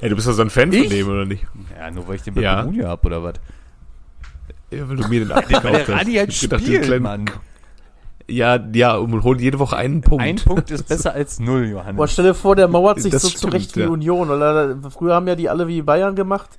Ey, 0.00 0.08
du 0.10 0.16
bist 0.16 0.26
doch 0.26 0.32
so 0.32 0.42
ein 0.42 0.50
Fan 0.50 0.72
von 0.72 0.82
Ich? 0.82 0.88
dem, 0.90 1.08
oder 1.08 1.24
nicht? 1.24 1.46
Ja, 1.78 1.90
nur 1.90 2.06
weil 2.08 2.16
ich 2.16 2.22
den 2.22 2.34
bei 2.34 2.40
Ja. 2.42 2.60
Comunio 2.62 2.88
hab, 2.88 3.04
oder 3.06 3.22
was? 3.22 3.34
Ja, 4.70 4.88
weil 4.88 4.96
du 4.96 5.08
mir 5.08 5.20
den 5.20 5.32
abgekauft 5.32 5.64
Weil 5.64 5.72
der 5.72 5.80
hast. 5.82 5.88
Rani 5.90 6.14
halt 6.14 6.28
Ich 6.30 6.36
hab 6.36 6.40
gedacht, 6.42 6.60
den 6.62 6.66
spielt, 6.66 6.82
kleinen- 6.84 7.02
Mann. 7.02 7.24
Ja, 8.28 8.58
ja, 8.72 8.96
und 8.96 9.22
holt 9.22 9.40
jede 9.40 9.58
Woche 9.60 9.76
einen 9.76 10.00
Punkt. 10.00 10.24
Ein 10.24 10.36
Punkt 10.36 10.70
ist 10.70 10.88
besser 10.88 11.12
als 11.12 11.38
null, 11.38 11.66
Johannes. 11.66 11.96
boah, 11.96 12.08
stell 12.08 12.24
dir 12.24 12.34
vor, 12.34 12.56
der 12.56 12.66
mauert 12.66 13.00
sich 13.00 13.12
Das 13.12 13.22
so 13.22 13.28
stimmt, 13.28 13.40
zurecht 13.40 13.76
wie 13.76 13.80
ja. 13.82 13.88
Union. 13.88 14.30
Oder 14.30 14.76
früher 14.90 15.14
haben 15.14 15.28
ja 15.28 15.36
die 15.36 15.48
alle 15.48 15.68
wie 15.68 15.80
Bayern 15.82 16.16
gemacht. 16.16 16.58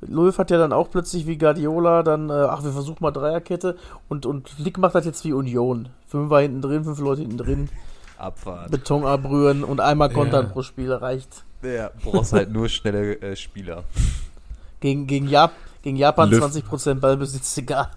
Löw 0.00 0.36
hat 0.38 0.52
ja 0.52 0.58
dann 0.58 0.72
auch 0.72 0.90
plötzlich 0.90 1.26
wie 1.26 1.36
Guardiola 1.36 2.04
dann, 2.04 2.30
äh, 2.30 2.32
ach, 2.32 2.62
wir 2.62 2.70
versuchen 2.70 2.98
mal 3.00 3.10
Dreierkette. 3.10 3.76
Und, 4.08 4.26
und 4.26 4.48
Flick 4.48 4.78
macht 4.78 4.94
das 4.94 5.04
jetzt 5.06 5.24
wie 5.24 5.32
Union. 5.32 5.88
Fünf 6.06 6.30
war 6.30 6.40
hinten 6.40 6.62
drin, 6.62 6.84
fünf 6.84 7.00
Leute 7.00 7.22
hinten 7.22 7.38
drin. 7.38 7.68
Abfahrt. 8.16 8.70
Beton 8.70 9.04
abrühren 9.04 9.64
und 9.64 9.80
einmal 9.80 10.10
kontern 10.10 10.46
Ja. 10.46 10.52
pro 10.52 10.62
Spiel 10.62 10.92
reicht. 10.92 11.42
Ja, 11.62 11.90
brauchst 12.04 12.32
halt 12.32 12.52
nur 12.52 12.68
schnelle 12.68 13.20
äh, 13.20 13.34
Spieler. 13.34 13.82
Gegen, 14.78 15.08
gegen, 15.08 15.26
Jap 15.26 15.50
gegen 15.82 15.96
Japan 15.96 16.30
Löw- 16.30 16.44
20% 16.44 16.94
Ballbesitz, 17.00 17.58
egal. 17.58 17.88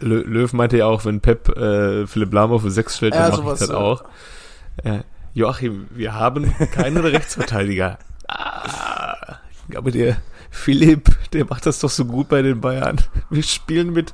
Lö 0.00 0.22
Löw 0.22 0.52
meinte 0.52 0.78
ja 0.78 0.86
auch, 0.86 1.04
wenn 1.04 1.20
Pep 1.20 1.48
äh, 1.56 2.06
Philipp 2.06 2.32
Lahm 2.32 2.52
auf 2.52 2.62
6 2.66 2.96
stellt, 2.96 3.14
Ja, 3.14 3.30
dann 3.30 3.30
mache 3.30 3.40
ich 3.40 3.46
sowas, 3.46 3.58
das 3.60 3.68
ja. 3.68 3.76
auch. 3.76 4.04
Äh, 4.84 5.00
Joachim, 5.34 5.86
wir 5.90 6.14
haben 6.14 6.52
keinen 6.72 6.96
Rechtsverteidiger. 7.04 7.98
Ah, 8.28 9.36
aber 9.76 9.90
der 9.90 10.16
Philipp, 10.50 11.10
der 11.32 11.44
macht 11.44 11.66
das 11.66 11.78
doch 11.80 11.90
so 11.90 12.04
gut 12.04 12.28
bei 12.28 12.42
den 12.42 12.60
Bayern. 12.60 13.00
Wir 13.30 13.42
spielen 13.42 13.92
mit 13.92 14.12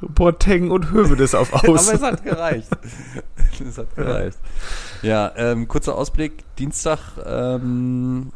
Boateng 0.00 0.70
und 0.70 0.90
Hövedes 0.90 1.34
auf 1.34 1.52
Aber 1.54 1.70
Außen. 1.70 1.96
es 1.96 2.02
hat 2.02 2.22
gereicht. 2.24 2.68
es 3.68 3.78
hat 3.78 3.94
gereicht. 3.94 4.38
Ja, 5.02 5.32
ähm, 5.36 5.68
kurzer 5.68 5.94
Ausblick. 5.96 6.44
Dienstag, 6.56 6.98
ähm, 7.26 8.32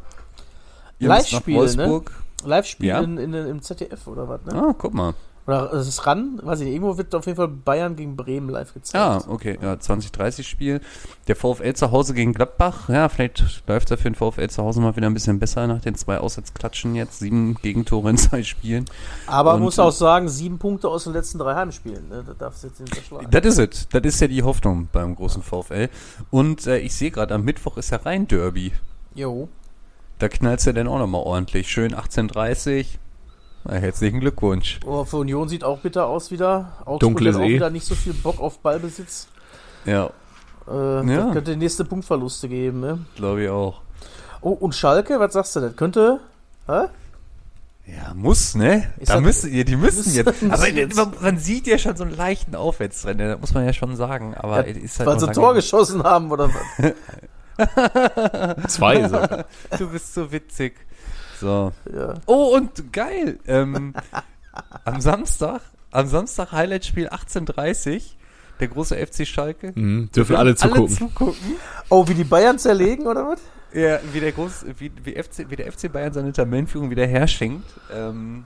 Live-Spiel, 0.99 1.77
ne? 1.77 2.03
Live-Spiel 2.45 2.89
Ja. 2.89 3.01
in, 3.01 3.17
in, 3.19 3.33
im 3.33 3.63
ZDF 3.63 4.07
oder 4.07 4.29
was, 4.29 4.45
ne? 4.45 4.55
Ah, 4.55 4.75
guck 4.77 4.93
mal. 4.95 5.15
Oder 5.47 5.73
ist 5.73 5.89
es 5.89 6.07
ran? 6.07 6.39
Weiß 6.43 6.61
ich 6.61 6.67
nicht. 6.67 6.75
Irgendwo 6.75 6.97
wird 6.97 7.15
auf 7.15 7.27
jeden 7.27 7.37
Fall 7.37 7.49
Bayern 7.49 7.97
gegen 7.97 8.17
Bremen 8.17 8.49
live 8.49 8.75
gezeigt. 8.75 8.95
Ah, 9.03 9.23
okay, 9.29 9.59
ja, 9.61 9.79
2030 9.79 10.47
Spiel. 10.47 10.81
Der 11.29 11.37
VfL 11.37 11.73
zu 11.73 11.91
Hause 11.91 12.15
gegen 12.15 12.33
Gladbach. 12.33 12.89
Ja, 12.89 13.09
vielleicht 13.09 13.63
läuft 13.67 13.91
er 13.91 13.99
für 13.99 14.11
den 14.11 14.15
VfL 14.15 14.49
zu 14.49 14.63
Hause 14.63 14.81
mal 14.81 14.95
wieder 14.97 15.07
ein 15.07 15.15
bisschen 15.15 15.39
besser 15.39 15.67
nach 15.67 15.81
den 15.81 15.95
zwei 15.95 16.19
Aussetzklatschen 16.19 16.95
jetzt. 16.95 17.19
Sieben 17.19 17.55
Gegentore 17.63 18.11
in 18.11 18.17
zwei 18.19 18.43
Spielen. 18.43 18.85
Aber 19.27 19.55
man 19.55 19.63
muss 19.63 19.79
auch 19.79 19.93
sagen, 19.93 20.29
sieben 20.29 20.59
Punkte 20.59 20.89
aus 20.89 21.05
den 21.05 21.15
letzten 21.15 21.39
drei 21.39 21.55
Heimspielen. 21.55 22.09
Ne? 22.09 22.23
Das 22.27 22.37
darfst 22.37 22.63
du 22.63 22.69
jetzt 22.69 22.81
nicht 22.81 22.93
unterschlagen. 22.93 23.29
Das 23.31 23.47
ist 23.47 23.59
es. 23.59 23.89
Das 23.89 24.03
ist 24.03 24.21
ja 24.21 24.29
die 24.29 24.43
Hoffnung 24.43 24.89
beim 24.93 25.17
großen 25.17 25.43
VfL. 25.43 25.89
Und 26.31 26.67
äh, 26.67 26.79
ich 26.79 26.95
sehe 26.95 27.11
gerade, 27.11 27.35
am 27.35 27.45
Mittwoch 27.45 27.77
ist 27.77 27.91
ja 27.91 27.99
Rhein-Derby. 27.99 28.73
Jo. 29.15 29.49
Da 30.19 30.29
knallst 30.29 30.67
du 30.67 30.75
denn 30.75 30.87
auch 30.87 30.99
nochmal 30.99 31.23
ordentlich. 31.23 31.71
Schön 31.71 31.95
18.30 31.95 32.87
Na, 32.87 32.99
herzlichen 33.69 34.21
Glückwunsch. 34.21 34.81
Oh, 34.87 35.05
für 35.05 35.19
Union 35.19 35.49
sieht 35.49 35.65
auch 35.65 35.79
bitter 35.81 36.07
aus 36.07 36.31
wieder. 36.31 36.73
Augsburg 36.81 37.01
Dunkle 37.01 37.31
hat 37.31 37.37
auch 37.41 37.45
See. 37.47 37.55
wieder 37.55 37.71
nicht 37.71 37.87
so 37.87 37.95
viel 37.95 38.13
Bock 38.15 38.41
auf 38.41 38.59
Ballbesitz. 38.61 39.29
Ja, 39.85 40.11
Äh, 40.69 40.73
Ja. 40.73 41.25
Das 41.25 41.33
könnte 41.33 41.51
die 41.53 41.57
nächste 41.57 41.85
Punktverluste 41.85 42.49
geben. 42.49 42.81
Ne? 42.81 42.99
glaube 43.17 43.45
ich 43.45 43.49
auch. 43.51 43.81
Oh, 44.41 44.51
und 44.51 44.75
Schalke, 44.75 45.19
was 45.21 45.33
sagst 45.35 45.55
du 45.57 45.61
denn? 45.61 45.77
Könnte. 45.77 46.21
Hä? 46.67 46.87
Ja, 47.87 48.15
muss, 48.15 48.55
ne? 48.55 48.91
Ich 49.01 49.09
da 49.09 49.15
sag- 49.15 49.23
müssen, 49.25 49.53
ja, 49.53 49.65
die 49.65 49.77
müssen 49.77 50.15
jetzt. 50.15 50.43
Aber 50.51 50.69
jetzt. 50.69 50.97
Man, 50.97 51.13
man 51.21 51.39
sieht 51.39 51.67
ja 51.67 51.77
schon 51.77 51.97
so 51.97 52.05
einen 52.05 52.17
leichten 52.17 52.55
Aufwärtstrend, 52.55 53.19
ne? 53.19 53.29
das 53.33 53.41
muss 53.41 53.53
man 53.53 53.67
ja 53.67 53.73
schon 53.73 53.97
sagen. 53.97 54.35
Aber 54.37 54.59
Ja, 54.67 54.73
ist 54.75 54.99
halt 55.01 55.09
weil 55.09 55.19
sie 55.19 55.27
ein 55.29 55.35
Tor 55.35 55.55
geschossen 55.55 56.03
haben 56.05 56.31
oder 56.31 56.49
was? 56.49 56.93
Zwei 58.69 59.03
sogar. 59.09 59.45
Du 59.77 59.89
bist 59.89 60.15
so 60.15 60.31
witzig. 60.31 60.75
So. 61.41 61.73
Ja. 61.93 62.15
Oh, 62.27 62.55
und 62.57 62.93
geil. 62.93 63.39
Ähm, 63.47 63.95
am 64.85 65.01
Samstag, 65.01 65.63
am 65.91 66.07
Samstag 66.07 66.53
Highlight-Spiel 66.53 67.09
18.30 67.09 68.03
der 68.61 68.69
große 68.69 68.95
FC 69.07 69.27
Schalke. 69.27 69.73
Mhm, 69.75 70.11
dürfen 70.15 70.37
alle 70.37 70.55
zugucken. 70.55 70.83
Alle 70.83 70.95
zugucken. 70.95 71.57
Oh, 71.89 72.07
wie 72.09 72.15
die 72.15 72.25
Bayern 72.25 72.59
zerlegen 72.59 73.07
oder 73.07 73.27
was? 73.27 73.41
Ja, 73.73 74.01
wie 74.13 74.21
der, 74.21 74.33
Groß, 74.33 74.67
wie, 74.79 74.93
wie, 75.03 75.13
FC, 75.15 75.49
wie 75.49 75.57
der 75.57 75.73
FC 75.73 75.91
Bayern 75.91 76.13
seine 76.13 76.33
Tabellenführung 76.33 76.91
wieder 76.91 77.07
herschenkt, 77.07 77.65
ähm, 77.95 78.45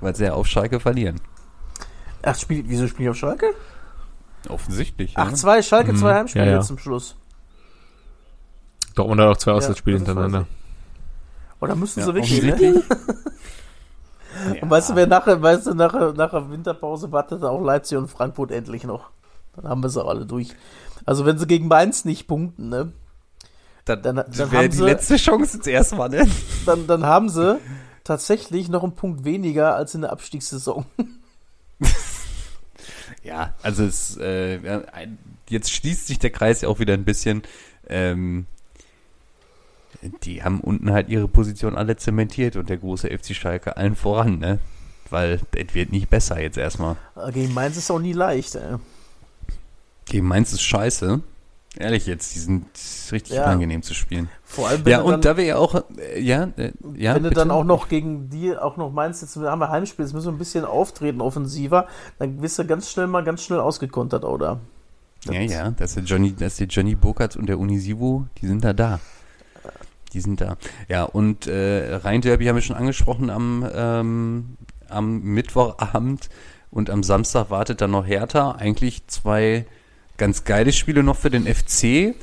weil 0.00 0.14
sie 0.14 0.24
ja 0.24 0.34
auf 0.34 0.46
Schalke 0.46 0.78
verlieren. 0.78 1.20
Ach, 2.22 2.38
spiel, 2.38 2.62
wieso 2.68 2.86
spielen 2.86 3.04
die 3.06 3.10
auf 3.10 3.16
Schalke? 3.16 3.46
Offensichtlich. 4.48 5.14
Ach, 5.16 5.30
ja. 5.30 5.34
zwei 5.34 5.62
Schalke, 5.62 5.92
Mhm. 5.92 5.96
zwei 5.96 6.14
Heimspiele 6.14 6.46
Ja, 6.46 6.52
ja. 6.52 6.60
zum 6.60 6.78
Schluss. 6.78 7.16
Dortmund 8.94 9.20
hat 9.22 9.28
auch 9.28 9.36
zwei 9.38 9.52
Auswärtsspiele 9.52 9.96
hintereinander. 9.96 10.46
Oder 11.62 11.76
müssen 11.76 12.00
Ja, 12.00 12.06
sie 12.06 12.14
wirklich, 12.14 12.42
ne? 12.42 12.52
offensichtlich. 12.54 12.84
Und 14.62 14.70
weißt 14.70 14.90
du, 14.90 14.96
wer 14.96 15.06
nachher, 15.06 15.40
weißt 15.40 15.66
du, 15.68 15.74
nachher, 15.74 16.12
nachher 16.14 16.50
Winterpause 16.50 17.12
wartet 17.12 17.44
auch 17.44 17.60
Leipzig 17.62 17.96
und 17.98 18.08
Frankfurt 18.10 18.50
endlich 18.50 18.82
noch. 18.84 19.10
Dann 19.54 19.68
haben 19.68 19.82
wir 19.82 19.88
sie 19.90 20.02
auch 20.02 20.08
alle 20.08 20.26
durch. 20.26 20.48
Also 21.04 21.24
wenn 21.26 21.38
sie 21.38 21.46
gegen 21.46 21.68
Mainz 21.68 22.04
nicht 22.04 22.26
punkten, 22.26 22.68
ne? 22.68 22.92
Dann, 23.84 24.02
Dann- 24.02 24.16
dann, 24.16 24.36
wäre 24.36 24.50
haben 24.50 24.70
die 24.70 24.76
sie- 24.76 24.84
letzte 24.84 25.16
Chance 25.16 25.58
jetzt 25.58 25.66
erstmal, 25.68 26.08
ne? 26.08 26.26
Dann, 26.66 26.86
dann 26.86 27.04
haben 27.06 27.28
sie 27.28 27.58
tatsächlich 28.04 28.68
noch 28.68 28.82
einen 28.82 28.94
Punkt 28.96 29.24
weniger 29.24 29.74
als 29.76 29.94
in 29.94 30.00
der 30.02 30.12
Abstiegssaison. 30.12 30.84
Ja, 33.22 33.54
also 33.62 33.84
es, 33.84 34.16
äh, 34.16 34.58
ja, 34.58 34.82
jetzt 35.48 35.70
schließt 35.70 36.08
sich 36.08 36.18
der 36.18 36.30
Kreis 36.30 36.62
ja 36.62 36.68
auch 36.68 36.80
wieder 36.80 36.94
ein 36.94 37.04
bisschen. 37.04 37.42
Ähm, 37.88 38.46
die 40.24 40.42
haben 40.42 40.60
unten 40.60 40.92
halt 40.92 41.08
ihre 41.08 41.28
Position 41.28 41.76
alle 41.76 41.96
zementiert 41.96 42.56
und 42.56 42.68
der 42.68 42.78
große 42.78 43.08
FC 43.08 43.34
Schalke 43.34 43.76
allen 43.76 43.96
voran, 43.96 44.38
ne? 44.38 44.58
Weil 45.10 45.40
es 45.56 45.74
wird 45.74 45.92
nicht 45.92 46.08
besser 46.08 46.40
jetzt 46.40 46.56
erstmal. 46.58 46.96
Äh, 47.16 47.32
Gegen 47.32 47.52
Mainz 47.54 47.76
ist 47.76 47.90
auch 47.90 47.98
nie 47.98 48.14
leicht, 48.14 48.54
ey. 48.54 48.76
Gegen 50.06 50.26
Mainz 50.26 50.52
ist 50.52 50.62
scheiße. 50.62 51.20
Ehrlich 51.78 52.06
jetzt, 52.06 52.34
die 52.34 52.38
sind 52.38 52.66
richtig 53.12 53.36
Ja. 53.36 53.44
unangenehm 53.44 53.82
zu 53.82 53.94
spielen. 53.94 54.28
Vor 54.44 54.68
allem, 54.68 54.84
wenn 54.84 54.92
Ja, 54.92 54.98
du 54.98 55.04
und 55.04 55.10
dann, 55.12 55.20
da 55.22 55.36
wir 55.38 55.44
ja 55.44 55.56
auch, 55.56 55.74
äh, 55.96 56.20
ja, 56.20 56.48
äh, 56.56 56.72
ja, 56.96 57.14
wenn 57.14 57.22
du 57.22 57.28
bitte? 57.30 57.40
dann 57.40 57.50
auch 57.50 57.64
noch 57.64 57.88
gegen 57.88 58.28
die 58.28 58.54
auch 58.56 58.76
noch 58.76 58.90
meinst, 58.92 59.22
jetzt 59.22 59.36
haben 59.36 59.58
wir 59.58 59.70
Heimspiel, 59.70 60.04
jetzt 60.04 60.12
müssen 60.12 60.26
wir 60.26 60.32
ein 60.32 60.38
bisschen 60.38 60.66
auftreten, 60.66 61.22
offensiver, 61.22 61.86
dann 62.18 62.36
bist 62.38 62.58
du 62.58 62.66
ganz 62.66 62.90
schnell 62.90 63.06
mal 63.06 63.24
ganz 63.24 63.42
schnell 63.42 63.60
ausgekontert, 63.60 64.24
oder? 64.24 64.60
Ja, 65.24 65.40
ja, 65.40 65.70
das 65.70 65.90
ist 65.90 65.96
der 65.96 66.04
Johnny, 66.04 66.34
das 66.38 66.56
der 66.56 66.66
Johnny 66.66 66.94
Burkhardt 66.94 67.36
und 67.36 67.46
der 67.46 67.58
Unisivo, 67.58 68.26
die 68.42 68.46
sind 68.48 68.64
da 68.64 68.74
da. 68.74 69.00
Die 70.12 70.20
sind 70.20 70.40
da. 70.40 70.56
Ja, 70.88 71.04
und 71.04 71.46
äh, 71.46 71.94
Rhein-Derby 71.96 72.46
haben 72.46 72.56
wir 72.56 72.62
schon 72.62 72.76
angesprochen 72.76 73.30
am, 73.30 73.66
ähm, 73.74 74.56
am 74.88 75.22
Mittwochabend 75.22 76.28
und 76.70 76.90
am 76.90 77.02
Samstag 77.02 77.50
wartet 77.50 77.80
dann 77.80 77.92
noch 77.92 78.06
Hertha. 78.06 78.52
Eigentlich 78.52 79.06
zwei 79.06 79.64
ganz 80.18 80.44
geile 80.44 80.72
Spiele 80.72 81.02
noch 81.02 81.16
für 81.16 81.30
den 81.30 81.46
FC. 81.46 82.14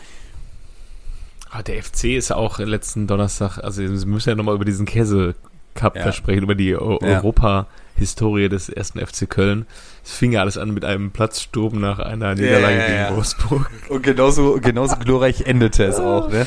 Ah, 1.52 1.64
der 1.64 1.82
FC 1.84 2.16
ist 2.16 2.32
auch 2.32 2.60
letzten 2.60 3.08
Donnerstag, 3.08 3.58
also 3.58 3.82
wir 3.82 3.90
müssen 4.06 4.30
ja 4.30 4.36
nochmal 4.36 4.54
über 4.54 4.66
diesen 4.66 4.86
Käse-Cup 4.86 5.96
Ja. 5.96 6.04
versprechen, 6.04 6.44
über 6.44 6.54
die 6.54 6.76
O- 6.76 7.00
Ja. 7.02 7.18
Europa-Historie 7.18 8.50
des 8.50 8.70
ersten 8.70 9.00
FC 9.00 9.28
Köln. 9.28 9.66
Es 10.04 10.12
fing 10.12 10.32
ja 10.32 10.42
alles 10.42 10.60
an 10.60 10.72
mit 10.76 10.86
einem 10.86 11.10
Platzsturm 11.10 11.80
nach 11.80 11.98
einer 11.98 12.36
Niederlage 12.36 12.78
ja, 12.78 13.04
gegen. 13.06 13.16
Wolfsburg, 13.18 13.72
Und 13.90 14.04
genauso, 14.04 14.60
genauso 14.62 14.96
glorreich 14.98 15.42
endete 15.48 15.86
es 15.86 16.00
auch, 16.00 16.30
ne? 16.30 16.46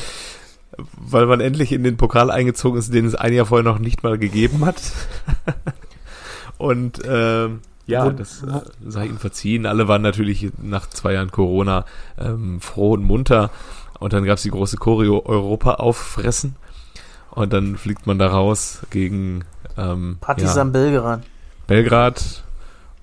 Weil 0.77 1.25
man 1.25 1.39
endlich 1.39 1.71
in 1.71 1.83
den 1.83 1.97
Pokal 1.97 2.31
eingezogen 2.31 2.79
ist, 2.79 2.93
den 2.93 3.05
es 3.05 3.15
ein 3.15 3.33
Jahr 3.33 3.45
vorher 3.45 3.63
noch 3.63 3.79
nicht 3.79 4.03
mal 4.03 4.17
gegeben 4.17 4.65
hat. 4.65 4.81
Und 6.57 7.01
ähm, 7.05 7.59
ja, 7.85 8.09
das 8.09 8.43
äh, 8.43 8.61
sei 8.87 9.07
ihnen 9.07 9.17
verziehen. 9.17 9.65
Alle 9.65 9.87
waren 9.87 10.01
natürlich 10.01 10.51
nach 10.61 10.89
zwei 10.89 11.13
Jahren 11.13 11.31
Corona 11.31 11.85
ähm, 12.17 12.61
froh 12.61 12.93
und 12.93 13.03
munter. 13.03 13.49
Und 13.99 14.13
dann 14.13 14.23
gab 14.23 14.37
es 14.37 14.43
die 14.43 14.51
große 14.51 14.77
Choreo 14.77 15.23
Europa 15.25 15.75
auffressen. 15.75 16.55
Und 17.31 17.51
dann 17.51 17.75
fliegt 17.77 18.07
man 18.07 18.19
da 18.19 18.27
raus 18.27 18.81
gegen 18.89 19.43
ähm, 19.77 20.17
Partisan 20.21 20.67
ja, 20.67 20.71
Belgrad, 20.71 21.21
Belgrad 21.67 22.42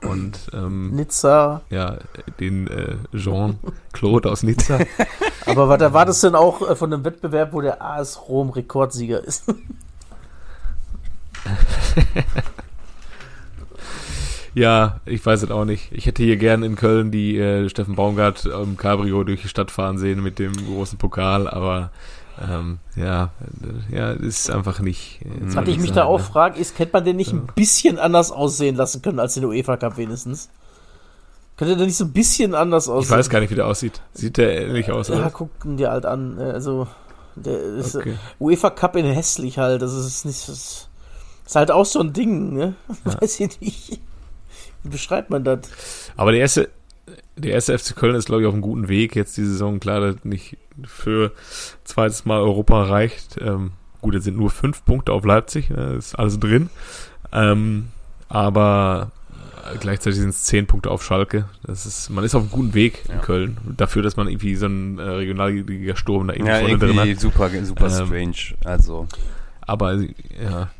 und 0.03 0.51
ähm, 0.53 0.90
Nizza. 0.94 1.62
ja, 1.70 1.98
den 2.38 2.66
äh, 2.68 2.96
Jean-Claude 3.16 4.30
aus 4.30 4.42
Nizza. 4.42 4.78
Aber 5.46 5.68
was 5.68 5.80
erwartest 5.80 6.22
du 6.22 6.28
denn 6.28 6.36
auch 6.36 6.68
äh, 6.68 6.76
von 6.76 6.92
einem 6.92 7.05
Wettbewerb, 7.05 7.53
wo 7.53 7.61
der 7.61 7.82
AS 7.82 8.28
Rom 8.28 8.51
Rekordsieger 8.51 9.22
ist? 9.22 9.44
Ja, 14.55 15.01
ich 15.07 15.24
weiß 15.24 15.42
es 15.42 15.51
auch 15.51 15.64
nicht. 15.64 15.92
Ich 15.92 16.07
hätte 16.07 16.24
hier 16.24 16.36
gern 16.36 16.62
in 16.62 16.74
Köln 16.74 17.11
die 17.11 17.38
äh, 17.38 17.68
Steffen 17.68 17.94
Baumgart 17.94 18.46
ähm, 18.46 18.76
Cabrio 18.76 19.22
durch 19.22 19.42
die 19.42 19.48
Stadt 19.48 19.70
fahren 19.70 19.98
sehen 19.98 20.22
mit 20.22 20.38
dem 20.38 20.53
großen 20.53 20.98
Pokal, 20.98 21.48
aber 21.48 21.90
Ähm, 22.43 22.78
ja, 22.97 23.30
ja, 23.91 24.12
ist 24.12 24.51
einfach 24.51 24.80
nicht. 24.80 25.20
Was 25.41 25.55
soll 25.55 25.68
ich 25.68 25.76
mich 25.78 25.88
sagen, 25.88 25.97
da 25.97 26.05
auch 26.05 26.18
ne? 26.18 26.24
frage, 26.24 26.59
ist, 26.59 26.78
hätte 26.78 26.93
man 26.95 27.05
den 27.05 27.16
nicht 27.16 27.32
ein 27.32 27.47
bisschen 27.55 27.99
anders 27.99 28.32
aussehen 28.32 28.76
lassen 28.76 29.03
können 29.03 29.20
als 29.20 29.34
den 29.34 29.45
UEFA 29.45 29.76
Cup 29.76 29.97
wenigstens? 29.99 30.49
Könnte 31.57 31.76
der 31.76 31.86
nicht 31.86 31.97
so 31.99 32.05
ein 32.05 32.12
bisschen 32.12 32.55
anders 32.55 32.86
Ich 32.86 32.91
aussehen? 32.93 33.18
weiß 33.18 33.28
gar 33.28 33.41
nicht, 33.41 33.51
wie 33.51 33.55
der 33.57 33.66
aussieht. 33.66 34.01
Sieht 34.14 34.38
der 34.38 34.62
ähnlich 34.62 34.91
aus, 34.91 35.09
Ja, 35.09 35.16
oder? 35.16 35.30
gucken 35.30 35.76
dir 35.76 35.91
halt 35.91 36.07
an. 36.07 36.38
äh, 36.38 36.45
Also, 36.53 36.86
der 37.36 37.61
ist 37.61 37.97
Okay. 37.97 38.16
UEFA 38.38 38.70
Cup 38.70 38.97
in 38.97 39.05
hässlich 39.05 39.59
halt. 39.59 39.82
Das 39.82 39.93
ist 39.93 40.24
nicht. 40.24 40.49
Das 40.49 40.88
ist 41.47 41.57
halt 41.57 41.70
auch 41.70 41.84
so 41.84 42.01
ein 42.01 42.14
Ding, 42.14 42.55
ne? 42.55 42.74
Weiß 43.05 43.41
ich 43.41 43.61
nicht. 43.61 44.01
Wie 44.82 44.88
beschreibt 44.88 45.28
man 45.28 45.45
das? 45.45 45.61
Aber 46.16 46.32
der 46.32 46.41
erste, 46.41 46.70
der 47.36 47.52
erste 47.52 47.76
FC 47.78 47.94
Köln 47.96 48.14
ist, 48.14 48.26
glaube 48.26 48.42
ich, 48.42 48.46
auf 48.48 48.54
einem 48.54 48.62
guten 48.62 48.88
Weg 48.88 49.16
jetzt 49.16 49.36
die 49.36 49.44
Saison. 49.44 49.80
Klar, 49.80 50.00
dass 50.00 50.24
nicht 50.24 50.56
für 50.84 51.32
zweites 51.84 52.24
Mal 52.24 52.38
Europa 52.40 52.84
reicht. 52.84 53.36
Ähm, 53.40 53.72
gut, 54.00 54.14
jetzt 54.14 54.24
sind 54.24 54.36
nur 54.36 54.50
fünf 54.50 54.84
Punkte 54.84 55.12
auf 55.12 55.24
Leipzig, 55.24 55.70
ne, 55.70 55.94
ist 55.98 56.14
alles 56.18 56.38
drin. 56.40 56.70
Ähm, 57.32 57.88
aber 58.28 59.11
gleichzeitig 59.80 60.18
sind 60.18 60.30
es 60.30 60.44
zehn 60.44 60.66
Punkte 60.66 60.90
auf 60.90 61.04
Schalke. 61.04 61.46
Das 61.64 61.86
ist, 61.86 62.11
man 62.11 62.24
ist 62.24 62.34
auf 62.34 62.42
einem 62.42 62.50
guten 62.50 62.74
Weg 62.74 63.04
in 63.08 63.16
Ja. 63.16 63.20
Köln. 63.20 63.58
Dafür, 63.76 64.02
dass 64.02 64.16
man 64.16 64.28
irgendwie 64.28 64.56
so 64.56 64.66
einen 64.66 64.98
äh, 64.98 65.02
Regionalliga-Sturm 65.02 66.28
da 66.28 66.34
irgendwie 66.34 66.50
Ja, 66.52 66.58
vorne 66.61 66.78
drin 66.78 66.98
hat. 67.00 67.20
super, 67.20 67.50
super 67.64 67.86
Ähm, 67.86 68.06
strange. 68.06 68.56
Also, 68.64 69.06
Aber 69.61 69.94
ja, 69.94 70.70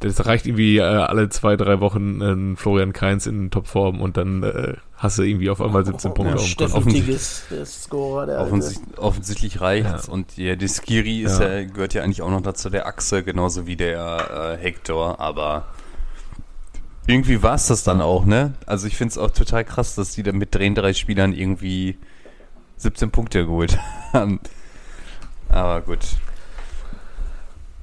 das 0.00 0.26
reicht 0.26 0.46
irgendwie 0.46 0.78
äh, 0.78 0.82
alle 0.82 1.28
zwei, 1.28 1.56
drei 1.56 1.80
Wochen 1.80 2.20
äh, 2.54 2.56
Florian 2.56 2.92
Kainz 2.92 3.26
in 3.26 3.50
Topform 3.50 4.00
und 4.00 4.16
dann 4.16 4.42
äh, 4.42 4.74
hast 4.96 5.18
du 5.18 5.22
irgendwie 5.22 5.50
auf 5.50 5.60
einmal 5.60 5.84
17 5.84 6.14
Punkte 6.14 6.36
Oh, 6.38 6.64
auf 6.76 6.84
dem. 6.84 6.92
Tigges, 6.92 7.44
der 7.50 7.66
Scorer, 7.66 8.26
der 8.26 8.38
Alte. 8.38 8.48
offensichtlich, 8.50 8.98
offensichtlich 8.98 9.60
reicht's. 9.60 10.06
Ja. 10.06 10.12
Und 10.12 10.36
ja, 10.36 10.56
der 10.56 10.68
Skiri 10.68 11.22
ist 11.22 11.40
Ja. 11.40 11.52
ja. 11.58 11.64
gehört 11.64 11.94
ja 11.94 12.02
eigentlich 12.02 12.22
auch 12.22 12.30
noch 12.30 12.42
dazu 12.42 12.70
der 12.70 12.86
Achse, 12.86 13.22
genauso 13.22 13.66
wie 13.66 13.76
der 13.76 14.56
äh, 14.58 14.62
Hector, 14.62 15.18
aber 15.20 15.66
irgendwie 17.06 17.42
war's 17.42 17.68
das 17.68 17.84
dann 17.84 18.00
auch, 18.00 18.24
ne? 18.26 18.52
Also 18.66 18.86
ich 18.86 18.96
find's 18.96 19.16
auch 19.16 19.30
total 19.30 19.64
krass, 19.64 19.94
dass 19.94 20.12
die 20.12 20.22
da 20.22 20.32
mit 20.32 20.54
drei, 20.54 20.68
drei 20.68 20.92
Spielern 20.92 21.32
irgendwie 21.32 21.96
17 22.76 23.10
Punkte 23.10 23.44
geholt 23.46 23.78
haben. 24.12 24.40
Aber 25.48 25.80
gut. 25.80 26.00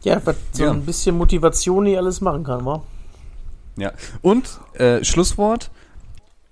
Ja, 0.06 0.22
was 0.26 0.36
so 0.54 0.64
Ja. 0.64 0.72
ein 0.72 0.86
bisschen 0.86 1.18
Motivation 1.18 1.84
nicht 1.84 1.98
alles 1.98 2.22
machen 2.22 2.44
kann, 2.44 2.64
wa? 2.66 2.84
Ja. 3.78 3.92
Und 4.22 4.60
äh, 4.76 5.04
Schlusswort. 5.04 5.72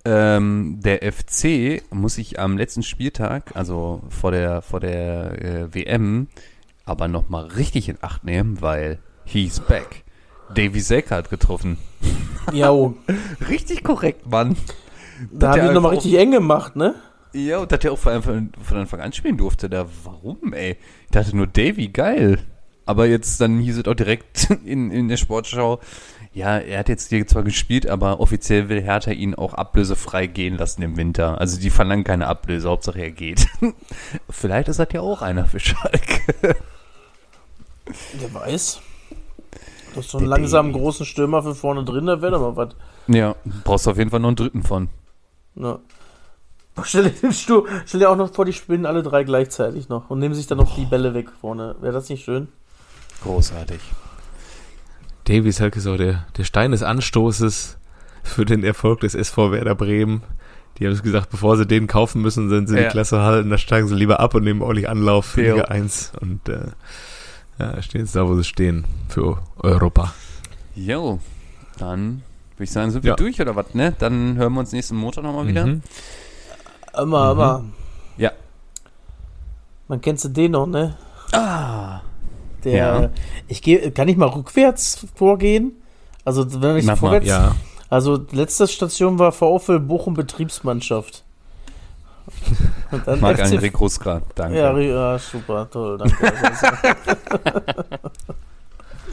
Ähm, 0.06 0.80
der 0.84 1.00
FC 1.14 1.82
muss 1.94 2.16
sich 2.16 2.38
am 2.38 2.58
letzten 2.58 2.84
Spieltag, 2.84 3.56
also 3.56 4.02
vor 4.10 4.32
der 4.32 4.62
vor 4.62 4.82
der 4.82 5.42
äh, 5.42 5.74
WM, 5.74 6.28
aber 6.84 7.08
noch 7.08 7.30
mal 7.30 7.46
richtig 7.46 7.88
in 7.88 7.98
Acht 8.02 8.26
nehmen, 8.26 8.60
weil 8.62 9.00
he's 9.24 9.62
back. 9.62 10.04
Davy 10.54 10.82
Selke 10.82 11.16
hat 11.16 11.30
getroffen. 11.30 11.78
Ja, 12.52 12.72
Richtig 13.48 13.86
korrekt, 13.86 14.30
Mann. 14.30 14.58
da 15.32 15.52
haben 15.52 15.70
die 15.70 15.74
nochmal 15.74 15.94
richtig 15.94 16.16
eng 16.16 16.32
gemacht, 16.32 16.76
ne? 16.76 16.96
Ja, 17.32 17.60
und 17.60 17.72
dass 17.72 17.80
der 17.80 17.94
auch 17.94 17.98
von 17.98 18.12
Anfang, 18.12 18.50
von 18.62 18.78
Anfang 18.80 19.00
an 19.00 19.14
spielen 19.14 19.38
durfte. 19.38 19.70
Da, 19.70 19.86
warum, 20.04 20.52
ey? 20.52 20.76
Ich 21.06 21.12
dachte 21.12 21.34
nur, 21.38 21.48
Davy, 21.48 21.88
geil. 21.88 22.40
Aber 22.86 23.06
jetzt 23.06 23.40
dann 23.42 23.60
hieß 23.60 23.78
es 23.78 23.88
auch 23.88 23.94
direkt 23.94 24.50
in, 24.66 24.92
in 24.92 25.08
der 25.08 25.18
Sportschau, 25.18 25.80
ja, 26.34 26.58
er 26.58 26.80
hat 26.80 26.90
jetzt 26.90 27.10
hier 27.10 27.28
zwar 27.28 27.44
gespielt, 27.44 27.88
aber 27.88 28.20
offiziell 28.20 28.68
will 28.68 28.82
Hertha 28.82 29.12
ihn 29.12 29.36
auch 29.36 29.54
ablösefrei 29.54 30.26
gehen 30.26 30.58
lassen 30.58 30.82
im 30.82 30.98
Winter. 30.98 31.40
Also 31.40 31.60
die 31.60 31.70
verlangen 31.70 32.04
keine 32.04 32.28
Ablöse, 32.28 32.70
Hauptsache 32.70 33.00
er 33.00 33.12
geht. 33.12 33.48
Vielleicht 34.30 34.68
ist 34.68 34.80
das 34.80 34.88
ja 34.92 35.02
auch 35.02 35.22
einer 35.22 35.46
für 35.46 35.60
Schalke. 35.60 36.56
Wer 38.18 38.34
weiß. 38.34 38.82
Du 39.94 40.00
hast 40.00 40.10
so 40.10 40.18
einen 40.18 40.28
langsamen, 40.28 40.74
großen 40.74 41.06
Stürmer 41.06 41.44
für 41.44 41.54
vorne 41.54 41.84
drin, 41.84 42.08
da 42.08 42.20
wäre 42.22 42.40
mal 42.40 42.56
was. 42.56 42.70
Ja, 43.08 43.36
brauchst 43.64 43.88
auf 43.88 43.98
jeden 44.00 44.10
Fall 44.10 44.20
noch 44.20 44.30
einen 44.30 44.36
dritten 44.36 44.64
von. 44.64 44.90
Ja. 45.56 45.80
Stell 46.84 47.12
dir, 47.12 47.32
stell 47.32 48.00
dir 48.00 48.10
auch 48.10 48.16
noch 48.16 48.34
vor, 48.34 48.46
die 48.46 48.54
spielen 48.54 48.88
alle 48.88 49.04
drei 49.04 49.24
gleichzeitig 49.24 49.90
noch 49.90 50.10
und 50.10 50.18
nehmen 50.18 50.34
sich 50.34 50.48
dann 50.48 50.58
noch 50.58 50.74
die 50.74 50.86
Bälle 50.86 51.14
weg 51.14 51.30
vorne. 51.40 51.76
Wäre 51.82 51.94
das 51.94 52.10
nicht 52.10 52.24
schön? 52.24 52.48
Großartig. 53.24 53.80
Davy 55.26 55.52
Selke 55.52 55.80
ist 55.80 55.88
auch 55.88 55.98
der, 55.98 56.26
der 56.38 56.44
Stein 56.44 56.72
des 56.72 56.84
Anstoßes 56.84 57.78
für 58.24 58.46
den 58.46 58.64
Erfolg 58.64 59.00
des 59.02 59.16
SV 59.16 59.52
Werder 59.52 59.76
Bremen. 59.76 60.24
Die 60.78 60.88
haben 60.88 61.02
gesagt, 61.02 61.30
bevor 61.30 61.56
sie 61.56 61.66
den 61.68 61.88
kaufen 61.88 62.22
müssen, 62.22 62.50
sind 62.50 62.68
sie 62.68 62.76
Ja. 62.78 62.84
die 62.84 62.90
Klasse 62.90 63.22
halten, 63.22 63.50
da 63.50 63.58
steigen 63.58 63.88
sie 63.88 63.96
lieber 63.96 64.20
ab 64.20 64.34
und 64.36 64.44
nehmen 64.44 64.62
ordentlich 64.62 64.90
Anlauf 64.90 65.26
für 65.26 65.44
Ja. 65.46 65.54
Liga 65.54 65.66
1 65.68 66.14
und 66.20 66.50
äh, 66.50 66.68
ja, 67.60 67.82
stehen 67.82 68.02
jetzt 68.02 68.16
da, 68.16 68.28
wo 68.28 68.36
sie 68.36 68.44
stehen, 68.44 68.84
für 69.08 69.38
Europa. 69.60 70.14
Jo, 70.76 71.20
dann 71.78 72.24
würde 72.56 72.64
ich 72.64 72.72
sagen, 72.72 72.90
sind 72.92 73.04
wir 73.04 73.10
Ja. 73.12 73.16
durch 73.16 73.40
oder 73.40 73.56
was, 73.56 73.74
ne? 73.76 73.94
Dann 74.00 74.36
hören 74.38 74.54
wir 74.54 74.60
uns 74.62 74.72
nächsten 74.72 74.96
Montag 74.96 75.24
nochmal 75.24 75.48
wieder. 75.48 75.66
Mhm. 75.68 75.84
Immer, 77.00 77.20
aber. 77.20 77.64
Ja. 78.18 78.32
Man 79.88 80.02
kennst 80.02 80.26
du 80.26 80.30
den 80.30 80.52
noch, 80.54 80.66
ne? 80.66 80.98
Ah. 81.32 82.02
Der. 82.66 82.76
Ja. 82.76 83.10
Ich 83.48 83.62
gehe, 83.62 83.92
kann 83.92 84.08
ich 84.08 84.18
mal 84.18 84.28
rückwärts 84.28 85.06
vorgehen? 85.16 85.74
Also, 86.26 86.62
wenn 86.62 86.78
ich 86.78 86.86
Mach 86.86 86.94
mal, 87.02 87.10
vorwärts. 87.10 87.28
Ja, 87.28 87.56
Also, 87.90 88.26
letzte 88.32 88.68
Station 88.68 89.20
war 89.20 89.32
VfL 89.32 89.80
Bochum 89.80 90.14
Betriebsmannschaft. 90.14 91.24
Und 92.92 93.06
dann 93.08 93.20
Marc 93.20 93.38
FC 93.40 93.54
André 93.54 93.72
Großgrad, 93.72 94.24
danke. 94.36 94.58
Ja, 94.58 94.78
ja, 94.78 95.20
super, 95.20 95.70
toll, 95.70 95.98
danke. 95.98 96.16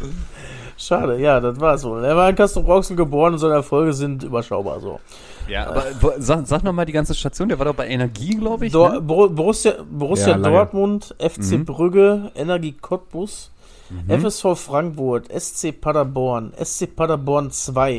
Schade, 0.83 1.20
ja, 1.20 1.41
das 1.41 1.61
war's 1.61 1.85
wohl. 1.85 2.03
Er 2.05 2.16
war 2.16 2.31
in 2.31 2.37
Castro 2.37 2.62
Brauxel 2.62 2.97
geboren 2.97 3.35
und 3.35 3.39
seine 3.39 3.53
Erfolge 3.55 3.93
sind 3.93 4.22
überschaubar 4.22 4.81
so. 4.81 4.99
Ja, 5.47 5.66
aber 5.68 5.85
wo- 6.01 6.12
sag, 6.18 6.47
sag 6.47 6.64
nochmal 6.64 6.87
die 6.87 6.93
ganze 6.93 7.14
Station, 7.14 7.49
der 7.51 7.59
war 7.59 7.66
doch 7.66 7.74
bei 7.74 7.87
Energie, 7.89 8.35
glaube 8.37 8.66
ich. 8.66 8.72
Dor 8.72 8.93
ne? 8.93 9.01
Bor 9.03 9.28
Borussia, 9.28 9.74
Borussia 9.91 10.31
Ja. 10.31 10.39
Dortmund, 10.39 11.14
FC 11.18 11.59
Mhm. 11.59 11.64
Brügge, 11.66 12.31
Energie 12.35 12.72
Cottbus, 12.81 13.51
Mhm. 13.91 14.09
FSV 14.22 14.55
Frankfurt, 14.57 15.28
SC 15.31 15.72
Paderborn, 15.72 16.53
SC 16.57 16.87
Paderborn 16.87 17.51
2, 17.51 17.99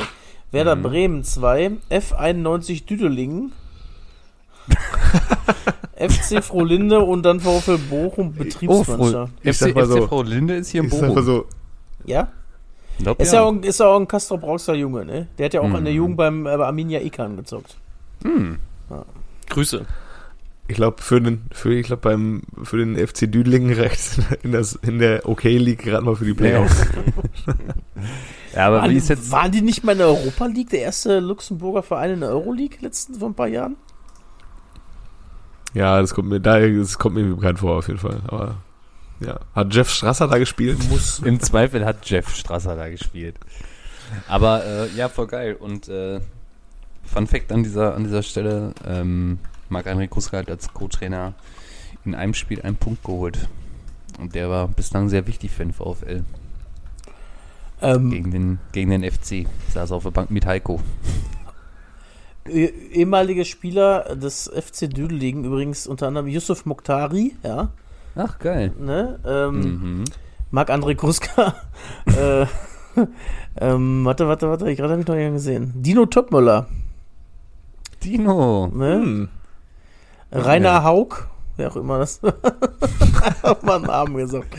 Werder 0.51 0.75
Mhm. 0.75 0.81
Bremen 0.81 1.23
2, 1.23 1.71
F91 1.91 2.85
Düdelingen, 2.87 3.51
FC 5.95 6.41
Frohlinde 6.41 7.01
und 7.01 7.23
dann 7.23 7.39
VfL 7.39 7.77
Bochum 7.77 8.27
Oh, 8.29 8.31
Fro 8.33 8.43
Betriebsmannschaft. 8.43 9.33
Ich 9.43 9.55
FC, 9.55 9.59
sag 9.65 9.75
mal 9.75 9.85
FC 9.85 9.91
so. 9.99 10.07
Frau 10.07 10.21
Linde 10.23 10.55
ist 10.55 10.69
hier 10.69 10.81
im 10.81 10.87
ich 10.87 10.93
sag 10.93 11.01
mal 11.01 11.07
Bochum. 11.09 11.23
so, 11.25 11.45
Ja? 12.05 12.29
Glaub, 13.03 13.19
Ist 13.21 13.33
ja, 13.33 13.41
auch, 13.41 13.51
ein- 13.51 13.63
ist 13.63 13.79
ja 13.79 13.87
auch 13.87 13.99
ein 13.99 14.07
Castro 14.07 14.37
Brauxer 14.37 14.73
Junge, 14.75 15.05
ne? 15.05 15.27
Der 15.37 15.45
hat 15.45 15.53
ja 15.53 15.61
auch 15.61 15.67
Mhm. 15.67 15.75
in 15.77 15.83
der 15.85 15.93
Jugend 15.93 16.17
beim 16.17 16.45
äh, 16.45 16.57
bei 16.57 16.65
Arminia 16.65 16.99
Ikan 17.01 17.35
gezockt. 17.37 17.77
Hm. 18.23 18.57
Grüße. 19.49 19.85
ich 20.67 20.75
glaube, 20.75 21.01
für 21.01 21.19
den, 21.19 21.41
für, 21.51 21.73
ich 21.73 21.87
glaube, 21.87 22.01
beim, 22.01 22.43
für 22.63 22.77
den 22.77 22.95
FC 22.95 23.29
Düdlingen 23.31 23.73
reicht 23.77 24.19
in, 24.43 24.51
das, 24.51 24.75
in 24.75 24.99
der 24.99 25.27
OK 25.27 25.43
League 25.43 25.79
gerade 25.83 26.05
mal 26.05 26.15
für 26.15 26.25
die 26.25 26.33
Playoffs. 26.33 26.85
Ja, 28.55 28.67
aber 28.67 28.81
Waren, 28.81 28.91
wie 28.91 28.95
ist 28.97 29.09
jetzt... 29.09 29.31
waren 29.31 29.51
die 29.51 29.61
nicht 29.61 29.83
mal 29.83 29.93
in 29.93 29.97
der 29.99 30.07
Europa 30.07 30.45
League, 30.45 30.69
der 30.69 30.81
erste 30.81 31.19
Luxemburger 31.19 31.83
Verein 31.83 32.11
in 32.11 32.19
der 32.21 32.29
Euroleague 32.29 32.77
letzten 32.81 33.15
vor 33.15 33.29
ein 33.29 33.33
paar 33.33 33.47
Jahren? 33.47 33.75
Ja, 35.73 35.99
das 36.01 36.13
kommt 36.13 36.29
mir, 36.29 36.39
da, 36.39 36.59
das 36.59 36.97
kommt 36.99 37.15
mir 37.15 37.23
bekannt 37.35 37.59
vor, 37.59 37.77
auf 37.77 37.87
jeden 37.87 37.99
Fall. 37.99 38.21
Aber, 38.27 38.55
ja. 39.21 39.39
Hat 39.55 39.73
Jeff 39.73 39.89
Strasser 39.89 40.27
da 40.27 40.37
gespielt? 40.37 40.77
Muss. 40.89 41.19
Im 41.25 41.39
Zweifel 41.39 41.85
hat 41.85 42.09
Jeff 42.09 42.35
Strasser 42.35 42.75
da 42.75 42.89
gespielt. 42.89 43.35
Aber 44.27 44.65
äh, 44.65 44.89
ja, 44.95 45.07
voll 45.09 45.27
geil. 45.27 45.55
Und 45.59 45.87
äh, 45.87 46.19
Fun 47.03 47.27
Fact 47.27 47.51
an 47.51 47.63
dieser, 47.63 47.95
an 47.95 48.03
dieser 48.03 48.23
Stelle, 48.23 48.73
ähm, 48.85 49.39
Marc-André 49.69 50.07
Kruska 50.07 50.37
hat 50.37 50.49
als 50.49 50.73
Co-Trainer 50.73 51.33
in 52.03 52.15
einem 52.15 52.33
Spiel 52.33 52.61
einen 52.61 52.75
Punkt 52.75 53.03
geholt. 53.03 53.47
Und 54.19 54.35
der 54.35 54.49
war 54.49 54.67
bislang 54.67 55.07
sehr 55.09 55.25
wichtig 55.27 55.51
für 55.51 55.63
den 55.63 55.73
VfL. 55.73 56.23
Ähm, 57.81 58.11
Gegen 58.11 58.31
den, 58.31 58.59
gegen 58.73 58.89
den 58.91 59.09
FC. 59.09 59.47
Saß 59.73 59.91
auf 59.93 60.03
der 60.03 60.11
Bank 60.11 60.29
mit 60.29 60.45
Heiko. 60.45 60.81
eh- 62.47 62.65
ehemalige 62.91 63.45
Spieler 63.45 64.15
des 64.15 64.47
FC 64.53 64.87
Düdelingen, 64.89 65.45
übrigens 65.45 65.87
unter 65.87 66.07
anderem 66.07 66.27
Yusuf 66.27 66.65
Mokhtari, 66.65 67.35
ja, 67.43 67.69
Ach, 68.15 68.39
geil. 68.39 68.73
ne? 68.79 69.19
Ähm, 69.25 69.59
Mhm. 69.59 70.03
Marc-André 70.51 70.95
Kruska. 70.95 71.55
äh, 72.05 72.45
ähm, 73.59 74.03
warte, 74.05 74.27
warte, 74.27 74.49
warte, 74.49 74.69
ich 74.69 74.77
gerade 74.77 74.91
habe 74.93 75.01
ich 75.01 75.07
noch 75.07 75.15
jemanden 75.15 75.35
gesehen. 75.35 75.73
Dino 75.77 76.05
Topmöller, 76.05 76.67
Dino. 78.03 78.67
ne? 78.67 78.93
Hm. 78.95 79.29
Rainer 80.31 80.69
Ja. 80.69 80.83
Haug, 80.83 81.27
wer 81.57 81.71
auch 81.71 81.75
immer 81.75 81.99
das. 81.99 82.19
Hab 83.43 83.63
mal 83.63 83.75
einen 83.77 83.85
Namen 83.85 84.15
gesagt. 84.17 84.55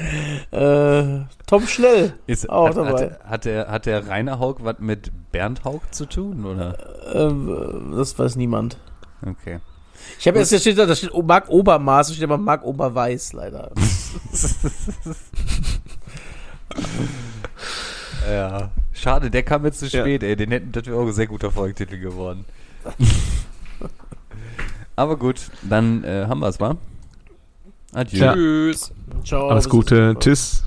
Äh, 0.50 1.24
Tom 1.46 1.66
Schnell, 1.66 2.14
Ist, 2.26 2.48
Auch 2.48 2.68
hat, 2.68 2.76
dabei. 2.76 3.10
Hat, 3.10 3.24
hat, 3.24 3.44
der, 3.44 3.68
hat 3.68 3.86
der 3.86 4.08
Rainer 4.08 4.38
Haug 4.38 4.56
was 4.62 4.76
mit 4.78 5.10
Bernd 5.32 5.64
Haug 5.64 5.80
zu 5.90 6.06
tun, 6.06 6.44
oder? 6.46 6.76
ähm, 7.14 7.94
das 7.96 8.18
weiß 8.18 8.36
niemand. 8.36 8.78
Okay. 9.26 9.60
Ich 10.18 10.28
habe 10.28 10.38
jetzt, 10.38 10.52
da 10.52 10.58
steht, 10.58 10.78
da 10.78 10.94
steht 10.94 11.10
Marc 11.24 11.48
Obermaß, 11.48 12.08
da 12.08 12.14
steht 12.14 12.24
aber 12.24 12.38
Marc 12.38 12.64
Oberweiß, 12.64 13.32
leider. 13.32 13.70
ja. 18.30 18.70
Schade, 18.92 19.30
der 19.30 19.42
kam 19.42 19.64
jetzt 19.64 19.80
zu 19.80 19.86
Ja. 19.86 20.02
spät, 20.02 20.22
ey. 20.22 20.36
Den 20.36 20.50
hätten, 20.50 20.72
das 20.72 20.86
wäre 20.86 20.96
auch 20.96 21.06
ein 21.06 21.12
sehr 21.12 21.26
guter 21.26 21.50
Folgetitel 21.50 21.98
geworden. 21.98 22.44
Aber 24.96 25.16
gut, 25.16 25.40
dann 25.62 26.04
äh, 26.04 26.26
haben 26.28 26.40
wir 26.40 26.48
es, 26.48 26.60
wa? 26.60 26.76
Adieu. 27.92 28.24
Ja. 28.24 28.34
Tschüss. 28.34 28.92
Ciao. 29.24 29.48
Alles 29.48 29.68
Gute. 29.68 30.14
Tschüss. 30.20 30.62